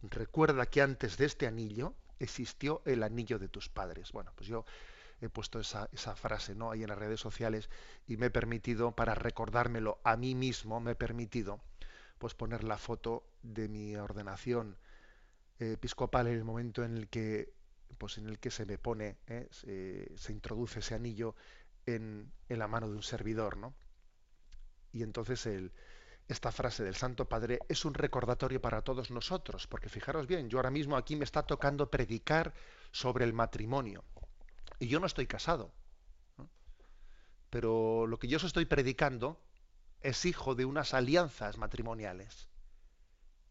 Recuerda 0.03 0.65
que 0.65 0.81
antes 0.81 1.17
de 1.17 1.25
este 1.25 1.47
anillo 1.47 1.95
existió 2.19 2.81
el 2.85 3.03
anillo 3.03 3.39
de 3.39 3.49
tus 3.49 3.69
padres. 3.69 4.11
Bueno, 4.11 4.31
pues 4.35 4.47
yo 4.47 4.65
he 5.21 5.29
puesto 5.29 5.59
esa, 5.59 5.87
esa, 5.91 6.15
frase 6.15 6.55
¿no? 6.55 6.71
ahí 6.71 6.83
en 6.83 6.89
las 6.89 6.97
redes 6.97 7.19
sociales 7.19 7.69
y 8.07 8.17
me 8.17 8.27
he 8.27 8.29
permitido, 8.31 8.95
para 8.95 9.15
recordármelo 9.15 9.99
a 10.03 10.17
mí 10.17 10.35
mismo, 10.35 10.79
me 10.79 10.91
he 10.91 10.95
permitido 10.95 11.61
pues 12.17 12.33
poner 12.33 12.63
la 12.63 12.77
foto 12.77 13.23
de 13.41 13.67
mi 13.67 13.95
ordenación 13.95 14.77
episcopal 15.59 16.27
en 16.27 16.33
el 16.33 16.43
momento 16.43 16.83
en 16.83 16.97
el 16.97 17.07
que 17.07 17.53
pues 17.97 18.17
en 18.17 18.27
el 18.27 18.39
que 18.39 18.49
se 18.49 18.65
me 18.65 18.77
pone, 18.77 19.17
¿eh? 19.27 19.47
se, 19.51 20.31
introduce 20.31 20.79
ese 20.79 20.95
anillo 20.95 21.35
en, 21.85 22.31
en, 22.49 22.59
la 22.59 22.67
mano 22.67 22.89
de 22.89 22.95
un 22.95 23.03
servidor, 23.03 23.57
¿no? 23.57 23.75
Y 24.91 25.03
entonces 25.03 25.45
el, 25.45 25.71
esta 26.27 26.51
frase 26.51 26.83
del 26.83 26.95
Santo 26.95 27.27
Padre 27.27 27.59
es 27.67 27.85
un 27.85 27.93
recordatorio 27.93 28.61
para 28.61 28.81
todos 28.81 29.11
nosotros, 29.11 29.67
porque 29.67 29.89
fijaros 29.89 30.27
bien, 30.27 30.49
yo 30.49 30.57
ahora 30.57 30.71
mismo 30.71 30.95
aquí 30.95 31.15
me 31.15 31.25
está 31.25 31.43
tocando 31.43 31.91
predicar 31.91 32.53
sobre 32.91 33.25
el 33.25 33.33
matrimonio. 33.33 34.03
Y 34.79 34.87
yo 34.87 34.99
no 34.99 35.05
estoy 35.05 35.27
casado. 35.27 35.73
Pero 37.49 38.07
lo 38.07 38.17
que 38.17 38.27
yo 38.27 38.37
os 38.37 38.43
estoy 38.45 38.65
predicando 38.65 39.39
es 39.99 40.25
hijo 40.25 40.55
de 40.55 40.65
unas 40.65 40.93
alianzas 40.93 41.57
matrimoniales. 41.57 42.47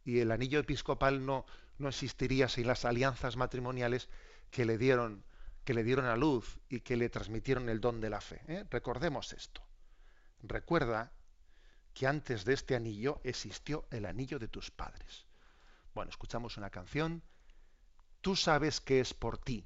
Y 0.04 0.20
el 0.20 0.32
anillo 0.32 0.58
episcopal 0.58 1.24
no, 1.24 1.44
no 1.78 1.88
existiría 1.88 2.48
sin 2.48 2.66
las 2.66 2.84
alianzas 2.84 3.36
matrimoniales 3.36 4.08
que 4.50 4.64
le 4.64 4.78
dieron 4.78 5.24
que 5.64 5.74
le 5.74 5.84
dieron 5.84 6.06
a 6.06 6.16
luz 6.16 6.58
y 6.68 6.80
que 6.80 6.96
le 6.96 7.10
transmitieron 7.10 7.68
el 7.68 7.80
don 7.80 8.00
de 8.00 8.10
la 8.10 8.20
fe. 8.20 8.40
¿eh? 8.48 8.64
Recordemos 8.70 9.34
esto. 9.34 9.62
Recuerda 10.42 11.12
que 11.92 12.06
antes 12.06 12.44
de 12.46 12.54
este 12.54 12.74
anillo 12.74 13.20
existió 13.24 13.86
el 13.90 14.06
anillo 14.06 14.38
de 14.38 14.48
tus 14.48 14.70
padres. 14.70 15.26
Bueno, 15.94 16.10
escuchamos 16.10 16.56
una 16.56 16.70
canción. 16.70 17.22
Tú 18.22 18.36
sabes 18.36 18.80
que 18.80 19.00
es 19.00 19.12
por 19.12 19.36
ti 19.36 19.64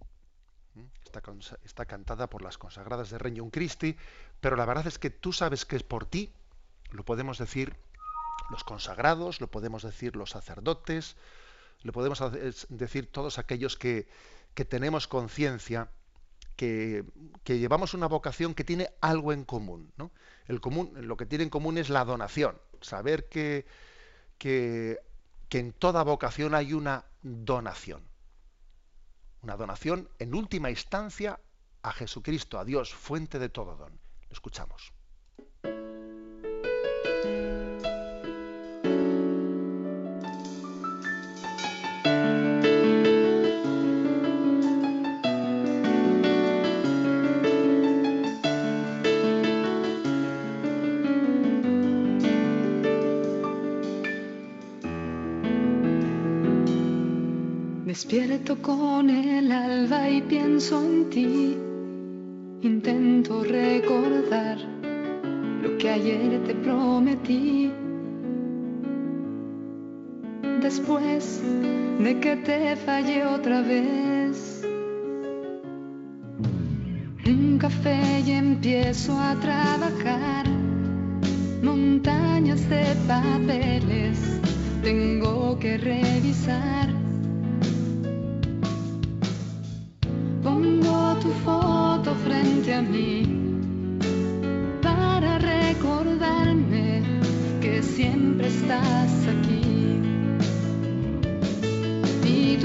Está, 1.64 1.84
cantada 1.84 2.28
por 2.28 2.42
las 2.42 2.58
consagradas 2.58 3.10
de 3.10 3.18
Regnum 3.18 3.50
Christi, 3.50 3.96
pero 4.40 4.56
la 4.56 4.66
verdad 4.66 4.86
es 4.88 4.98
que 4.98 5.10
tú 5.10 5.32
sabes 5.32 5.64
que 5.64 5.76
es 5.76 5.84
por 5.84 6.06
ti, 6.06 6.32
lo 6.90 7.04
podemos 7.04 7.38
decir 7.38 7.76
los 8.50 8.64
consagrados, 8.64 9.40
lo 9.40 9.48
podemos 9.48 9.82
decir 9.82 10.16
los 10.16 10.30
sacerdotes, 10.30 11.16
lo 11.82 11.92
podemos 11.92 12.20
decir 12.68 13.10
todos 13.10 13.38
aquellos 13.38 13.76
que, 13.76 14.08
tenemos 14.68 15.06
conciencia 15.06 15.88
que, 16.56 17.04
llevamos 17.44 17.94
una 17.94 18.08
vocación 18.08 18.54
que 18.54 18.64
tiene 18.64 18.90
algo 19.00 19.32
en 19.32 19.44
común. 19.44 19.92
El 20.46 20.60
común. 20.60 20.92
Lo 20.96 21.16
que 21.16 21.26
tiene 21.26 21.44
en 21.44 21.50
común 21.50 21.78
es 21.78 21.88
la 21.88 22.04
donación, 22.04 22.58
saber 22.80 23.28
que, 23.28 23.66
que 24.38 24.98
en 25.50 25.72
toda 25.72 26.02
vocación 26.02 26.54
hay 26.54 26.72
una 26.72 27.04
donación. 27.22 28.02
Una 29.44 29.58
donación 29.58 30.08
en 30.18 30.34
última 30.34 30.70
instancia 30.70 31.38
a 31.82 31.92
Jesucristo, 31.92 32.58
a 32.58 32.64
Dios, 32.64 32.94
fuente 32.94 33.38
de 33.38 33.50
todo 33.50 33.76
don. 33.76 33.92
Lo 33.92 34.32
escuchamos. 34.32 34.93
Despierto 58.06 58.60
con 58.60 59.08
el 59.08 59.50
alba 59.50 60.10
y 60.10 60.20
pienso 60.20 60.78
en 60.84 61.08
ti. 61.08 61.56
Intento 62.60 63.42
recordar 63.42 64.58
lo 65.62 65.78
que 65.78 65.88
ayer 65.88 66.44
te 66.44 66.54
prometí. 66.54 67.72
Después 70.60 71.40
de 71.98 72.20
que 72.20 72.36
te 72.36 72.76
fallé 72.76 73.24
otra 73.24 73.62
vez. 73.62 74.62
Un 77.24 77.56
café 77.58 78.20
y 78.26 78.32
empiezo 78.32 79.18
a 79.18 79.34
trabajar. 79.36 80.46
Montañas 81.62 82.68
de 82.68 82.84
papeles 83.08 84.40
tengo 84.82 85.58
que 85.58 85.78
revisar 85.78 86.93
siempre 98.74 99.04
estás 99.04 99.28
aquí. 99.28 100.00
Y 102.26 102.56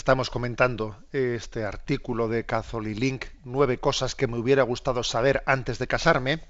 Estamos 0.00 0.30
comentando 0.30 0.96
este 1.12 1.66
artículo 1.66 2.26
de 2.26 2.46
Catholic 2.46 2.98
Link, 2.98 3.26
nueve 3.44 3.76
cosas 3.76 4.14
que 4.14 4.26
me 4.26 4.38
hubiera 4.38 4.62
gustado 4.62 5.02
saber 5.02 5.42
antes 5.44 5.78
de 5.78 5.86
casarme. 5.86 6.40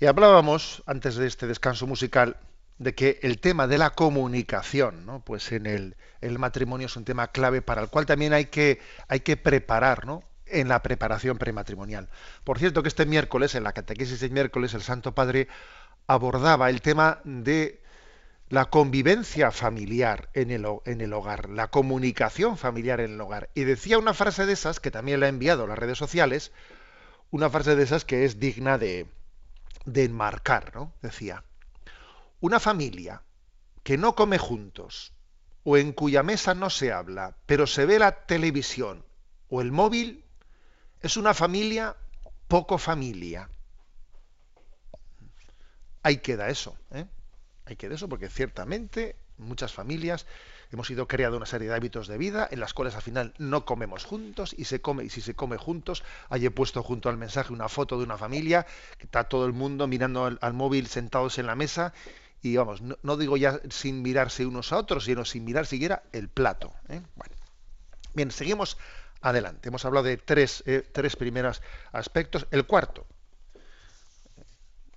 Y 0.00 0.06
hablábamos, 0.06 0.82
antes 0.86 1.16
de 1.16 1.26
este 1.26 1.46
descanso 1.46 1.86
musical, 1.86 2.38
de 2.78 2.94
que 2.94 3.20
el 3.20 3.40
tema 3.40 3.66
de 3.66 3.76
la 3.76 3.90
comunicación, 3.90 5.04
¿no? 5.04 5.20
pues 5.20 5.52
en 5.52 5.66
el, 5.66 5.96
matrimonio 6.38 6.86
es 6.86 6.96
un 6.96 7.04
tema 7.04 7.28
clave 7.28 7.60
para 7.60 7.82
el 7.82 7.90
cual 7.90 8.06
también 8.06 8.32
hay 8.32 8.46
que, 8.46 8.80
hay 9.06 9.20
que 9.20 9.36
preparar, 9.36 10.06
¿no? 10.06 10.22
en 10.46 10.68
la 10.68 10.82
preparación 10.82 11.36
prematrimonial. 11.36 12.08
Por 12.42 12.58
cierto 12.58 12.82
que 12.82 12.88
este 12.88 13.04
miércoles, 13.04 13.54
en 13.54 13.64
la 13.64 13.74
catequesis 13.74 14.18
de 14.20 14.30
miércoles, 14.30 14.72
el 14.72 14.80
Santo 14.80 15.14
Padre 15.14 15.48
abordaba 16.06 16.70
el 16.70 16.80
tema 16.80 17.20
de 17.24 17.82
la 18.48 18.66
convivencia 18.66 19.50
familiar 19.50 20.30
en 20.32 20.50
el, 20.50 20.66
en 20.84 21.00
el 21.00 21.12
hogar, 21.12 21.50
la 21.50 21.68
comunicación 21.68 22.56
familiar 22.56 23.00
en 23.00 23.14
el 23.14 23.20
hogar. 23.20 23.50
Y 23.54 23.64
decía 23.64 23.98
una 23.98 24.14
frase 24.14 24.46
de 24.46 24.52
esas, 24.52 24.78
que 24.78 24.90
también 24.90 25.20
la 25.20 25.26
he 25.26 25.30
enviado 25.30 25.64
a 25.64 25.66
las 25.66 25.78
redes 25.78 25.98
sociales, 25.98 26.52
una 27.30 27.50
frase 27.50 27.74
de 27.74 27.82
esas 27.82 28.04
que 28.04 28.24
es 28.24 28.38
digna 28.38 28.78
de, 28.78 29.06
de 29.84 30.04
enmarcar, 30.04 30.74
¿no? 30.74 30.92
Decía, 31.02 31.44
una 32.40 32.60
familia 32.60 33.22
que 33.82 33.98
no 33.98 34.14
come 34.14 34.38
juntos 34.38 35.12
o 35.64 35.76
en 35.76 35.92
cuya 35.92 36.22
mesa 36.22 36.54
no 36.54 36.70
se 36.70 36.92
habla, 36.92 37.36
pero 37.46 37.66
se 37.66 37.84
ve 37.84 37.98
la 37.98 38.26
televisión 38.26 39.04
o 39.48 39.60
el 39.60 39.72
móvil, 39.72 40.24
es 41.00 41.16
una 41.16 41.34
familia 41.34 41.96
poco 42.46 42.78
familia. 42.78 43.50
Ahí 46.04 46.18
queda 46.18 46.48
eso, 46.48 46.76
¿eh? 46.92 47.06
Ahí 47.66 47.76
queda 47.76 47.96
eso 47.96 48.08
porque 48.08 48.28
ciertamente 48.28 49.16
muchas 49.38 49.72
familias 49.72 50.26
hemos 50.72 50.88
ido 50.88 51.06
creando 51.06 51.36
una 51.36 51.46
serie 51.46 51.68
de 51.68 51.74
hábitos 51.74 52.08
de 52.08 52.16
vida 52.16 52.48
en 52.50 52.60
las 52.60 52.72
cuales 52.72 52.94
al 52.94 53.02
final 53.02 53.34
no 53.38 53.64
comemos 53.64 54.04
juntos 54.04 54.54
y 54.56 54.64
se 54.64 54.80
come 54.80 55.04
y 55.04 55.10
si 55.10 55.20
se 55.20 55.34
come 55.34 55.58
juntos, 55.58 56.02
hay 56.28 56.46
he 56.46 56.50
puesto 56.50 56.82
junto 56.82 57.08
al 57.08 57.16
mensaje 57.16 57.52
una 57.52 57.68
foto 57.68 57.98
de 57.98 58.04
una 58.04 58.16
familia 58.16 58.66
que 58.98 59.04
está 59.04 59.24
todo 59.24 59.46
el 59.46 59.52
mundo 59.52 59.86
mirando 59.86 60.24
al, 60.24 60.54
móvil 60.54 60.86
sentados 60.86 61.38
en 61.38 61.46
la 61.46 61.54
mesa 61.54 61.92
y 62.40 62.56
vamos, 62.56 62.80
no, 62.80 62.96
no 63.02 63.16
digo 63.16 63.36
ya 63.36 63.60
sin 63.68 64.02
mirarse 64.02 64.46
unos 64.46 64.72
a 64.72 64.78
otros, 64.78 65.04
sino 65.04 65.24
sin 65.24 65.44
mirar 65.44 65.66
siquiera 65.66 66.04
el 66.12 66.28
plato. 66.28 66.72
¿eh? 66.88 67.02
Bueno. 67.16 67.34
Bien, 68.14 68.30
seguimos 68.30 68.78
adelante. 69.20 69.68
Hemos 69.68 69.84
hablado 69.84 70.06
de 70.06 70.16
tres, 70.16 70.62
eh, 70.66 70.88
tres 70.90 71.16
primeros 71.16 71.60
aspectos. 71.92 72.46
El 72.50 72.64
cuarto, 72.64 73.06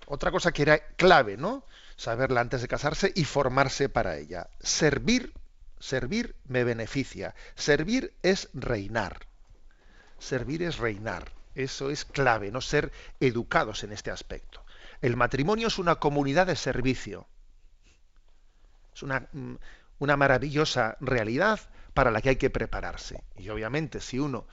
otra 0.06 0.30
cosa 0.30 0.52
que 0.52 0.62
era 0.62 0.78
clave, 0.96 1.36
¿no? 1.36 1.66
Saberla 2.00 2.40
antes 2.40 2.62
de 2.62 2.68
casarse 2.68 3.12
y 3.14 3.24
formarse 3.24 3.90
para 3.90 4.16
ella. 4.16 4.48
Servir, 4.58 5.34
servir 5.80 6.34
me 6.46 6.64
beneficia. 6.64 7.34
Servir 7.56 8.14
es 8.22 8.48
reinar. 8.54 9.26
Servir 10.18 10.62
es 10.62 10.78
reinar. 10.78 11.30
Eso 11.54 11.90
es 11.90 12.06
clave, 12.06 12.50
no 12.50 12.62
ser 12.62 12.90
educados 13.20 13.84
en 13.84 13.92
este 13.92 14.10
aspecto. 14.10 14.64
El 15.02 15.14
matrimonio 15.14 15.68
es 15.68 15.78
una 15.78 15.96
comunidad 15.96 16.46
de 16.46 16.56
servicio. 16.56 17.26
Es 18.94 19.02
una, 19.02 19.28
mm, 19.32 19.56
una 19.98 20.16
maravillosa 20.16 20.96
realidad 21.00 21.60
para 21.92 22.10
la 22.10 22.22
que 22.22 22.30
hay 22.30 22.36
que 22.36 22.48
prepararse. 22.48 23.22
Y 23.36 23.50
obviamente, 23.50 24.00
si 24.00 24.18
uno 24.18 24.46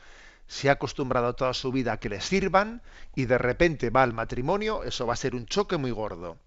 se 0.48 0.68
ha 0.68 0.74
acostumbrado 0.74 1.34
toda 1.34 1.54
su 1.54 1.72
vida 1.72 1.94
a 1.94 1.98
que 1.98 2.10
le 2.10 2.20
sirvan 2.20 2.82
y 3.16 3.24
de 3.24 3.38
repente 3.38 3.90
va 3.90 4.04
al 4.04 4.12
matrimonio, 4.12 4.84
eso 4.84 5.08
va 5.08 5.14
a 5.14 5.16
ser 5.16 5.34
un 5.34 5.46
choque 5.46 5.78
muy 5.78 5.92
gordo. 5.92 6.38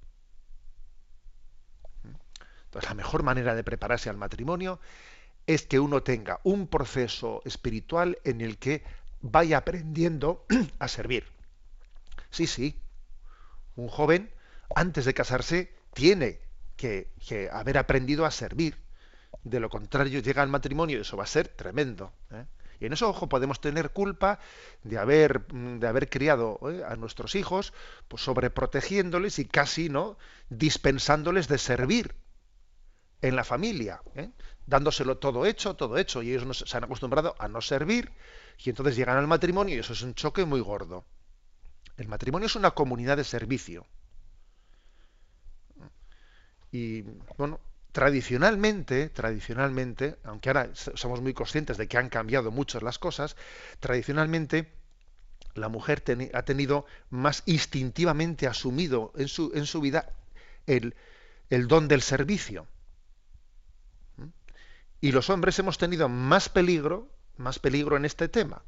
Entonces, 2.70 2.88
la 2.88 2.94
mejor 2.94 3.24
manera 3.24 3.56
de 3.56 3.64
prepararse 3.64 4.09
al 4.11 4.16
matrimonio 4.16 4.78
es 5.48 5.66
que 5.66 5.80
uno 5.80 6.04
tenga 6.04 6.38
un 6.44 6.68
proceso 6.68 7.42
espiritual 7.44 8.18
en 8.22 8.40
el 8.40 8.59
que 8.59 8.85
vaya 9.22 9.59
aprendiendo 9.59 10.46
a 10.78 10.87
servir. 10.87 11.26
Sí, 12.30 12.46
sí, 12.46 12.78
un 13.74 13.88
joven 13.88 14.30
antes 14.72 15.04
de 15.04 15.14
casarse 15.14 15.74
tiene 15.94 16.38
que, 16.76 17.11
haber 17.52 17.76
aprendido 17.76 18.24
a 18.24 18.30
servir. 18.30 18.76
De 19.42 19.59
lo 19.59 19.68
contrario, 19.68 20.20
llega 20.20 20.42
al 20.42 20.48
matrimonio 20.48 20.98
y 20.98 21.00
eso 21.00 21.16
va 21.16 21.24
a 21.24 21.26
ser 21.26 21.48
tremendo. 21.48 22.12
¿eh? 22.30 22.44
Y 22.78 22.87
en 22.87 22.92
eso, 22.92 23.09
ojo, 23.09 23.28
podemos 23.28 23.61
tener 23.61 23.90
culpa 23.90 24.38
de 24.85 24.96
haber, 24.96 25.44
de 25.48 25.87
haber 25.88 26.09
criado 26.09 26.61
¿eh? 26.70 26.85
a 26.87 26.94
nuestros 26.94 27.35
hijos, 27.35 27.72
pues 28.06 28.22
sobreprotegiéndoles 28.22 29.40
y 29.40 29.44
casi 29.44 29.88
no 29.88 30.16
dispensándoles 30.50 31.48
de 31.48 31.59
servir 31.59 32.14
en 33.22 33.37
la 33.37 33.44
familia, 33.44 34.02
¿eh? 34.14 34.30
dándoselo 34.66 35.18
todo 35.18 35.46
hecho, 35.46 35.74
todo 35.74 35.98
hecho, 35.98 36.22
y 36.22 36.30
ellos 36.30 36.46
no, 36.46 36.54
se 36.54 36.76
han 36.76 36.85
acostumbrado 36.85 37.35
a 37.38 37.48
no 37.48 37.61
servir, 37.61 38.12
y 38.59 38.70
entonces 38.70 38.96
llegan 38.96 39.16
al 39.16 39.26
matrimonio 39.26 39.76
y 39.76 39.78
eso 39.78 39.92
es 39.92 40.02
un 40.02 40.14
choque 40.14 40.44
muy 40.44 40.61
gordo. 40.61 41.04
El 41.96 42.09
matrimonio 42.09 42.46
es 42.46 42.56
una 42.56 42.70
comunidad 42.70 43.16
de 43.16 43.24
servicio. 43.24 43.87
Y 46.72 47.02
bueno, 47.37 47.61
tradicionalmente, 47.92 49.09
tradicionalmente, 49.09 50.16
aunque 50.24 50.50
ahora 50.50 50.70
somos 50.74 51.20
muy 51.20 51.35
conscientes 51.35 51.76
de 51.76 51.88
que 51.88 51.98
han 51.98 52.09
cambiado 52.09 52.50
mucho 52.50 52.80
las 52.80 52.98
cosas, 52.98 53.37
tradicionalmente 53.80 54.72
la 55.54 55.68
mujer 55.68 56.02
ha 56.33 56.42
tenido 56.42 56.87
más 57.11 57.42
instintivamente 57.46 58.46
asumido 58.46 59.12
en 59.16 59.28
su, 59.28 59.50
en 59.54 59.66
su 59.66 59.80
vida 59.80 60.12
el, 60.66 60.94
el 61.48 61.66
don 61.66 61.88
del 61.88 62.02
servicio. 62.02 62.66
Y 65.00 65.12
los 65.12 65.30
hombres 65.30 65.58
hemos 65.58 65.78
tenido 65.78 66.08
más 66.08 66.48
peligro, 66.48 67.08
más 67.36 67.58
peligro 67.58 67.96
en 67.96 68.04
este 68.04 68.28
tema, 68.28 68.62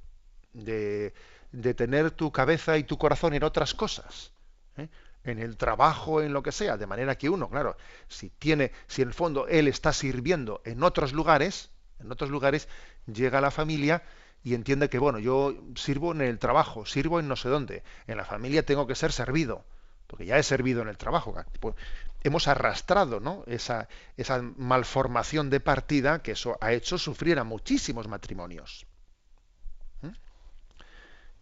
de, 0.53 1.13
de 1.53 1.75
tener 1.75 2.11
tu 2.11 2.33
cabeza 2.33 2.79
y 2.79 2.85
tu 2.85 2.99
corazón 2.99 3.35
en 3.35 3.45
otras 3.45 3.75
cosas. 3.75 4.33
¿eh? 4.77 4.89
en 5.25 5.39
el 5.39 5.57
trabajo, 5.57 6.21
en 6.21 6.33
lo 6.33 6.43
que 6.43 6.53
sea, 6.53 6.77
de 6.77 6.87
manera 6.87 7.17
que 7.17 7.31
uno, 7.31 7.49
claro, 7.49 7.77
si 8.09 8.31
tiene, 8.31 8.73
si 8.87 9.03
en 9.03 9.09
el 9.09 9.15
fondo 9.15 9.47
él 9.49 9.69
está 9.69 9.93
sirviendo 9.93 10.61
en 10.65 10.83
otros 10.83 11.13
lugares, 11.13 11.71
en 12.01 12.11
otros 12.11 12.31
lugares, 12.31 12.69
llega 13.07 13.39
a 13.39 13.41
la 13.41 13.51
familia 13.51 14.03
y 14.43 14.55
entiende 14.55 14.89
que, 14.89 14.99
bueno, 14.99 15.19
yo 15.19 15.55
sirvo 15.77 16.13
en 16.13 16.23
el 16.23 16.39
trabajo, 16.39 16.85
sirvo 16.87 17.21
en 17.21 17.29
no 17.29 17.37
sé 17.37 17.49
dónde, 17.49 17.85
en 18.07 18.17
la 18.17 18.25
familia 18.25 18.65
tengo 18.65 18.87
que 18.87 18.97
ser 18.97 19.13
servido, 19.13 19.65
porque 20.09 20.27
ya 20.27 20.39
he 20.39 20.43
servido 20.43 20.83
en 20.83 20.89
el 20.89 20.99
trabajo. 20.99 21.35
Pues 21.61 21.77
hemos 22.23 22.49
arrastrado 22.49 23.21
¿no? 23.21 23.45
esa, 23.47 23.89
esa 24.17 24.43
malformación 24.43 25.51
de 25.51 25.61
partida 25.61 26.23
que 26.23 26.33
eso 26.33 26.57
ha 26.61 26.73
hecho 26.73 26.99
sufrir 26.99 27.39
a 27.39 27.45
muchísimos 27.45 28.09
matrimonios. 28.09 28.87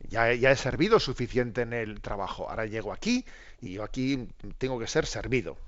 Ya, 0.09 0.33
ya, 0.33 0.51
he 0.51 0.57
servido 0.57 0.99
suficiente 0.99 1.61
en 1.61 1.75
el 1.75 2.01
trabajo. 2.01 2.49
Ahora 2.49 2.65
llego 2.65 2.93
aquí 2.93 3.27
y 3.61 3.75
yo 3.75 3.85
aquí 3.85 4.29
tengo 4.57 4.79
que 4.79 4.87
ser 4.87 5.05
servido. 5.05 5.59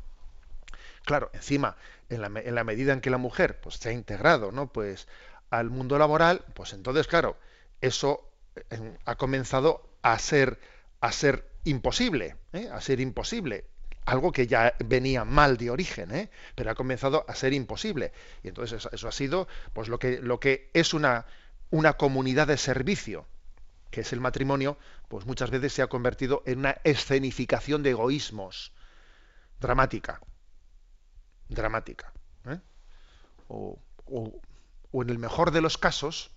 Claro, 1.05 1.31
encima, 1.35 1.77
en 2.09 2.23
la, 2.23 2.41
en 2.41 2.55
la 2.55 2.65
medida 2.65 2.93
en 2.93 3.01
que 3.01 3.11
la 3.11 3.19
mujer 3.19 3.61
pues, 3.61 3.77
se 3.77 3.91
ha 3.91 3.93
integrado 3.93 4.51
¿no? 4.51 4.73
pues, 4.73 5.07
al 5.51 5.69
mundo 5.69 5.99
laboral, 5.99 6.45
pues 6.55 6.73
entonces, 6.73 7.07
claro, 7.07 7.37
eso 7.81 8.27
eh, 8.71 8.99
ha 9.05 9.17
comenzado 9.17 9.87
a 10.01 10.19
ser, 10.19 10.59
a 11.01 11.13
ser 11.13 11.47
imposible, 11.65 12.37
¿eh? 12.53 12.69
a 12.73 12.81
ser 12.81 13.01
imposible. 13.01 13.67
Algo 14.05 14.33
que 14.33 14.47
ya 14.47 14.75
venía 14.85 15.25
mal 15.25 15.57
de 15.57 15.71
origen, 15.71 16.15
¿eh? 16.15 16.31
pero 16.55 16.71
ha 16.71 16.75
comenzado 16.75 17.25
a 17.29 17.35
ser 17.35 17.53
imposible. 17.53 18.13
Y 18.43 18.49
entonces 18.49 18.89
eso, 18.91 19.09
ha 19.09 19.13
sido 19.13 19.47
pues, 19.73 19.89
lo, 19.89 19.99
que, 19.99 20.21
lo 20.21 20.41
que 20.41 20.71
es 20.75 20.93
una, 20.93 21.27
una 21.71 21.95
comunidad 21.95 22.49
de 22.49 22.57
servicio 22.57 23.27
que 23.93 24.01
es 24.01 24.13
el 24.15 24.21
matrimonio, 24.21 24.79
pues 25.09 25.27
muchas 25.27 25.51
veces 25.51 25.75
se 25.75 25.83
ha 25.83 25.87
convertido 25.87 26.43
en 26.47 26.61
una 26.61 26.79
escenificación 26.83 27.83
de 27.83 27.91
egoísmos 27.91 28.73
dramática. 29.61 30.21
Dramática. 31.49 32.13
¿eh? 32.47 32.59
O, 33.49 33.79
en 34.95 35.11
el 35.11 35.19
mejor 35.19 35.51
de 35.53 35.61
los 35.61 35.77
casos, 35.77 36.31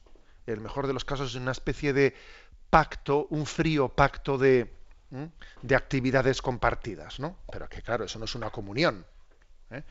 el 0.45 0.59
mejor 0.59 0.85
de 0.85 0.93
los 0.93 1.05
casos 1.05 1.31
es 1.31 1.35
una 1.35 1.53
especie 1.53 1.93
de 1.93 2.13
pacto, 2.69 3.25
un 3.29 3.45
frío 3.45 3.87
pacto 3.87 4.37
de, 4.37 4.73
de 5.61 5.75
actividades 5.75 6.41
compartidas, 6.41 7.19
¿no? 7.19 7.37
Pero 7.51 7.69
que 7.69 7.81
claro, 7.81 8.05
eso 8.05 8.19
no 8.19 8.25
es 8.25 8.35
una 8.35 8.49
comunión. 8.49 9.05
¿eh? 9.71 9.83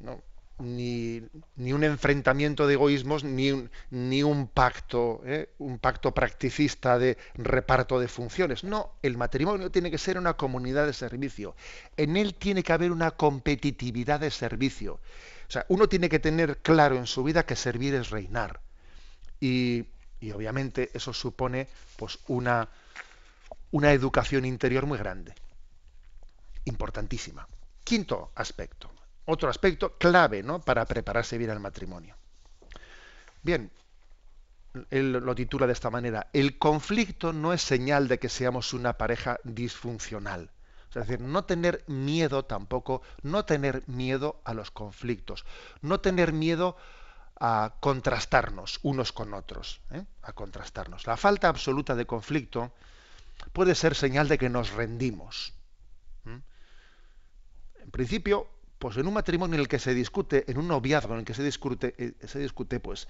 No, 0.00 0.22
ni, 0.58 1.22
ni, 1.56 1.72
un 1.72 1.82
enfrentamiento 1.82 2.66
de 2.66 2.74
egoísmos, 2.74 3.24
ni 3.24 3.50
un, 3.50 3.70
ni 3.90 4.22
un 4.22 4.46
pacto, 4.46 5.20
¿eh? 5.24 5.50
un 5.58 5.78
pacto 5.78 6.12
practicista 6.12 6.98
de 6.98 7.18
reparto 7.34 7.98
de 7.98 8.08
funciones. 8.08 8.62
No, 8.62 8.92
el 9.02 9.16
matrimonio 9.16 9.70
tiene 9.70 9.90
que 9.90 9.98
ser 9.98 10.18
una 10.18 10.34
comunidad 10.34 10.86
de 10.86 10.92
servicio. 10.92 11.56
En 11.96 12.16
él 12.16 12.34
tiene 12.34 12.62
que 12.62 12.72
haber 12.72 12.92
una 12.92 13.12
competitividad 13.12 14.20
de 14.20 14.30
servicio. 14.30 15.00
O 15.48 15.50
sea, 15.50 15.66
uno 15.68 15.88
tiene 15.88 16.08
que 16.08 16.20
tener 16.20 16.58
claro 16.58 16.96
en 16.96 17.06
su 17.06 17.24
vida 17.24 17.44
que 17.44 17.56
servir 17.56 17.94
es 17.94 18.10
reinar. 18.10 18.60
Y, 19.40 19.86
y 20.20 20.30
obviamente 20.30 20.90
eso 20.94 21.12
supone 21.12 21.68
pues 21.96 22.18
una, 22.28 22.68
una 23.74 23.92
educación 23.92 24.44
interior 24.44 24.86
muy 24.86 24.98
grande. 24.98 25.34
Importantísima. 26.64 27.46
Quinto 27.82 28.30
aspecto 28.34 28.94
otro 29.26 29.48
aspecto 29.48 29.96
clave 29.96 30.42
¿no? 30.42 30.60
para 30.60 30.84
prepararse 30.84 31.38
bien 31.38 31.50
al 31.50 31.60
matrimonio. 31.60 32.14
Bien, 33.42 33.70
él 34.90 35.12
lo 35.12 35.34
titula 35.34 35.66
de 35.66 35.72
esta 35.72 35.90
manera, 35.90 36.28
el 36.32 36.58
conflicto 36.58 37.32
no 37.32 37.52
es 37.52 37.62
señal 37.62 38.08
de 38.08 38.18
que 38.18 38.28
seamos 38.28 38.72
una 38.72 38.94
pareja 38.94 39.38
disfuncional. 39.44 40.50
Es 40.88 40.94
decir, 40.94 41.20
no 41.20 41.44
tener 41.44 41.84
miedo 41.88 42.44
tampoco, 42.44 43.02
no 43.22 43.44
tener 43.44 43.82
miedo 43.88 44.40
a 44.44 44.54
los 44.54 44.70
conflictos, 44.70 45.44
no 45.82 46.00
tener 46.00 46.32
miedo 46.32 46.76
a 47.40 47.74
contrastarnos 47.80 48.78
unos 48.82 49.12
con 49.12 49.34
otros, 49.34 49.80
¿eh? 49.90 50.04
a 50.22 50.32
contrastarnos. 50.32 51.06
La 51.06 51.16
falta 51.16 51.48
absoluta 51.48 51.96
de 51.96 52.06
conflicto 52.06 52.72
puede 53.52 53.74
ser 53.74 53.94
señal 53.94 54.28
de 54.28 54.38
que 54.38 54.48
nos 54.48 54.72
rendimos. 54.72 55.54
En 56.24 57.90
principio, 57.90 58.48
pues 58.78 58.96
en 58.96 59.06
un 59.06 59.14
matrimonio 59.14 59.54
en 59.54 59.60
el 59.60 59.68
que 59.68 59.78
se 59.78 59.94
discute, 59.94 60.50
en 60.50 60.58
un 60.58 60.68
noviazgo 60.68 61.12
en 61.14 61.20
el 61.20 61.24
que 61.24 61.34
se 61.34 61.42
discute, 61.42 61.94
eh, 61.98 62.14
se 62.26 62.38
discute 62.38 62.80
pues, 62.80 63.08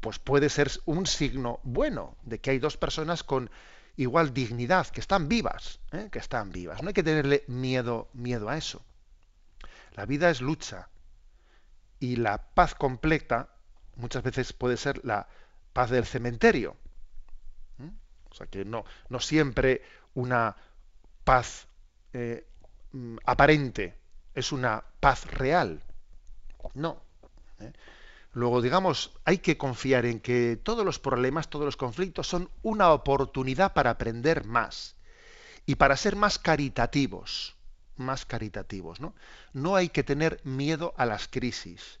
pues 0.00 0.18
puede 0.18 0.48
ser 0.48 0.70
un 0.86 1.06
signo 1.06 1.60
bueno 1.62 2.16
de 2.24 2.40
que 2.40 2.50
hay 2.50 2.58
dos 2.58 2.76
personas 2.76 3.22
con 3.22 3.50
igual 3.96 4.32
dignidad, 4.32 4.86
que 4.88 5.00
están 5.00 5.28
vivas, 5.28 5.80
¿eh? 5.92 6.08
que 6.10 6.18
están 6.18 6.52
vivas. 6.52 6.82
No 6.82 6.88
hay 6.88 6.94
que 6.94 7.02
tenerle 7.02 7.44
miedo, 7.48 8.08
miedo 8.12 8.48
a 8.48 8.56
eso. 8.56 8.82
La 9.94 10.06
vida 10.06 10.30
es 10.30 10.40
lucha 10.40 10.88
y 12.00 12.16
la 12.16 12.38
paz 12.54 12.74
completa 12.74 13.48
muchas 13.96 14.22
veces 14.22 14.52
puede 14.52 14.76
ser 14.76 15.04
la 15.04 15.28
paz 15.72 15.90
del 15.90 16.06
cementerio. 16.06 16.76
¿Eh? 18.28 18.32
O 18.32 18.34
sea 18.34 18.46
que 18.46 18.64
no, 18.64 18.84
no 19.08 19.20
siempre 19.20 19.82
una 20.14 20.56
paz 21.24 21.66
mm, 22.92 23.16
aparente 23.24 23.98
es 24.34 24.52
una 24.52 24.84
paz 25.00 25.26
real. 25.26 25.82
No. 26.74 27.02
¿eh? 27.60 27.72
Luego, 28.32 28.62
digamos, 28.62 29.12
hay 29.24 29.38
que 29.38 29.58
confiar 29.58 30.06
en 30.06 30.20
que 30.20 30.56
todos 30.62 30.84
los 30.84 30.98
problemas, 30.98 31.48
todos 31.48 31.64
los 31.64 31.76
conflictos 31.76 32.28
son 32.28 32.50
una 32.62 32.92
oportunidad 32.92 33.72
para 33.72 33.90
aprender 33.90 34.44
más 34.44 34.96
y 35.66 35.74
para 35.74 35.96
ser 35.96 36.14
más 36.14 36.38
caritativos, 36.38 37.56
más 37.96 38.24
caritativos, 38.24 39.00
¿no? 39.00 39.14
No 39.52 39.76
hay 39.76 39.88
que 39.88 40.04
tener 40.04 40.40
miedo 40.44 40.94
a 40.96 41.04
las 41.04 41.26
crisis. 41.26 41.98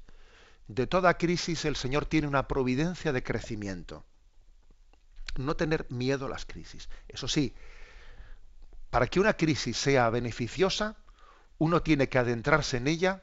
De 0.68 0.86
toda 0.86 1.18
crisis 1.18 1.64
el 1.64 1.76
Señor 1.76 2.06
tiene 2.06 2.28
una 2.28 2.46
providencia 2.46 3.12
de 3.12 3.22
crecimiento. 3.22 4.04
No 5.38 5.56
tener 5.56 5.86
miedo 5.88 6.26
a 6.26 6.28
las 6.28 6.44
crisis. 6.44 6.90
Eso 7.08 7.28
sí, 7.28 7.54
para 8.90 9.06
que 9.06 9.20
una 9.20 9.34
crisis 9.34 9.76
sea 9.76 10.10
beneficiosa, 10.10 10.96
uno 11.58 11.82
tiene 11.82 12.08
que 12.08 12.18
adentrarse 12.18 12.76
en 12.76 12.88
ella 12.88 13.22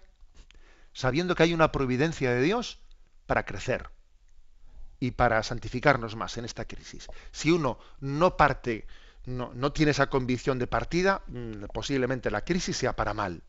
sabiendo 0.93 1.35
que 1.35 1.43
hay 1.43 1.53
una 1.53 1.71
providencia 1.71 2.31
de 2.31 2.41
Dios 2.41 2.79
para 3.25 3.45
crecer 3.45 3.89
y 4.99 5.11
para 5.11 5.43
santificarnos 5.43 6.15
más 6.15 6.37
en 6.37 6.45
esta 6.45 6.65
crisis. 6.65 7.07
Si 7.31 7.51
uno 7.51 7.77
no 7.99 8.37
parte, 8.37 8.87
no, 9.25 9.71
tiene 9.73 9.91
esa 9.91 10.07
convicción 10.07 10.57
de 10.57 10.67
partida, 10.67 11.21
mm, 11.27 11.65
posiblemente 11.73 12.31
la 12.31 12.45
crisis 12.45 12.77
sea 12.77 12.95
para 12.95 13.13
mal. 13.13 13.43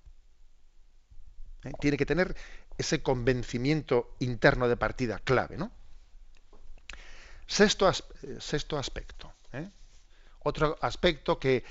¿Eh? 1.62 1.72
Tiene 1.80 1.96
que 1.96 2.06
tener 2.06 2.36
ese 2.78 3.00
convencimiento 3.00 4.16
interno 4.18 4.68
de 4.68 4.76
partida 4.76 5.20
clave, 5.20 5.56
¿no? 5.56 5.70
Sexto, 7.46 7.88
eh, 7.88 8.38
sexto 8.40 8.78
aspecto. 8.78 9.32
¿eh? 9.52 9.68
Otro 10.40 10.76
aspecto 10.80 11.38
que, 11.38 11.64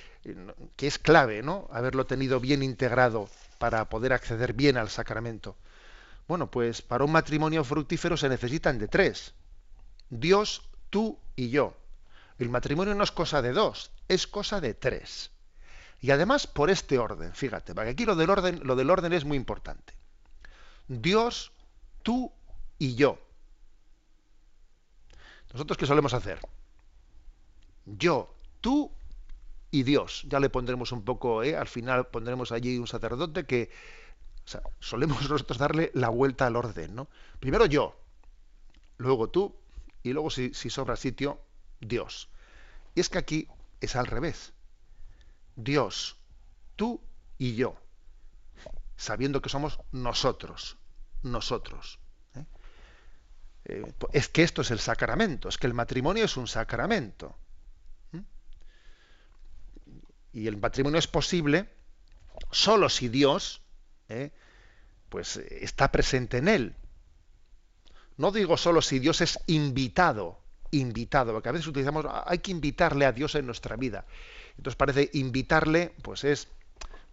que 0.75 0.87
es 0.87 0.99
clave, 0.99 1.41
¿no? 1.43 1.67
Haberlo 1.71 2.05
tenido 2.05 2.39
bien 2.39 2.63
integrado 2.63 3.29
para 3.57 3.89
poder 3.89 4.13
acceder 4.13 4.53
bien 4.53 4.77
al 4.77 4.89
sacramento. 4.89 5.55
Bueno, 6.27 6.49
pues 6.49 6.81
para 6.81 7.03
un 7.03 7.11
matrimonio 7.11 7.63
fructífero 7.63 8.17
se 8.17 8.29
necesitan 8.29 8.79
de 8.79 8.87
tres. 8.87 9.33
Dios, 10.09 10.61
tú 10.89 11.19
y 11.35 11.49
yo. 11.49 11.75
El 12.37 12.49
matrimonio 12.49 12.95
no 12.95 13.03
es 13.03 13.11
cosa 13.11 13.41
de 13.41 13.53
dos, 13.53 13.91
es 14.07 14.27
cosa 14.27 14.59
de 14.59 14.73
tres. 14.73 15.31
Y 16.01 16.11
además 16.11 16.47
por 16.47 16.69
este 16.69 16.99
orden, 16.99 17.33
fíjate, 17.33 17.73
porque 17.73 17.91
aquí 17.91 18.05
lo 18.05 18.15
del 18.15 18.29
orden, 18.29 18.59
lo 18.63 18.75
del 18.75 18.89
orden 18.89 19.13
es 19.13 19.23
muy 19.23 19.37
importante. 19.37 19.93
Dios, 20.87 21.51
tú 22.03 22.31
y 22.77 22.95
yo. 22.95 23.19
¿Nosotros 25.55 25.77
qué 25.77 25.85
solemos 25.85 26.13
hacer? 26.13 26.41
Yo, 27.85 28.35
tú 28.59 28.91
y 29.71 29.83
Dios. 29.83 30.25
Ya 30.27 30.41
le 30.41 30.49
pondremos 30.49 30.91
un 30.91 31.05
poco, 31.05 31.43
¿eh? 31.43 31.55
al 31.55 31.69
final 31.69 32.07
pondremos 32.07 32.51
allí 32.51 32.77
un 32.77 32.87
sacerdote 32.87 33.45
que 33.45 33.71
solemos 34.81 35.21
nosotros 35.29 35.57
darle 35.57 35.91
la 35.93 36.09
vuelta 36.09 36.45
al 36.45 36.57
orden, 36.57 36.93
¿no? 36.93 37.07
Primero 37.39 37.67
yo, 37.67 37.95
luego 38.97 39.29
tú 39.29 39.55
y 40.03 40.11
luego 40.11 40.29
si 40.29 40.51
sobra 40.51 40.97
sitio, 40.97 41.39
Dios. 41.79 42.27
Y 42.93 42.99
es 42.99 43.07
que 43.07 43.19
aquí 43.19 43.47
es 43.79 43.95
al 43.95 44.07
revés. 44.07 44.51
Dios, 45.55 46.17
tú 46.75 46.99
y 47.37 47.55
yo, 47.55 47.77
sabiendo 48.97 49.41
que 49.41 49.47
somos 49.47 49.79
nosotros, 49.93 50.75
nosotros. 51.23 51.97
¿Eh? 53.65 53.83
Es 54.13 54.27
que 54.29 54.43
esto 54.43 54.61
es 54.61 54.71
el 54.71 54.79
sacramento, 54.79 55.49
es 55.49 55.57
que 55.57 55.67
el 55.67 55.73
matrimonio 55.73 56.25
es 56.25 56.37
un 56.37 56.47
sacramento. 56.47 57.35
¿Mm? 58.11 58.19
Y 60.33 60.47
el 60.47 60.57
matrimonio 60.57 60.99
es 60.99 61.07
posible 61.07 61.69
solo 62.51 62.89
si 62.89 63.09
Dios 63.09 63.61
¿eh? 64.09 64.31
pues 65.09 65.37
está 65.37 65.91
presente 65.91 66.37
en 66.37 66.47
él. 66.47 66.75
No 68.17 68.31
digo 68.31 68.57
solo 68.57 68.81
si 68.81 68.99
Dios 68.99 69.21
es 69.21 69.39
invitado, 69.47 70.39
invitado, 70.71 71.33
porque 71.33 71.49
a 71.49 71.51
veces 71.51 71.67
utilizamos, 71.67 72.05
"Ah, 72.07 72.23
hay 72.27 72.39
que 72.39 72.51
invitarle 72.51 73.05
a 73.05 73.11
Dios 73.11 73.35
en 73.35 73.45
nuestra 73.45 73.75
vida. 73.75 74.05
Entonces 74.57 74.75
parece 74.77 75.09
invitarle, 75.13 75.93
pues 76.01 76.23
es, 76.23 76.47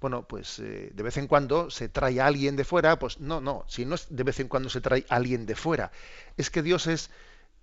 bueno, 0.02 0.26
pues 0.26 0.58
eh, 0.58 0.90
de 0.92 1.02
vez 1.02 1.16
en 1.16 1.28
cuando 1.28 1.70
se 1.70 1.88
trae 1.88 2.20
a 2.20 2.26
alguien 2.26 2.56
de 2.56 2.64
fuera, 2.64 2.98
pues 2.98 3.20
no, 3.20 3.40
no, 3.40 3.64
si 3.68 3.86
no 3.86 3.94
es 3.94 4.06
de 4.10 4.24
vez 4.24 4.40
en 4.40 4.48
cuando 4.48 4.68
se 4.68 4.80
trae 4.80 5.06
a 5.08 5.16
alguien 5.16 5.46
de 5.46 5.54
fuera, 5.54 5.92
es 6.36 6.50
que 6.50 6.62
Dios 6.62 6.88
es, 6.88 7.10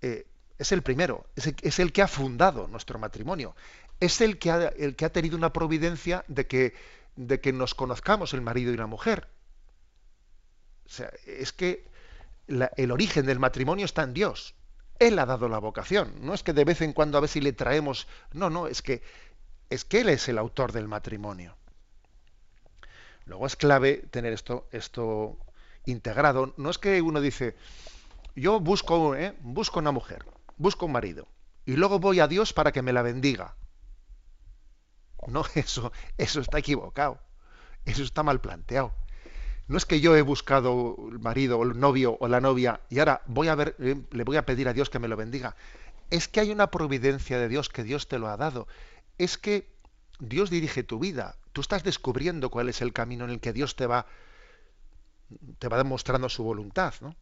eh, 0.00 0.26
es 0.58 0.72
el 0.72 0.82
primero, 0.82 1.26
es 1.36 1.78
el, 1.78 1.92
que 1.92 2.02
ha 2.02 2.08
fundado 2.08 2.66
nuestro 2.66 2.98
matrimonio, 2.98 3.54
es 4.00 4.20
el 4.22 4.38
que 4.38 4.50
ha, 4.50 4.68
el 4.68 4.96
que 4.96 5.04
ha 5.04 5.12
tenido 5.12 5.36
una 5.36 5.52
providencia 5.52 6.24
de 6.28 6.46
que, 6.46 6.74
de 7.14 7.40
que 7.40 7.52
nos 7.52 7.74
conozcamos 7.74 8.32
el 8.32 8.40
marido 8.40 8.72
y 8.72 8.76
la 8.76 8.86
mujer. 8.86 9.28
O 10.86 10.88
sea, 10.88 11.12
es 11.26 11.52
que 11.52 11.84
el 12.48 12.90
origen 12.90 13.26
del 13.26 13.38
matrimonio 13.38 13.84
está 13.84 14.02
en 14.02 14.14
Dios. 14.14 14.54
Él 14.98 15.18
ha 15.18 15.26
dado 15.26 15.48
la 15.48 15.58
vocación. 15.58 16.14
No 16.20 16.34
es 16.34 16.42
que 16.42 16.52
de 16.52 16.64
vez 16.64 16.80
en 16.80 16.92
cuando 16.92 17.16
a 17.16 17.20
ver 17.20 17.30
si 17.30 17.40
le 17.40 17.52
traemos. 17.52 18.08
No, 18.32 18.50
no, 18.50 18.66
es 18.66 18.82
que 18.82 19.02
es 19.70 19.84
que 19.84 20.00
Él 20.00 20.08
es 20.08 20.28
el 20.28 20.36
autor 20.36 20.72
del 20.72 20.88
matrimonio. 20.88 21.56
Luego 23.30 23.46
es 23.46 23.54
clave 23.54 23.98
tener 24.10 24.32
esto, 24.32 24.66
esto 24.72 25.38
integrado. 25.86 26.52
No 26.56 26.68
es 26.68 26.78
que 26.78 27.00
uno 27.00 27.20
dice, 27.20 27.54
yo 28.34 28.58
busco, 28.58 29.14
¿eh? 29.14 29.36
busco 29.40 29.78
una 29.78 29.92
mujer, 29.92 30.26
busco 30.56 30.86
un 30.86 30.92
marido, 30.92 31.28
y 31.64 31.76
luego 31.76 32.00
voy 32.00 32.18
a 32.18 32.26
Dios 32.26 32.52
para 32.52 32.72
que 32.72 32.82
me 32.82 32.92
la 32.92 33.02
bendiga. 33.02 33.54
No, 35.28 35.44
eso, 35.54 35.92
eso 36.18 36.40
está 36.40 36.58
equivocado. 36.58 37.20
Eso 37.84 38.02
está 38.02 38.24
mal 38.24 38.40
planteado. 38.40 38.92
No 39.68 39.76
es 39.76 39.86
que 39.86 40.00
yo 40.00 40.16
he 40.16 40.22
buscado 40.22 40.96
el 41.12 41.20
marido 41.20 41.60
o 41.60 41.62
el 41.62 41.78
novio 41.78 42.16
o 42.18 42.26
la 42.26 42.40
novia 42.40 42.80
y 42.88 42.98
ahora 42.98 43.22
voy 43.26 43.46
a 43.46 43.54
ver, 43.54 43.76
eh, 43.78 44.02
le 44.10 44.24
voy 44.24 44.38
a 44.38 44.44
pedir 44.44 44.68
a 44.68 44.72
Dios 44.72 44.90
que 44.90 44.98
me 44.98 45.06
lo 45.06 45.16
bendiga. 45.16 45.54
Es 46.10 46.26
que 46.26 46.40
hay 46.40 46.50
una 46.50 46.72
providencia 46.72 47.38
de 47.38 47.48
Dios 47.48 47.68
que 47.68 47.84
Dios 47.84 48.08
te 48.08 48.18
lo 48.18 48.26
ha 48.26 48.36
dado. 48.36 48.66
Es 49.18 49.38
que 49.38 49.70
Dios 50.18 50.50
dirige 50.50 50.82
tu 50.82 50.98
vida. 50.98 51.36
Tú 51.52 51.60
estás 51.60 51.82
descubriendo 51.82 52.50
cuál 52.50 52.68
es 52.68 52.80
el 52.80 52.92
camino 52.92 53.24
en 53.24 53.30
el 53.30 53.40
que 53.40 53.52
Dios 53.52 53.76
te 53.76 53.86
va 53.86 54.06
te 55.58 55.68
va 55.68 55.78
demostrando 55.78 56.28
su 56.28 56.42
voluntad, 56.42 56.94
¿no? 57.00 57.14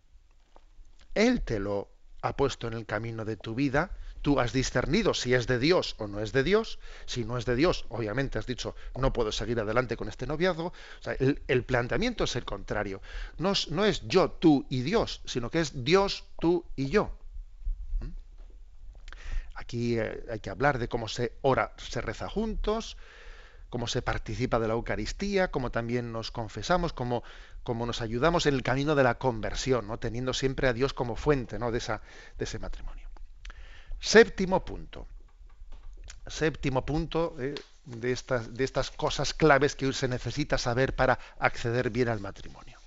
Él 1.14 1.42
te 1.42 1.58
lo 1.58 1.90
ha 2.22 2.36
puesto 2.36 2.66
en 2.66 2.72
el 2.74 2.86
camino 2.86 3.24
de 3.24 3.36
tu 3.36 3.54
vida, 3.54 3.90
tú 4.22 4.40
has 4.40 4.52
discernido 4.52 5.14
si 5.14 5.34
es 5.34 5.46
de 5.46 5.58
Dios 5.58 5.94
o 5.98 6.06
no 6.06 6.20
es 6.20 6.32
de 6.32 6.42
Dios, 6.42 6.78
si 7.06 7.24
no 7.24 7.38
es 7.38 7.44
de 7.44 7.54
Dios, 7.54 7.86
obviamente 7.88 8.38
has 8.38 8.46
dicho, 8.46 8.74
no 8.96 9.12
puedo 9.12 9.30
seguir 9.30 9.60
adelante 9.60 9.96
con 9.96 10.08
este 10.08 10.26
noviazgo, 10.26 10.72
el 11.18 11.64
planteamiento 11.64 12.24
es 12.24 12.34
el 12.36 12.44
contrario, 12.44 13.00
no 13.38 13.52
es, 13.52 13.70
no 13.70 13.84
es 13.84 14.06
yo, 14.08 14.30
tú 14.30 14.66
y 14.68 14.82
Dios, 14.82 15.20
sino 15.24 15.50
que 15.50 15.60
es 15.60 15.84
Dios, 15.84 16.24
tú 16.40 16.64
y 16.76 16.88
yo. 16.88 17.16
¿Mm? 18.00 18.08
Aquí 19.54 19.98
eh, 19.98 20.24
hay 20.30 20.40
que 20.40 20.50
hablar 20.50 20.78
de 20.78 20.88
cómo 20.88 21.08
se 21.08 21.32
ora, 21.42 21.74
se 21.76 22.00
reza 22.00 22.28
juntos, 22.28 22.96
cómo 23.70 23.86
se 23.86 24.02
participa 24.02 24.58
de 24.58 24.68
la 24.68 24.74
Eucaristía, 24.74 25.50
cómo 25.50 25.70
también 25.70 26.12
nos 26.12 26.30
confesamos, 26.30 26.92
cómo, 26.92 27.22
cómo 27.62 27.86
nos 27.86 28.00
ayudamos 28.00 28.46
en 28.46 28.54
el 28.54 28.62
camino 28.62 28.94
de 28.94 29.02
la 29.02 29.18
conversión, 29.18 29.86
¿no? 29.86 29.98
teniendo 29.98 30.32
siempre 30.32 30.68
a 30.68 30.72
Dios 30.72 30.94
como 30.94 31.16
fuente 31.16 31.58
de, 31.58 32.00
ese 32.38 32.58
matrimonio. 32.58 33.08
Séptimo 34.00 34.64
punto. 34.64 35.06
Séptimo 36.26 36.84
punto 36.84 37.36
eh, 37.38 37.54
de, 37.84 38.12
estas, 38.12 38.54
de 38.54 38.64
estas 38.64 38.90
cosas 38.90 39.34
claves 39.34 39.74
que 39.74 39.92
se 39.92 40.08
necesita 40.08 40.58
saber 40.58 40.94
para 40.94 41.18
acceder 41.38 41.90
bien 41.90 42.08
al 42.08 42.20
matrimonio. 42.20 42.78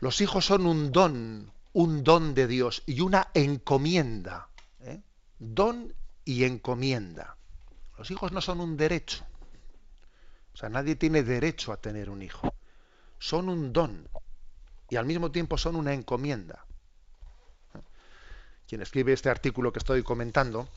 Los 0.00 0.20
hijos 0.20 0.44
son 0.44 0.66
un 0.66 0.92
don, 0.92 1.50
un 1.72 2.04
don 2.04 2.34
de 2.34 2.46
Dios 2.46 2.82
y 2.86 3.00
una 3.00 3.28
encomienda. 3.34 4.48
¿eh? 4.80 5.00
Don 5.38 5.94
y 6.24 6.44
encomienda. 6.44 7.36
Los 7.98 8.10
hijos 8.10 8.32
no 8.32 8.40
son 8.40 8.60
un 8.60 8.76
derecho. 8.76 9.24
O 10.54 10.56
sea, 10.56 10.68
nadie 10.68 10.96
tiene 10.96 11.22
derecho 11.22 11.72
a 11.72 11.76
tener 11.76 12.10
un 12.10 12.22
hijo. 12.22 12.54
Son 13.18 13.48
un 13.48 13.72
don 13.72 14.08
y 14.88 14.96
al 14.96 15.06
mismo 15.06 15.30
tiempo 15.30 15.58
son 15.58 15.76
una 15.76 15.92
encomienda. 15.92 16.64
Quien 18.68 18.82
escribe 18.82 19.12
este 19.12 19.30
artículo 19.30 19.72
que 19.72 19.78
estoy 19.78 20.02
comentando, 20.02 20.68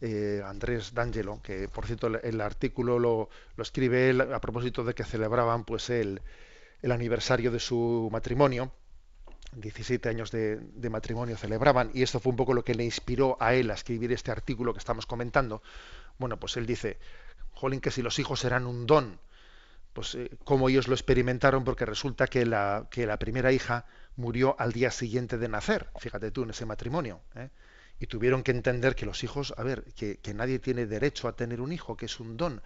eh, 0.00 0.42
Andrés 0.44 0.94
D'Angelo, 0.94 1.40
que 1.42 1.68
por 1.68 1.86
cierto 1.86 2.06
el, 2.06 2.40
artículo 2.40 2.98
lo, 2.98 3.28
lo, 3.56 3.62
escribe 3.62 4.10
él 4.10 4.20
a 4.20 4.40
propósito 4.40 4.84
de 4.84 4.94
que 4.94 5.04
celebraban 5.04 5.64
pues 5.64 5.90
el, 5.90 6.20
el 6.82 6.92
aniversario 6.92 7.50
de 7.50 7.60
su 7.60 8.08
matrimonio, 8.12 8.72
17 9.52 10.08
años 10.08 10.30
de, 10.30 10.90
matrimonio 10.90 11.36
celebraban, 11.36 11.90
y 11.94 12.02
esto 12.02 12.20
fue 12.20 12.30
un 12.30 12.36
poco 12.36 12.54
lo 12.54 12.64
que 12.64 12.74
le 12.74 12.84
inspiró 12.84 13.36
a 13.40 13.54
él 13.54 13.70
a 13.70 13.74
escribir 13.74 14.12
este 14.12 14.30
artículo 14.30 14.72
que 14.72 14.78
estamos 14.78 15.06
comentando. 15.06 15.62
Bueno, 16.18 16.38
pues 16.38 16.56
él 16.56 16.66
dice, 16.66 16.98
jolín, 17.52 17.80
que 17.80 17.90
si 17.90 18.02
los 18.02 18.18
hijos 18.18 18.44
eran 18.44 18.66
un 18.66 18.86
don, 18.86 19.20
pues 19.92 20.14
eh, 20.14 20.30
como 20.44 20.68
ellos 20.68 20.88
lo 20.88 20.94
experimentaron, 20.94 21.64
porque 21.64 21.86
resulta 21.86 22.26
que 22.26 22.44
la, 22.46 22.88
que 22.90 23.06
la 23.06 23.18
primera 23.18 23.52
hija 23.52 23.86
murió 24.16 24.56
al 24.58 24.72
día 24.72 24.90
siguiente 24.90 25.38
de 25.38 25.48
nacer, 25.48 25.88
fíjate 25.98 26.30
tú, 26.30 26.42
en 26.42 26.50
ese 26.50 26.66
matrimonio. 26.66 27.20
¿eh? 27.34 27.48
Y 28.00 28.06
tuvieron 28.06 28.42
que 28.42 28.52
entender 28.52 28.94
que 28.94 29.06
los 29.06 29.24
hijos, 29.24 29.54
a 29.56 29.62
ver, 29.62 29.84
que 29.94 30.34
nadie 30.34 30.58
tiene 30.58 30.86
derecho 30.86 31.26
a 31.26 31.34
tener 31.34 31.60
un 31.60 31.72
hijo, 31.72 31.96
que 31.96 32.06
es 32.06 32.20
un 32.20 32.36
don 32.36 32.62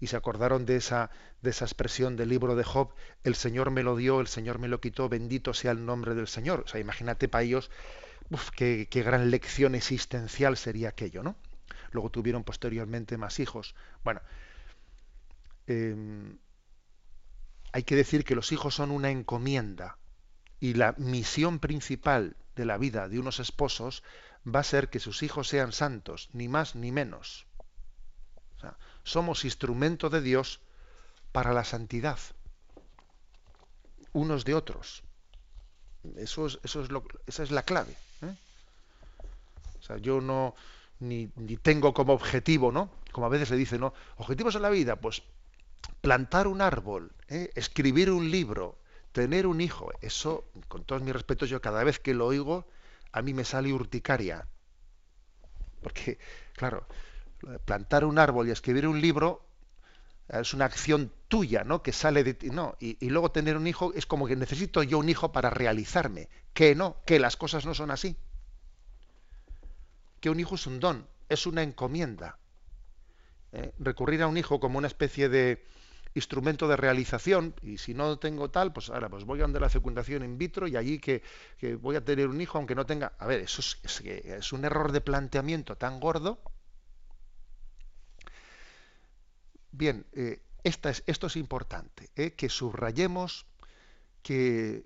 y 0.00 0.08
se 0.08 0.16
acordaron 0.16 0.66
de 0.66 0.76
esa, 0.76 1.10
de 1.42 1.50
esa 1.50 1.64
expresión 1.64 2.16
del 2.16 2.28
libro 2.28 2.54
de 2.54 2.64
Job, 2.64 2.90
el 3.24 3.34
Señor 3.34 3.70
me 3.70 3.82
lo 3.82 3.96
dio, 3.96 4.20
el 4.20 4.26
Señor 4.26 4.58
me 4.58 4.68
lo 4.68 4.80
quitó, 4.80 5.08
bendito 5.08 5.54
sea 5.54 5.72
el 5.72 5.86
nombre 5.86 6.14
del 6.14 6.28
Señor. 6.28 6.60
O 6.66 6.68
sea, 6.68 6.80
imagínate 6.80 7.28
para 7.28 7.44
ellos 7.44 7.70
qué, 8.54 8.88
qué, 8.90 9.02
gran 9.02 9.30
lección 9.30 9.74
existencial 9.74 10.56
sería 10.56 10.90
aquello, 10.90 11.22
¿no? 11.22 11.36
Luego 11.92 12.10
tuvieron 12.10 12.44
posteriormente 12.44 13.16
más 13.16 13.40
hijos. 13.40 13.74
Bueno, 14.04 14.20
eh, 15.66 15.96
hay 17.72 17.82
que 17.82 17.96
decir 17.96 18.24
que 18.24 18.34
los 18.34 18.52
hijos 18.52 18.74
son 18.74 18.90
una 18.90 19.10
encomienda 19.10 19.98
y 20.60 20.74
la 20.74 20.94
misión 20.98 21.58
principal 21.58 22.36
de 22.54 22.64
la 22.64 22.78
vida 22.78 23.08
de 23.08 23.18
unos 23.18 23.38
esposos 23.38 24.02
va 24.46 24.60
a 24.60 24.64
ser 24.64 24.88
que 24.88 25.00
sus 25.00 25.22
hijos 25.22 25.48
sean 25.48 25.72
santos, 25.72 26.30
ni 26.32 26.48
más 26.48 26.74
ni 26.74 26.92
menos. 26.92 27.46
Somos 29.06 29.44
instrumento 29.44 30.10
de 30.10 30.20
Dios 30.20 30.58
para 31.30 31.52
la 31.52 31.62
santidad, 31.62 32.18
unos 34.12 34.44
de 34.44 34.54
otros. 34.54 35.04
Eso 36.16 36.46
es, 36.46 36.58
eso 36.64 36.82
es 36.82 36.90
lo, 36.90 37.04
esa 37.24 37.44
es 37.44 37.52
la 37.52 37.62
clave. 37.62 37.94
¿eh? 38.22 38.34
O 39.78 39.82
sea, 39.82 39.98
yo 39.98 40.20
no 40.20 40.56
ni, 40.98 41.30
ni 41.36 41.56
tengo 41.56 41.94
como 41.94 42.14
objetivo, 42.14 42.72
¿no? 42.72 42.90
Como 43.12 43.26
a 43.26 43.30
veces 43.30 43.48
se 43.48 43.54
dice, 43.54 43.78
¿no? 43.78 43.94
Objetivos 44.16 44.56
en 44.56 44.62
la 44.62 44.70
vida, 44.70 44.96
pues 44.96 45.22
plantar 46.00 46.48
un 46.48 46.60
árbol, 46.60 47.12
¿eh? 47.28 47.52
escribir 47.54 48.10
un 48.10 48.28
libro, 48.28 48.76
tener 49.12 49.46
un 49.46 49.60
hijo. 49.60 49.92
Eso, 50.00 50.50
con 50.66 50.82
todos 50.82 51.02
mis 51.02 51.12
respetos, 51.12 51.48
yo 51.48 51.60
cada 51.60 51.84
vez 51.84 52.00
que 52.00 52.12
lo 52.12 52.26
oigo, 52.26 52.66
a 53.12 53.22
mí 53.22 53.32
me 53.34 53.44
sale 53.44 53.72
urticaria. 53.72 54.48
Porque, 55.80 56.18
claro, 56.54 56.88
plantar 57.64 58.04
un 58.04 58.18
árbol 58.18 58.48
y 58.48 58.50
escribir 58.50 58.86
un 58.86 59.00
libro 59.00 59.46
es 60.28 60.54
una 60.54 60.64
acción 60.64 61.12
tuya, 61.28 61.62
¿no? 61.64 61.82
Que 61.82 61.92
sale 61.92 62.24
de 62.24 62.34
ti, 62.34 62.50
no. 62.50 62.76
Y, 62.80 63.08
luego 63.08 63.30
tener 63.30 63.56
un 63.56 63.66
hijo 63.66 63.92
es 63.94 64.06
como 64.06 64.26
que 64.26 64.36
necesito 64.36 64.82
yo 64.82 64.98
un 64.98 65.08
hijo 65.08 65.32
para 65.32 65.50
realizarme. 65.50 66.28
Que 66.52 66.74
no, 66.74 66.96
que 67.06 67.18
las 67.18 67.36
cosas 67.36 67.64
no 67.64 67.74
son 67.74 67.90
así. 67.90 68.16
Que 70.20 70.30
un 70.30 70.40
hijo 70.40 70.56
es 70.56 70.66
un 70.66 70.80
don, 70.80 71.06
es 71.28 71.46
una 71.46 71.62
encomienda. 71.62 72.38
¿Eh? 73.52 73.72
Recurrir 73.78 74.22
a 74.22 74.26
un 74.26 74.36
hijo 74.36 74.58
como 74.58 74.78
una 74.78 74.88
especie 74.88 75.28
de 75.28 75.64
instrumento 76.14 76.66
de 76.66 76.76
realización, 76.76 77.54
y 77.62 77.76
si 77.76 77.92
no 77.92 78.18
tengo 78.18 78.50
tal, 78.50 78.72
pues 78.72 78.88
ahora 78.88 79.10
pues 79.10 79.24
voy 79.24 79.42
a 79.42 79.44
andar 79.44 79.60
la 79.60 79.68
fecundación 79.68 80.24
in 80.24 80.38
vitro 80.38 80.66
y 80.66 80.74
allí 80.74 80.98
que, 80.98 81.22
que, 81.58 81.74
voy 81.74 81.94
a 81.94 82.04
tener 82.04 82.28
un 82.28 82.40
hijo 82.40 82.56
aunque 82.56 82.74
no 82.74 82.86
tenga. 82.86 83.12
A 83.18 83.26
ver, 83.26 83.40
eso 83.40 83.60
es, 83.60 83.78
es, 83.84 84.00
es 84.00 84.52
un 84.52 84.64
error 84.64 84.92
de 84.92 85.02
planteamiento 85.02 85.76
tan 85.76 86.00
gordo 86.00 86.40
Bien, 89.76 90.06
eh, 90.14 90.40
esto 90.64 91.26
es 91.26 91.36
importante, 91.36 92.08
eh, 92.16 92.32
que 92.32 92.48
subrayemos 92.48 93.44
que 94.22 94.84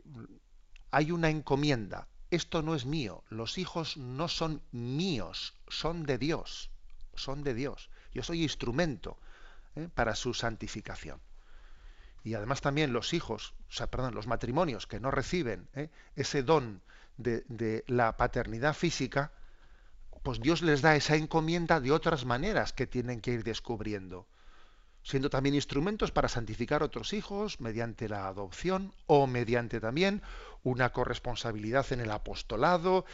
hay 0.91 1.12
una 1.12 1.30
encomienda. 1.30 2.09
Esto 2.32 2.61
no 2.62 2.74
es 2.74 2.86
mío, 2.86 3.22
los 3.30 3.57
hijos 3.57 3.97
no 3.97 4.26
son 4.26 4.62
míos, 4.72 5.55
son 5.68 6.07
de 6.07 6.18
Dios, 6.18 6.70
son 7.14 7.45
de 7.45 7.55
Dios. 7.55 7.88
Yo 8.12 8.24
soy 8.24 8.43
instrumento 8.43 9.16
eh, 9.76 9.88
para 9.95 10.16
su 10.16 10.34
santificación. 10.34 11.20
Y 12.24 12.34
además 12.34 12.61
también 12.61 12.93
los 12.93 13.14
hijos, 13.14 13.55
o 13.68 13.72
sea, 13.72 13.86
perdón, 13.86 14.16
los 14.16 14.26
matrimonios 14.26 14.88
que 14.88 14.99
no 14.99 15.12
reciben 15.12 15.68
ese 16.16 16.43
don 16.43 16.82
de 17.16 17.84
la 17.86 18.16
paternidad 18.16 18.74
física, 18.74 19.32
pues 20.24 20.41
Dios 20.41 20.62
les 20.62 20.82
da 20.82 20.97
esa 20.97 21.14
encomienda 21.14 21.80
de 21.80 21.93
otras 21.93 22.24
maneras 22.24 22.72
que 22.72 22.88
tienen 22.88 23.20
que 23.20 23.30
ir 23.30 23.45
descubriendo 23.45 24.26
siendo 25.03 25.31
también 25.31 25.55
instrumentos 25.55 26.11
para 26.11 26.29
santificar 26.29 26.83
otros 26.83 27.13
hijos 27.13 27.61
mediante 27.61 28.09
la 28.09 28.27
adopción 28.27 28.93
o 29.07 29.27
mediante 29.27 29.81
también 29.81 30.23
una 30.63 30.91
corresponsabilidad 30.93 31.91
en 31.93 32.01
el 32.01 32.11
apostolado, 32.11 33.05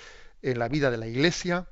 en 0.42 0.58
la 0.58 0.68
vida 0.68 0.90
de 0.90 0.98
la 0.98 1.06
iglesia, 1.06 1.68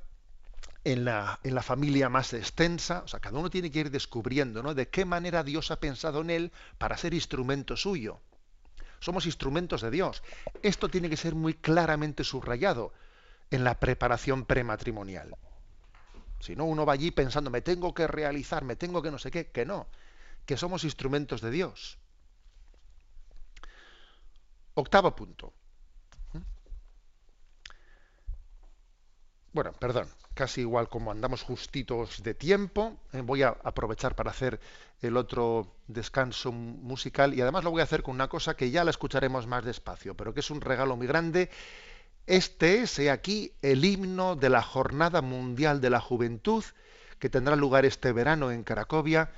en 0.83 1.05
la, 1.05 1.39
en 1.43 1.55
la 1.55 1.61
familia 1.61 2.09
más 2.09 2.33
extensa. 2.33 3.01
O 3.03 3.07
sea, 3.07 3.19
cada 3.19 3.37
uno 3.37 3.49
tiene 3.49 3.71
que 3.71 3.79
ir 3.79 3.91
descubriendo 3.91 4.63
¿no? 4.63 4.73
de 4.73 4.87
qué 4.87 5.05
manera 5.05 5.43
Dios 5.43 5.71
ha 5.71 5.79
pensado 5.79 6.21
en 6.21 6.29
él 6.29 6.51
para 6.77 6.97
ser 6.97 7.13
instrumento 7.13 7.75
suyo. 7.75 8.19
Somos 8.99 9.25
instrumentos 9.25 9.81
de 9.81 9.91
Dios. 9.91 10.23
Esto 10.63 10.89
tiene 10.89 11.09
que 11.09 11.17
ser 11.17 11.35
muy 11.35 11.53
claramente 11.53 12.23
subrayado 12.23 12.93
en 13.51 13.63
la 13.63 13.79
preparación 13.79 14.45
prematrimonial. 14.45 15.35
Si 16.39 16.55
no, 16.55 16.65
uno 16.65 16.85
va 16.85 16.93
allí 16.93 17.11
pensando, 17.11 17.49
me 17.49 17.61
tengo 17.61 17.93
que 17.93 18.07
realizar, 18.07 18.63
me 18.63 18.75
tengo 18.75 19.01
que 19.01 19.11
no 19.11 19.19
sé 19.19 19.29
qué, 19.29 19.47
que 19.47 19.65
no 19.65 19.87
que 20.45 20.57
somos 20.57 20.83
instrumentos 20.83 21.41
de 21.41 21.51
Dios. 21.51 21.97
Octavo 24.75 25.15
punto. 25.15 25.53
Bueno, 29.53 29.71
perdón, 29.71 30.09
casi 30.33 30.61
igual 30.61 30.89
como 30.89 31.11
andamos 31.11 31.41
justitos 31.41 32.21
de 32.21 32.33
tiempo, 32.33 32.97
eh, 33.13 33.21
voy 33.21 33.43
a 33.43 33.55
aprovechar 33.63 34.13
para 34.13 34.31
hacer 34.31 34.59
el 35.01 35.15
otro 35.15 35.77
descanso 35.87 36.51
musical 36.51 37.33
y 37.33 37.39
además 37.39 37.63
lo 37.63 37.71
voy 37.71 37.79
a 37.79 37.85
hacer 37.85 38.03
con 38.03 38.15
una 38.15 38.27
cosa 38.27 38.57
que 38.57 38.69
ya 38.69 38.83
la 38.83 38.89
escucharemos 38.89 39.47
más 39.47 39.63
despacio, 39.63 40.13
pero 40.17 40.33
que 40.33 40.41
es 40.41 40.51
un 40.51 40.59
regalo 40.59 40.97
muy 40.97 41.07
grande. 41.07 41.49
Este 42.27 42.81
es 42.81 42.99
aquí 42.99 43.53
el 43.61 43.85
himno 43.85 44.35
de 44.35 44.49
la 44.49 44.61
Jornada 44.61 45.21
Mundial 45.21 45.79
de 45.79 45.89
la 45.89 46.01
Juventud 46.01 46.65
que 47.19 47.29
tendrá 47.29 47.55
lugar 47.55 47.85
este 47.85 48.11
verano 48.11 48.51
en 48.51 48.63
Cracovia 48.65 49.31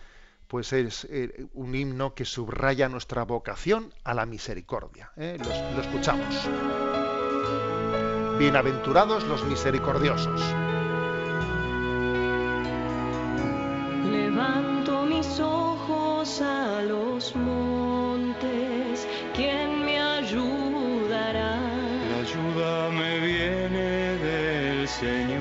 pues 0.48 0.74
es 0.74 1.06
eh, 1.10 1.48
un 1.54 1.76
himno 1.76 2.14
que 2.14 2.26
subraya 2.26 2.90
nuestra 2.90 3.24
vocación 3.24 3.94
a 4.04 4.14
la 4.14 4.26
misericordia. 4.26 5.12
¿eh? 5.18 5.38
Lo, 5.40 5.76
lo 5.76 5.82
escuchamos. 5.82 6.48
Bienaventurados 8.40 9.24
los 9.24 9.44
misericordiosos. 9.46 10.42
Levanto 14.12 15.06
mis 15.06 15.40
ojos 15.40 16.42
a 16.42 16.82
los 16.84 17.36
montes, 17.36 19.08
¿quién 19.34 19.84
me 19.84 20.00
ayudará? 20.00 21.58
La 21.60 22.18
ayuda 22.20 22.90
me 22.92 23.20
viene 23.20 24.18
del 24.18 24.88
Señor, 24.88 25.37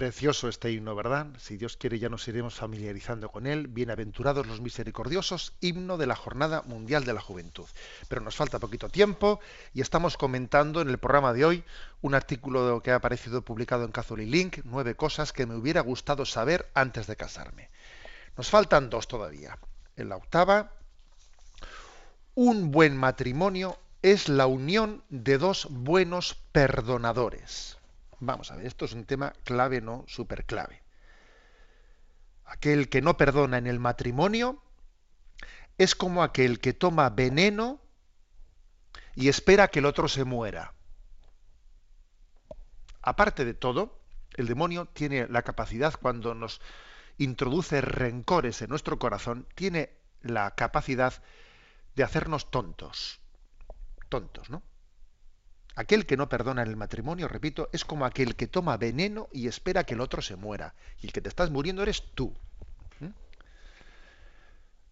Precioso 0.00 0.48
este 0.48 0.72
himno, 0.72 0.94
¿verdad? 0.94 1.26
Si 1.36 1.58
Dios 1.58 1.76
quiere 1.76 1.98
ya 1.98 2.08
nos 2.08 2.26
iremos 2.26 2.54
familiarizando 2.54 3.28
con 3.28 3.46
él. 3.46 3.68
Bienaventurados 3.68 4.46
los 4.46 4.62
misericordiosos, 4.62 5.52
himno 5.60 5.98
de 5.98 6.06
la 6.06 6.16
Jornada 6.16 6.62
Mundial 6.62 7.04
de 7.04 7.12
la 7.12 7.20
Juventud. 7.20 7.66
Pero 8.08 8.22
nos 8.22 8.34
falta 8.34 8.58
poquito 8.58 8.88
tiempo 8.88 9.40
y 9.74 9.82
estamos 9.82 10.16
comentando 10.16 10.80
en 10.80 10.88
el 10.88 10.96
programa 10.96 11.34
de 11.34 11.44
hoy 11.44 11.64
un 12.00 12.14
artículo 12.14 12.80
que 12.82 12.92
ha 12.92 12.94
aparecido 12.94 13.42
publicado 13.42 13.84
en 13.84 13.92
Catholic 13.92 14.26
Link, 14.26 14.60
nueve 14.64 14.94
cosas 14.94 15.34
que 15.34 15.44
me 15.44 15.54
hubiera 15.54 15.82
gustado 15.82 16.24
saber 16.24 16.70
antes 16.72 17.06
de 17.06 17.16
casarme. 17.16 17.68
Nos 18.38 18.48
faltan 18.48 18.88
dos 18.88 19.06
todavía. 19.06 19.58
En 19.96 20.08
la 20.08 20.16
octava, 20.16 20.72
un 22.34 22.70
buen 22.70 22.96
matrimonio 22.96 23.78
es 24.00 24.30
la 24.30 24.46
unión 24.46 25.04
de 25.10 25.36
dos 25.36 25.66
buenos 25.68 26.38
perdonadores. 26.52 27.76
Vamos 28.20 28.50
a 28.50 28.56
ver, 28.56 28.66
esto 28.66 28.84
es 28.84 28.92
un 28.92 29.04
tema 29.04 29.32
clave, 29.44 29.80
no 29.80 30.04
súper 30.06 30.44
clave. 30.44 30.82
Aquel 32.44 32.88
que 32.88 33.00
no 33.00 33.16
perdona 33.16 33.58
en 33.58 33.66
el 33.66 33.80
matrimonio 33.80 34.62
es 35.78 35.94
como 35.94 36.22
aquel 36.22 36.60
que 36.60 36.74
toma 36.74 37.08
veneno 37.08 37.80
y 39.14 39.28
espera 39.28 39.68
que 39.68 39.78
el 39.78 39.86
otro 39.86 40.08
se 40.08 40.24
muera. 40.24 40.74
Aparte 43.00 43.46
de 43.46 43.54
todo, 43.54 43.98
el 44.34 44.46
demonio 44.46 44.86
tiene 44.86 45.26
la 45.28 45.42
capacidad 45.42 45.94
cuando 45.98 46.34
nos 46.34 46.60
introduce 47.16 47.80
rencores 47.80 48.60
en 48.60 48.68
nuestro 48.68 48.98
corazón, 48.98 49.46
tiene 49.54 49.96
la 50.20 50.54
capacidad 50.54 51.22
de 51.94 52.04
hacernos 52.04 52.50
tontos. 52.50 53.20
Tontos, 54.10 54.50
¿no? 54.50 54.62
Aquel 55.76 56.04
que 56.06 56.16
no 56.16 56.28
perdona 56.28 56.62
en 56.62 56.68
el 56.68 56.76
matrimonio, 56.76 57.28
repito, 57.28 57.68
es 57.72 57.84
como 57.84 58.04
aquel 58.04 58.36
que 58.36 58.48
toma 58.48 58.76
veneno 58.76 59.28
y 59.32 59.46
espera 59.46 59.84
que 59.84 59.94
el 59.94 60.00
otro 60.00 60.20
se 60.20 60.36
muera. 60.36 60.74
Y 61.00 61.06
el 61.06 61.12
que 61.12 61.20
te 61.20 61.28
estás 61.28 61.50
muriendo 61.50 61.82
eres 61.82 62.02
tú. 62.14 62.34
¿Mm? 62.98 63.10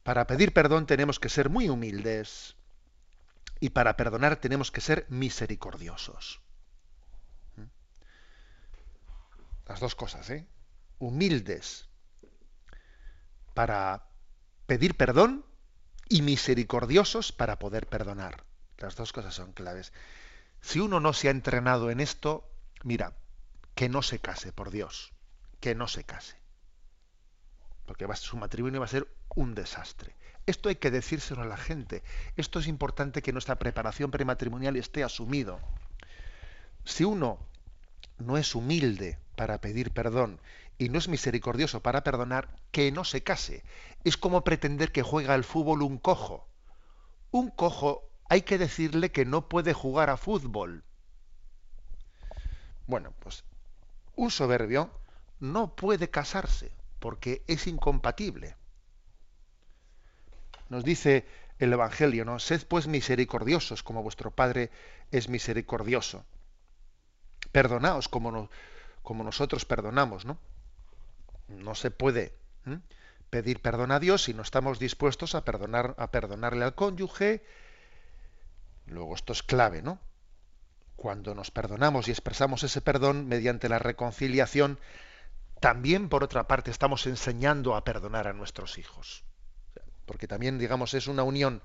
Para 0.03 0.27
pedir 0.27 0.53
perdón 0.53 0.87
tenemos 0.87 1.19
que 1.19 1.29
ser 1.29 1.51
muy 1.51 1.69
humildes 1.69 2.57
y 3.61 3.71
para 3.71 3.97
perdonar 3.97 4.37
tenemos 4.37 4.71
que 4.71 4.81
ser 4.81 5.07
misericordiosos. 5.09 6.41
¿Mm? 7.57 7.65
Las 9.67 9.81
dos 9.81 9.95
cosas, 9.95 10.31
¿eh? 10.31 10.47
Humildes 11.01 11.89
para 13.59 14.05
pedir 14.67 14.97
perdón 14.97 15.45
y 16.09 16.23
misericordiosos 16.23 17.33
para 17.33 17.59
poder 17.59 17.89
perdonar. 17.89 18.45
Las 18.77 18.95
dos 18.95 19.13
cosas 19.13 19.35
son 19.35 19.53
claves. 19.53 19.93
Si 20.61 20.81
uno 20.81 21.01
no 21.01 21.13
se 21.13 21.29
ha 21.29 21.31
entrenado 21.31 21.91
en 21.91 22.01
esto, 22.01 22.49
mira, 22.83 23.15
que 23.75 23.89
no 23.89 24.03
se 24.03 24.19
case, 24.19 24.53
por 24.53 24.71
Dios, 24.71 25.13
que 25.61 25.75
no 25.75 25.89
se 25.89 26.05
case. 26.05 26.37
Porque 27.87 28.07
su 28.17 28.37
matrimonio 28.37 28.81
va 28.81 28.87
a 28.87 28.91
ser 28.91 29.09
un 29.35 29.55
desastre. 29.55 30.15
Esto 30.47 30.69
hay 30.69 30.77
que 30.77 30.91
decírselo 30.91 31.43
a 31.43 31.47
la 31.47 31.57
gente. 31.57 32.03
Esto 32.37 32.59
es 32.59 32.67
importante 32.67 33.23
que 33.23 33.33
nuestra 33.33 33.57
preparación 33.57 34.11
prematrimonial 34.11 34.77
esté 34.77 35.05
asumido. 35.05 35.61
Si 36.85 37.05
uno 37.05 37.39
no 38.19 38.37
es 38.37 38.55
humilde 38.55 39.19
para 39.37 39.61
pedir 39.61 39.93
perdón 39.93 40.41
y 40.79 40.89
no 40.89 40.99
es 40.99 41.09
misericordioso 41.09 41.83
para 41.83 42.05
perdonar, 42.05 42.49
que 42.71 42.91
no 42.93 43.05
se 43.05 43.23
case. 43.23 43.65
Es 44.05 44.17
como 44.17 44.45
pretender 44.45 44.93
que 44.93 45.03
juega 45.03 45.35
al 45.35 45.45
fútbol 45.45 45.83
un 45.83 45.99
cojo. 45.99 46.47
Un 47.31 47.51
cojo 47.51 48.09
hay 48.29 48.43
que 48.43 48.59
decirle 48.59 49.11
que 49.11 49.25
no 49.25 49.49
puede 49.49 49.73
jugar 49.73 50.11
a 50.11 50.17
fútbol. 50.17 50.85
Bueno, 52.87 53.13
pues 53.21 53.45
un 54.17 54.31
soberbio 54.31 54.91
no 55.41 55.75
puede 55.77 56.11
casarse 56.11 56.73
porque 56.99 57.43
es 57.47 57.67
incompatible. 57.67 58.57
Nos 60.69 60.85
dice 60.85 61.27
el 61.59 61.73
Evangelio, 61.73 62.25
¿no? 62.25 62.39
Sed 62.39 62.67
pues 62.67 62.87
misericordiosos 62.87 63.83
como 63.83 64.03
vuestro 64.03 64.31
Padre 64.31 64.71
es 65.11 65.29
misericordioso. 65.29 66.25
Perdonaos 67.53 68.09
como, 68.09 68.51
nosotros 69.25 69.65
perdonamos, 69.65 70.25
¿no? 70.25 70.39
No 71.49 71.75
se 71.75 71.91
puede 71.91 72.35
pedir 73.31 73.61
perdón 73.61 73.93
a 73.93 74.01
Dios 74.01 74.25
si 74.25 74.35
no 74.35 74.43
estamos 74.43 74.79
dispuestos 74.79 75.35
a 75.35 75.45
perdonar 75.45 75.95
a 75.99 76.11
perdonarle 76.11 76.65
al 76.65 76.75
cónyuge, 76.75 77.43
Luego 78.89 79.15
esto 79.15 79.33
es 79.33 79.43
clave, 79.43 79.83
¿no? 79.83 80.01
Cuando 80.97 81.35
nos 81.35 81.51
perdonamos 81.51 82.09
y 82.09 82.11
expresamos 82.11 82.63
ese 82.65 82.81
perdón 82.81 83.29
mediante 83.29 83.69
la 83.69 83.79
reconciliación, 83.79 84.79
también 85.61 86.09
por 86.09 86.25
otra 86.25 86.47
parte 86.49 86.71
estamos 86.71 87.07
enseñando 87.07 87.75
a 87.75 87.85
perdonar 87.85 88.29
a 88.29 88.33
nuestros 88.33 88.79
hijos. 88.79 89.25
Porque 90.07 90.27
también, 90.27 90.59
digamos, 90.59 90.95
es 90.95 91.07
una 91.07 91.23
unión, 91.23 91.63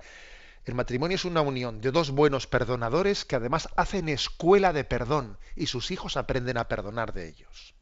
el 0.64 0.74
matrimonio 0.74 1.16
es 1.16 1.24
una 1.24 1.40
unión 1.40 1.80
de 1.80 1.90
dos 1.90 2.10
buenos 2.10 2.46
perdonadores 2.46 3.24
que 3.24 3.36
además 3.36 3.68
hacen 3.76 4.08
escuela 4.08 4.72
de 4.72 4.84
perdón 4.84 5.38
y 5.56 5.66
sus 5.66 5.90
hijos 5.90 6.16
aprenden 6.16 6.58
a 6.58 6.68
perdonar 6.68 7.12
de 7.12 7.28
ellos. 7.28 7.74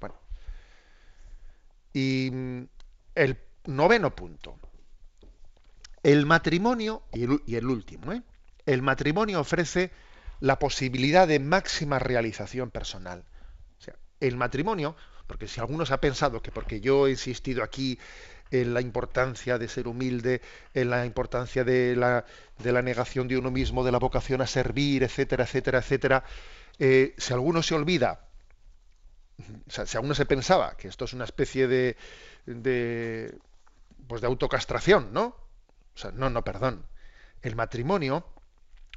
Bueno. 0.00 0.16
Y 1.92 2.30
mm, 2.32 2.62
el 3.14 3.38
noveno 3.66 4.14
punto. 4.14 4.58
El 6.02 6.26
matrimonio, 6.26 7.02
y 7.12 7.54
el, 7.54 7.66
último, 7.66 8.12
¿eh? 8.12 8.22
el 8.66 8.82
matrimonio 8.82 9.40
ofrece 9.40 9.90
la 10.40 10.58
posibilidad 10.58 11.26
de 11.26 11.40
máxima 11.40 11.98
realización 11.98 12.70
personal. 12.70 13.24
O 13.78 13.82
sea, 13.82 13.96
el 14.20 14.36
matrimonio, 14.36 14.96
porque 15.26 15.48
si 15.48 15.60
algunos 15.60 15.90
ha 15.90 16.00
pensado 16.00 16.42
que 16.42 16.52
porque 16.52 16.80
yo 16.80 17.06
he 17.06 17.10
insistido 17.10 17.62
aquí 17.62 17.98
en 18.50 18.72
la 18.74 18.80
importancia 18.80 19.58
de 19.58 19.68
ser 19.68 19.88
humilde, 19.88 20.40
en 20.72 20.90
la 20.90 21.04
importancia 21.04 21.64
de 21.64 21.96
la, 21.96 22.24
de 22.58 22.72
la 22.72 22.82
negación 22.82 23.28
de 23.28 23.36
uno 23.36 23.50
mismo, 23.50 23.84
de 23.84 23.92
la 23.92 23.98
vocación 23.98 24.40
a 24.40 24.46
servir, 24.46 25.02
etcétera, 25.02 25.44
etcétera, 25.44 25.78
etcétera, 25.78 26.24
eh, 26.78 27.14
si 27.18 27.32
alguno 27.32 27.62
se 27.62 27.74
olvida, 27.74 28.28
o 29.66 29.70
sea, 29.70 29.86
si 29.86 29.96
alguno 29.96 30.14
se 30.14 30.26
pensaba 30.26 30.76
que 30.76 30.88
esto 30.88 31.04
es 31.04 31.12
una 31.12 31.24
especie 31.24 31.68
de, 31.68 31.96
de 32.46 33.36
pues 34.06 34.20
de 34.20 34.26
autocastración, 34.26 35.12
¿no? 35.12 35.47
No, 36.14 36.30
no, 36.30 36.42
perdón. 36.44 36.86
El 37.42 37.56
matrimonio 37.56 38.26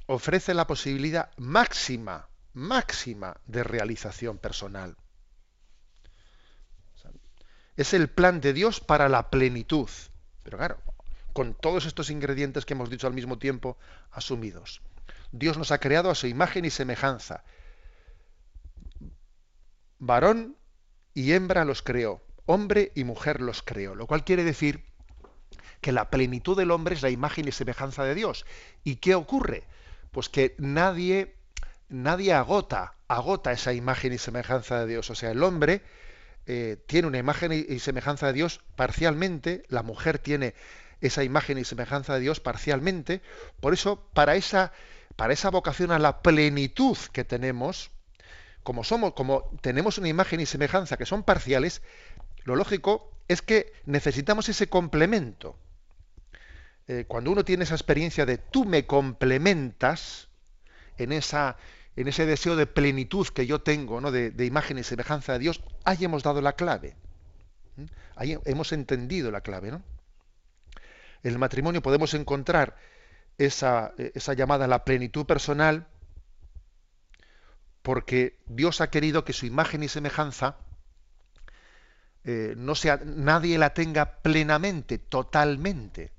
ofrece 0.08 0.54
la 0.54 0.68
posibilidad 0.68 1.32
máxima, 1.38 2.28
máxima 2.54 3.38
de 3.46 3.64
realización 3.64 4.38
personal. 4.38 4.96
es 7.78 7.94
el 7.94 8.10
plan 8.10 8.42
de 8.42 8.54
Dios 8.54 8.80
para 8.80 9.10
la 9.10 9.30
plenitud. 9.32 9.90
Pero 10.44 10.58
claro, 10.58 10.78
con 11.34 11.56
todos 11.56 11.86
estos 11.86 12.10
ingredientes 12.10 12.66
que 12.66 12.74
hemos 12.74 12.90
dicho 12.90 13.08
al 13.08 13.14
mismo 13.14 13.40
tiempo 13.40 13.78
asumidos. 14.12 14.82
Dios 15.32 15.58
nos 15.58 15.72
ha 15.72 15.80
creado 15.80 16.10
a 16.12 16.16
su 16.16 16.28
imagen 16.28 16.66
y 16.66 16.70
semejanza. 16.70 17.44
Varón 19.98 20.58
y 21.14 21.32
hembra 21.32 21.66
los 21.66 21.82
creó, 21.82 22.22
hombre 22.46 22.92
y 22.96 23.04
mujer 23.04 23.42
los 23.42 23.62
creó, 23.62 23.96
lo 23.96 24.08
cual 24.08 24.26
quiere 24.26 24.44
decir 24.44 24.91
que 25.82 25.92
la 25.92 26.10
plenitud 26.10 26.56
del 26.58 26.72
hombre 26.72 26.96
es 26.96 27.02
la 27.02 27.10
imagen 27.10 27.48
y 27.48 27.52
semejanza 27.52 28.04
de 28.04 28.16
Dios. 28.16 28.46
¿Y 28.84 28.98
qué 28.98 29.16
ocurre? 29.16 29.64
Pues 30.12 30.30
que 30.30 30.56
nadie, 30.58 31.36
nadie 31.90 32.34
agota, 32.34 32.94
agota 33.08 33.52
esa 33.52 33.74
imagen 33.74 34.14
y 34.14 34.18
semejanza 34.18 34.80
de 34.80 34.88
Dios. 34.88 35.10
O 35.10 35.16
sea, 35.16 35.32
el 35.32 35.44
hombre 35.44 35.82
eh, 36.46 36.78
tiene 36.86 37.08
una 37.08 37.18
imagen 37.18 37.52
y 37.52 37.80
semejanza 37.80 38.28
de 38.28 38.34
Dios 38.34 38.62
parcialmente, 38.76 39.64
la 39.70 39.84
mujer 39.84 40.20
tiene 40.20 40.54
esa 41.02 41.24
imagen 41.24 41.58
y 41.58 41.66
semejanza 41.66 42.14
de 42.14 42.22
Dios 42.22 42.40
parcialmente. 42.40 43.22
Por 43.60 43.74
eso, 43.74 44.08
para 44.14 44.36
esa, 44.36 44.72
para 45.16 45.34
esa 45.34 45.50
vocación 45.50 45.92
a 45.92 46.00
la 46.00 46.22
plenitud 46.22 46.98
que 47.12 47.24
tenemos, 47.24 47.92
como 48.64 48.84
somos, 48.84 49.14
como 49.14 49.50
tenemos 49.62 49.98
una 49.98 50.08
imagen 50.08 50.40
y 50.40 50.46
semejanza 50.46 50.98
que 50.98 51.06
son 51.06 51.24
parciales, 51.24 51.82
lo 52.44 52.56
lógico 52.56 53.12
es 53.28 53.42
que 53.42 53.74
necesitamos 53.86 54.50
ese 54.50 54.68
complemento. 54.68 55.58
Eh, 56.88 57.06
cuando 57.08 57.32
uno 57.32 57.46
tiene 57.46 57.64
esa 57.64 57.76
experiencia 57.76 58.26
de 58.26 58.38
tú 58.38 58.66
me 58.66 58.86
complementas 58.86 60.30
en, 60.98 61.12
esa, 61.12 61.58
en 61.96 62.08
ese 62.08 62.26
deseo 62.26 62.56
de 62.56 62.66
plenitud 62.66 63.28
que 63.28 63.46
yo 63.46 63.62
tengo, 63.62 64.02
¿no? 64.02 64.12
de, 64.12 64.46
imagen 64.46 64.78
y 64.78 64.84
semejanza 64.84 65.34
de 65.34 65.40
Dios, 65.40 65.62
ahí 65.84 66.04
hemos 66.04 66.24
dado 66.24 66.42
la 66.42 66.54
clave. 66.54 66.96
Ahí 68.16 68.38
hemos 68.46 68.72
entendido 68.74 69.32
la 69.32 69.42
clave. 69.42 69.72
¿no? 69.72 69.82
En 71.24 71.32
el 71.32 71.40
matrimonio 71.40 71.82
podemos 71.82 72.14
encontrar 72.14 72.76
esa, 73.38 73.94
esa 73.98 74.34
llamada 74.34 74.66
a 74.66 74.68
la 74.68 74.84
plenitud 74.84 75.26
personal 75.26 75.88
porque 77.82 78.38
Dios 78.48 78.82
ha 78.82 78.90
querido 78.90 79.26
que 79.26 79.34
su 79.34 79.46
imagen 79.46 79.84
y 79.84 79.88
semejanza 79.88 80.58
eh, 82.24 82.54
no 82.56 82.76
sea, 82.76 83.00
nadie 83.04 83.58
la 83.58 83.74
tenga 83.74 84.22
plenamente, 84.22 85.00
totalmente. 85.00 86.12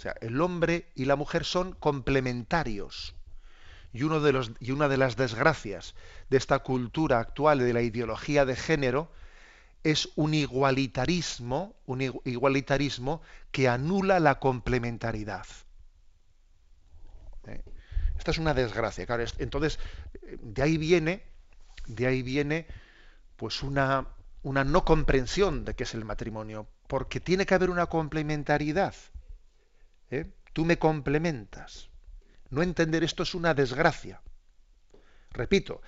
O 0.00 0.02
sea, 0.02 0.14
el 0.22 0.40
hombre 0.40 0.86
y 0.94 1.04
la 1.04 1.14
mujer 1.14 1.44
son 1.44 1.72
complementarios. 1.72 3.14
Y, 3.92 4.04
uno 4.04 4.20
de 4.20 4.32
los, 4.32 4.50
y 4.58 4.70
una 4.70 4.88
de 4.88 4.96
las 4.96 5.14
desgracias 5.14 5.94
de 6.30 6.38
esta 6.38 6.60
cultura 6.60 7.18
actual 7.18 7.60
y 7.60 7.64
de 7.64 7.74
la 7.74 7.82
ideología 7.82 8.46
de 8.46 8.56
género 8.56 9.12
es 9.84 10.08
un 10.16 10.32
igualitarismo, 10.32 11.74
un 11.84 12.00
igualitarismo 12.24 13.20
que 13.52 13.68
anula 13.68 14.20
la 14.20 14.38
complementariedad. 14.38 15.44
¿Eh? 17.46 17.62
Esta 18.16 18.30
es 18.30 18.38
una 18.38 18.54
desgracia. 18.54 19.06
Entonces, 19.36 19.78
de 20.40 20.62
ahí 20.62 20.78
viene, 20.78 21.24
de 21.86 22.06
ahí 22.06 22.22
viene, 22.22 22.66
pues 23.36 23.62
una, 23.62 24.06
una 24.44 24.64
no 24.64 24.82
comprensión 24.82 25.66
de 25.66 25.74
qué 25.74 25.82
es 25.82 25.92
el 25.92 26.06
matrimonio, 26.06 26.66
porque 26.86 27.20
tiene 27.20 27.44
que 27.44 27.54
haber 27.54 27.68
una 27.68 27.84
complementariedad. 27.84 28.94
¿Eh? 30.10 30.26
Tú 30.52 30.64
me 30.64 30.78
complementas. 30.78 31.90
No 32.50 32.62
entender 32.62 33.04
esto 33.04 33.22
es 33.22 33.34
una 33.34 33.54
desgracia. 33.54 34.22
Repito, 35.30 35.80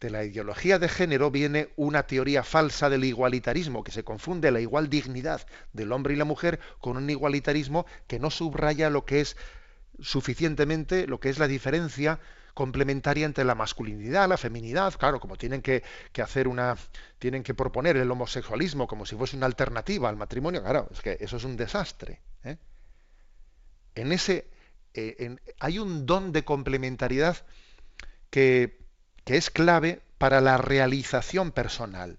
de 0.00 0.10
la 0.10 0.24
ideología 0.24 0.78
de 0.78 0.88
género 0.88 1.30
viene 1.30 1.70
una 1.76 2.06
teoría 2.06 2.42
falsa 2.42 2.90
del 2.90 3.04
igualitarismo, 3.04 3.82
que 3.84 3.92
se 3.92 4.04
confunde 4.04 4.50
la 4.50 4.60
igual 4.60 4.88
dignidad 4.88 5.46
del 5.72 5.92
hombre 5.92 6.14
y 6.14 6.16
la 6.16 6.24
mujer 6.24 6.60
con 6.80 6.96
un 6.96 7.08
igualitarismo 7.08 7.86
que 8.06 8.18
no 8.18 8.30
subraya 8.30 8.90
lo 8.90 9.04
que 9.04 9.20
es 9.20 9.36
suficientemente, 10.00 11.06
lo 11.06 11.20
que 11.20 11.30
es 11.30 11.38
la 11.38 11.48
diferencia 11.48 12.20
complementaria 12.52 13.26
entre 13.26 13.44
la 13.44 13.54
masculinidad, 13.54 14.28
la 14.28 14.38
feminidad, 14.38 14.94
claro, 14.94 15.20
como 15.20 15.36
tienen 15.36 15.60
que, 15.60 15.82
hacer 16.22 16.48
una, 16.48 16.76
tienen 17.18 17.42
que 17.42 17.54
proponer 17.54 17.98
el 17.98 18.10
homosexualismo 18.10 18.86
como 18.86 19.04
si 19.04 19.14
fuese 19.14 19.36
una 19.36 19.46
alternativa 19.46 20.08
al 20.08 20.16
matrimonio, 20.16 20.62
claro, 20.62 20.88
es 20.90 21.00
que 21.00 21.18
eso 21.20 21.36
es 21.36 21.44
un 21.44 21.56
desastre. 21.56 22.22
¿eh? 22.44 22.56
En 23.96 24.12
ese, 24.12 24.48
eh, 24.94 25.36
hay 25.58 25.78
un 25.80 26.06
don 26.06 26.30
de 26.30 26.44
complementariedad 26.44 27.36
que, 28.30 28.78
que 29.24 29.36
es 29.36 29.50
clave 29.50 30.00
para 30.18 30.40
la 30.40 30.56
realización 30.56 31.50
personal. 31.50 32.18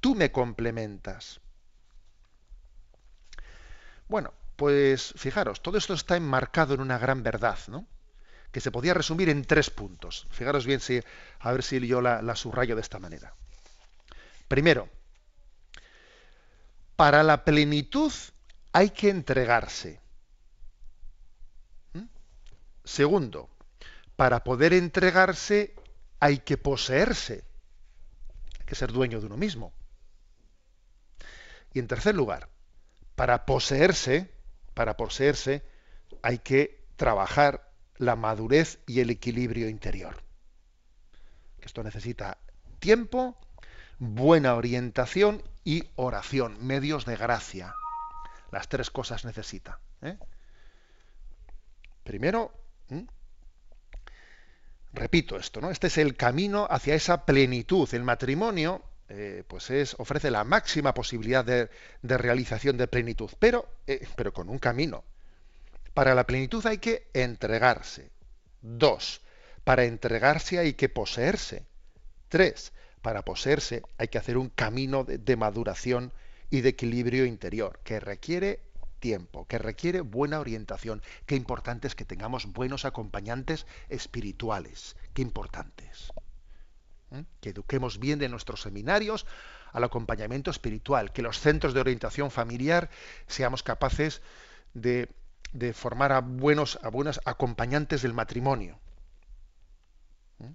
Tú 0.00 0.16
me 0.16 0.32
complementas. 0.32 1.40
Bueno, 4.08 4.32
pues 4.56 5.14
fijaros, 5.16 5.62
todo 5.62 5.78
esto 5.78 5.94
está 5.94 6.16
enmarcado 6.16 6.74
en 6.74 6.80
una 6.80 6.98
gran 6.98 7.22
verdad, 7.22 7.58
¿no? 7.68 7.86
que 8.52 8.60
se 8.60 8.70
podía 8.70 8.94
resumir 8.94 9.28
en 9.28 9.44
tres 9.44 9.70
puntos. 9.70 10.26
Fijaros 10.30 10.66
bien 10.66 10.80
si, 10.80 11.00
a 11.40 11.52
ver 11.52 11.62
si 11.62 11.86
yo 11.86 12.00
la, 12.00 12.34
subrayo 12.36 12.74
de 12.74 12.80
esta 12.80 12.98
manera. 12.98 13.34
Primero, 14.48 14.88
para 16.96 17.22
la 17.22 17.44
plenitud 17.44 18.12
hay 18.72 18.90
que 18.90 19.10
entregarse. 19.10 20.00
Segundo, 22.88 23.50
para 24.16 24.42
poder 24.44 24.72
entregarse 24.72 25.74
hay 26.20 26.38
que 26.38 26.56
poseerse. 26.56 27.44
Hay 28.58 28.64
que 28.64 28.74
ser 28.74 28.92
dueño 28.92 29.20
de 29.20 29.26
uno 29.26 29.36
mismo. 29.36 29.74
Y 31.74 31.80
en 31.80 31.86
tercer 31.86 32.14
lugar, 32.14 32.48
para 33.14 33.44
poseerse, 33.44 34.32
para 34.72 34.96
poseerse 34.96 35.62
hay 36.22 36.38
que 36.38 36.82
trabajar 36.96 37.70
la 37.98 38.16
madurez 38.16 38.78
y 38.86 39.00
el 39.00 39.10
equilibrio 39.10 39.68
interior. 39.68 40.22
Esto 41.60 41.82
necesita 41.82 42.38
tiempo, 42.78 43.38
buena 43.98 44.54
orientación 44.54 45.42
y 45.62 45.84
oración, 45.96 46.56
medios 46.66 47.04
de 47.04 47.16
gracia. 47.16 47.74
Las 48.50 48.70
tres 48.70 48.90
cosas 48.90 49.26
necesita. 49.26 49.78
¿eh? 50.00 50.16
Primero, 52.02 52.50
repito 54.92 55.36
esto, 55.36 55.60
¿no? 55.60 55.70
Este 55.70 55.86
es 55.86 55.98
el 55.98 56.16
camino 56.16 56.66
hacia 56.70 56.94
esa 56.94 57.24
plenitud. 57.24 57.88
El 57.92 58.02
matrimonio, 58.02 58.82
eh, 59.08 59.44
pues 59.46 59.70
es, 59.70 59.94
ofrece 59.98 60.30
la 60.30 60.44
máxima 60.44 60.94
posibilidad 60.94 61.44
de, 61.44 61.68
realización 62.02 62.76
de 62.76 62.88
plenitud, 62.88 63.30
pero, 63.38 63.68
eh, 63.86 64.06
pero 64.16 64.32
con 64.32 64.48
un 64.48 64.58
camino. 64.58 65.04
Para 65.94 66.14
la 66.14 66.26
plenitud 66.26 66.64
hay 66.66 66.78
que 66.78 67.08
entregarse. 67.12 68.10
Dos, 68.60 69.20
para 69.64 69.84
entregarse 69.84 70.58
hay 70.58 70.74
que 70.74 70.88
poseerse. 70.88 71.64
Tres, 72.28 72.72
para 73.02 73.22
poseerse 73.22 73.82
hay 73.96 74.08
que 74.08 74.18
hacer 74.18 74.36
un 74.36 74.50
camino 74.50 75.04
de, 75.04 75.36
maduración 75.36 76.12
y 76.50 76.60
de 76.60 76.70
equilibrio 76.70 77.24
interior 77.24 77.80
que 77.84 78.00
requiere 78.00 78.60
tiempo, 78.98 79.46
que 79.46 79.58
requiere 79.58 80.00
buena 80.00 80.40
orientación. 80.40 81.02
Qué 81.26 81.36
importante 81.36 81.86
es 81.86 81.94
que 81.94 82.04
tengamos 82.04 82.46
buenos 82.46 82.84
acompañantes 82.84 83.66
espirituales. 83.88 84.96
Qué 85.14 85.22
importantes. 85.22 86.12
¿Mm? 87.10 87.20
Que 87.40 87.50
eduquemos 87.50 87.98
bien 87.98 88.18
de 88.18 88.28
nuestros 88.28 88.62
seminarios 88.62 89.26
al 89.72 89.84
acompañamiento 89.84 90.50
espiritual, 90.50 91.12
que 91.12 91.22
los 91.22 91.38
centros 91.40 91.74
de 91.74 91.80
orientación 91.80 92.30
familiar 92.30 92.90
seamos 93.26 93.62
capaces 93.62 94.22
de 94.74 95.08
de 95.52 95.72
formar 95.72 96.12
a 96.12 96.20
buenos, 96.20 96.78
a 96.82 96.88
buenas 96.88 97.20
acompañantes 97.24 98.02
del 98.02 98.14
matrimonio. 98.14 98.78
¿Mm? 100.38 100.52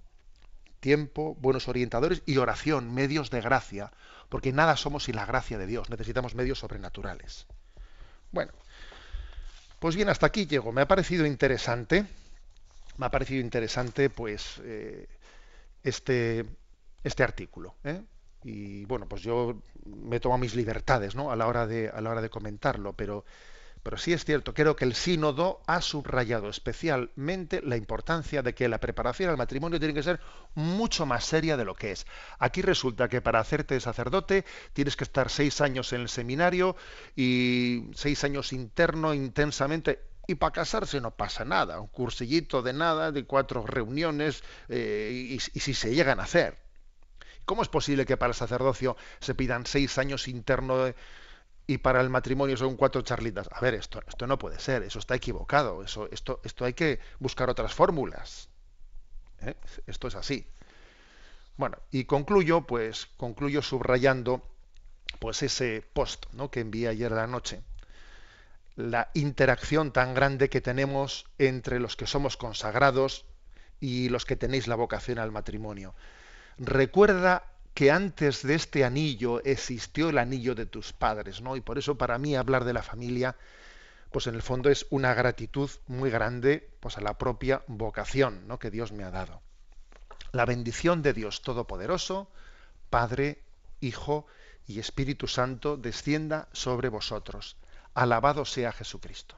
Tiempo, 0.80 1.36
buenos 1.40 1.68
orientadores 1.68 2.22
y 2.26 2.38
oración, 2.38 2.94
medios 2.94 3.30
de 3.32 3.42
gracia, 3.42 3.92
porque 4.30 4.54
nada 4.54 4.78
somos 4.78 5.06
sin 5.06 5.16
la 5.16 5.26
gracia 5.26 5.58
de 5.58 5.68
Dios, 5.68 5.90
necesitamos 5.90 6.36
medios 6.36 6.60
sobrenaturales. 6.60 7.48
Bueno, 8.34 8.52
pues 9.80 9.96
bien, 9.96 10.10
hasta 10.10 10.28
aquí 10.28 10.46
llego. 10.48 10.72
Me 10.72 10.82
ha 10.82 10.88
parecido 10.88 11.26
interesante, 11.26 12.06
me 12.98 13.06
ha 13.06 13.12
parecido 13.12 13.42
interesante, 13.42 14.10
pues, 14.10 14.62
eh, 14.66 15.08
este, 15.84 16.46
este 17.04 17.24
artículo. 17.24 17.76
¿eh? 17.84 18.02
Y 18.44 18.86
bueno, 18.86 19.08
pues 19.08 19.24
yo 19.24 19.62
me 19.86 20.20
tomo 20.20 20.38
mis 20.38 20.56
libertades, 20.56 21.16
¿no? 21.16 21.32
A 21.32 21.36
la 21.36 21.48
hora 21.48 21.68
de, 21.68 21.90
a 21.90 22.02
la 22.02 22.12
hora 22.12 22.22
de 22.22 22.30
comentarlo, 22.30 22.94
pero 22.94 23.26
pero 23.84 23.98
sí 23.98 24.14
es 24.14 24.24
cierto, 24.24 24.54
creo 24.54 24.78
que 24.78 24.86
el 24.86 24.96
sínodo 24.96 25.62
ha 25.68 25.82
subrayado 25.82 26.50
especialmente 26.50 27.62
la 27.62 27.76
importancia 27.76 28.42
de 28.42 28.56
que 28.56 28.70
la 28.70 28.80
preparación 28.80 29.30
al 29.30 29.38
matrimonio 29.38 29.78
tiene 29.78 29.94
que 29.94 30.04
ser 30.04 30.22
mucho 30.56 31.06
más 31.06 31.26
seria 31.26 31.58
de 31.58 31.66
lo 31.66 31.76
que 31.76 31.92
es. 31.92 32.08
Aquí 32.40 32.62
resulta 32.62 33.10
que 33.10 33.22
para 33.22 33.42
hacerte 33.42 33.78
sacerdote 33.82 34.46
tienes 34.72 34.96
que 34.96 35.04
estar 35.04 35.30
seis 35.30 35.60
años 35.60 35.92
en 35.92 36.02
el 36.02 36.10
seminario 36.10 36.78
y 37.16 37.90
seis 37.94 38.24
años 38.24 38.54
interno 38.54 39.14
intensamente. 39.14 40.00
Y 40.26 40.36
para 40.36 40.54
casarse 40.54 41.02
no 41.02 41.12
pasa 41.12 41.44
nada, 41.44 41.82
un 41.82 41.88
cursillito 41.88 42.62
de 42.62 42.72
nada, 42.72 43.12
de 43.12 43.26
cuatro 43.26 43.66
reuniones, 43.66 44.42
eh, 44.70 45.12
y, 45.12 45.34
y 45.36 45.60
si 45.60 45.74
se 45.74 45.94
llegan 45.94 46.22
a 46.22 46.24
hacer. 46.24 46.58
¿Cómo 47.44 47.62
es 47.62 47.68
posible 47.68 48.06
que 48.06 48.16
para 48.16 48.30
el 48.30 48.36
sacerdocio 48.36 48.96
se 49.20 49.36
pidan 49.36 49.66
seis 49.66 49.98
años 49.98 50.30
interno 50.30 50.86
y 51.66 51.78
para 51.78 52.02
el 52.02 52.10
matrimonio 52.10 52.58
son 52.58 52.76
cuatro 52.76 53.02
charlitas. 53.02 53.48
A 53.52 53.60
ver, 53.62 53.74
esto, 53.74 54.02
esto 54.08 54.28
no 54.28 54.38
puede 54.38 54.60
ser, 54.60 54.84
eso 54.84 55.00
está 55.00 55.16
equivocado, 55.16 55.84
eso, 55.84 56.10
esto, 56.12 56.42
esto 56.44 56.66
hay 56.66 56.74
que 56.74 57.00
buscar 57.20 57.50
otras 57.50 57.74
fórmulas. 57.74 58.50
¿eh? 59.42 59.56
Esto 59.88 60.08
es 60.08 60.16
así. 60.16 60.48
Bueno, 61.56 61.78
y 61.92 62.06
concluyo, 62.06 62.62
pues, 62.62 63.08
concluyo 63.18 63.62
subrayando 63.62 64.44
pues 65.20 65.44
ese 65.44 65.86
post 65.94 66.26
¿no? 66.34 66.50
que 66.50 66.60
envié 66.60 66.88
ayer 66.88 67.14
a 67.14 67.18
la 67.18 67.28
noche. 67.28 67.62
La 68.76 69.10
interacción 69.14 69.94
tan 69.94 70.14
grande 70.14 70.50
que 70.50 70.62
tenemos 70.62 71.26
entre 71.38 71.80
los 71.80 71.96
que 71.96 72.08
somos 72.08 72.38
consagrados 72.38 73.26
y 73.80 74.10
los 74.10 74.26
que 74.26 74.36
tenéis 74.36 74.68
la 74.68 74.76
vocación 74.76 75.20
al 75.20 75.32
matrimonio. 75.32 75.94
Recuerda 76.58 77.53
que 77.74 77.92
antes 77.92 78.44
de 78.44 78.56
este 78.56 78.84
anillo 78.84 79.44
existió 79.44 80.10
el 80.10 80.18
anillo 80.18 80.54
de 80.56 80.66
tus 80.66 80.94
padres, 80.94 81.42
¿no? 81.42 81.56
Y 81.56 81.62
por 81.62 81.78
eso 81.78 81.98
para 81.98 82.18
mí 82.18 82.36
hablar 82.36 82.66
de 82.66 82.74
la 82.74 82.84
familia, 82.84 83.36
pues 84.12 84.28
en 84.28 84.36
el 84.36 84.44
fondo 84.44 84.70
es 84.70 84.86
una 84.92 85.14
gratitud 85.14 85.70
muy 85.88 86.12
grande, 86.12 86.70
pues 86.80 86.98
a 86.98 87.02
la 87.02 87.18
propia 87.18 87.64
vocación, 87.68 88.48
¿no? 88.48 88.60
Que 88.60 88.70
Dios 88.70 88.92
me 88.92 89.04
ha 89.04 89.12
dado. 89.12 89.42
La 90.32 90.46
bendición 90.46 91.02
de 91.02 91.14
Dios 91.14 91.42
Todopoderoso, 91.42 92.30
Padre, 92.90 93.40
Hijo 93.82 94.28
y 94.68 94.80
Espíritu 94.80 95.28
Santo 95.28 95.78
descienda 95.78 96.48
sobre 96.54 96.90
vosotros. 96.90 97.58
Alabado 97.96 98.46
sea 98.46 98.72
Jesucristo. 98.72 99.38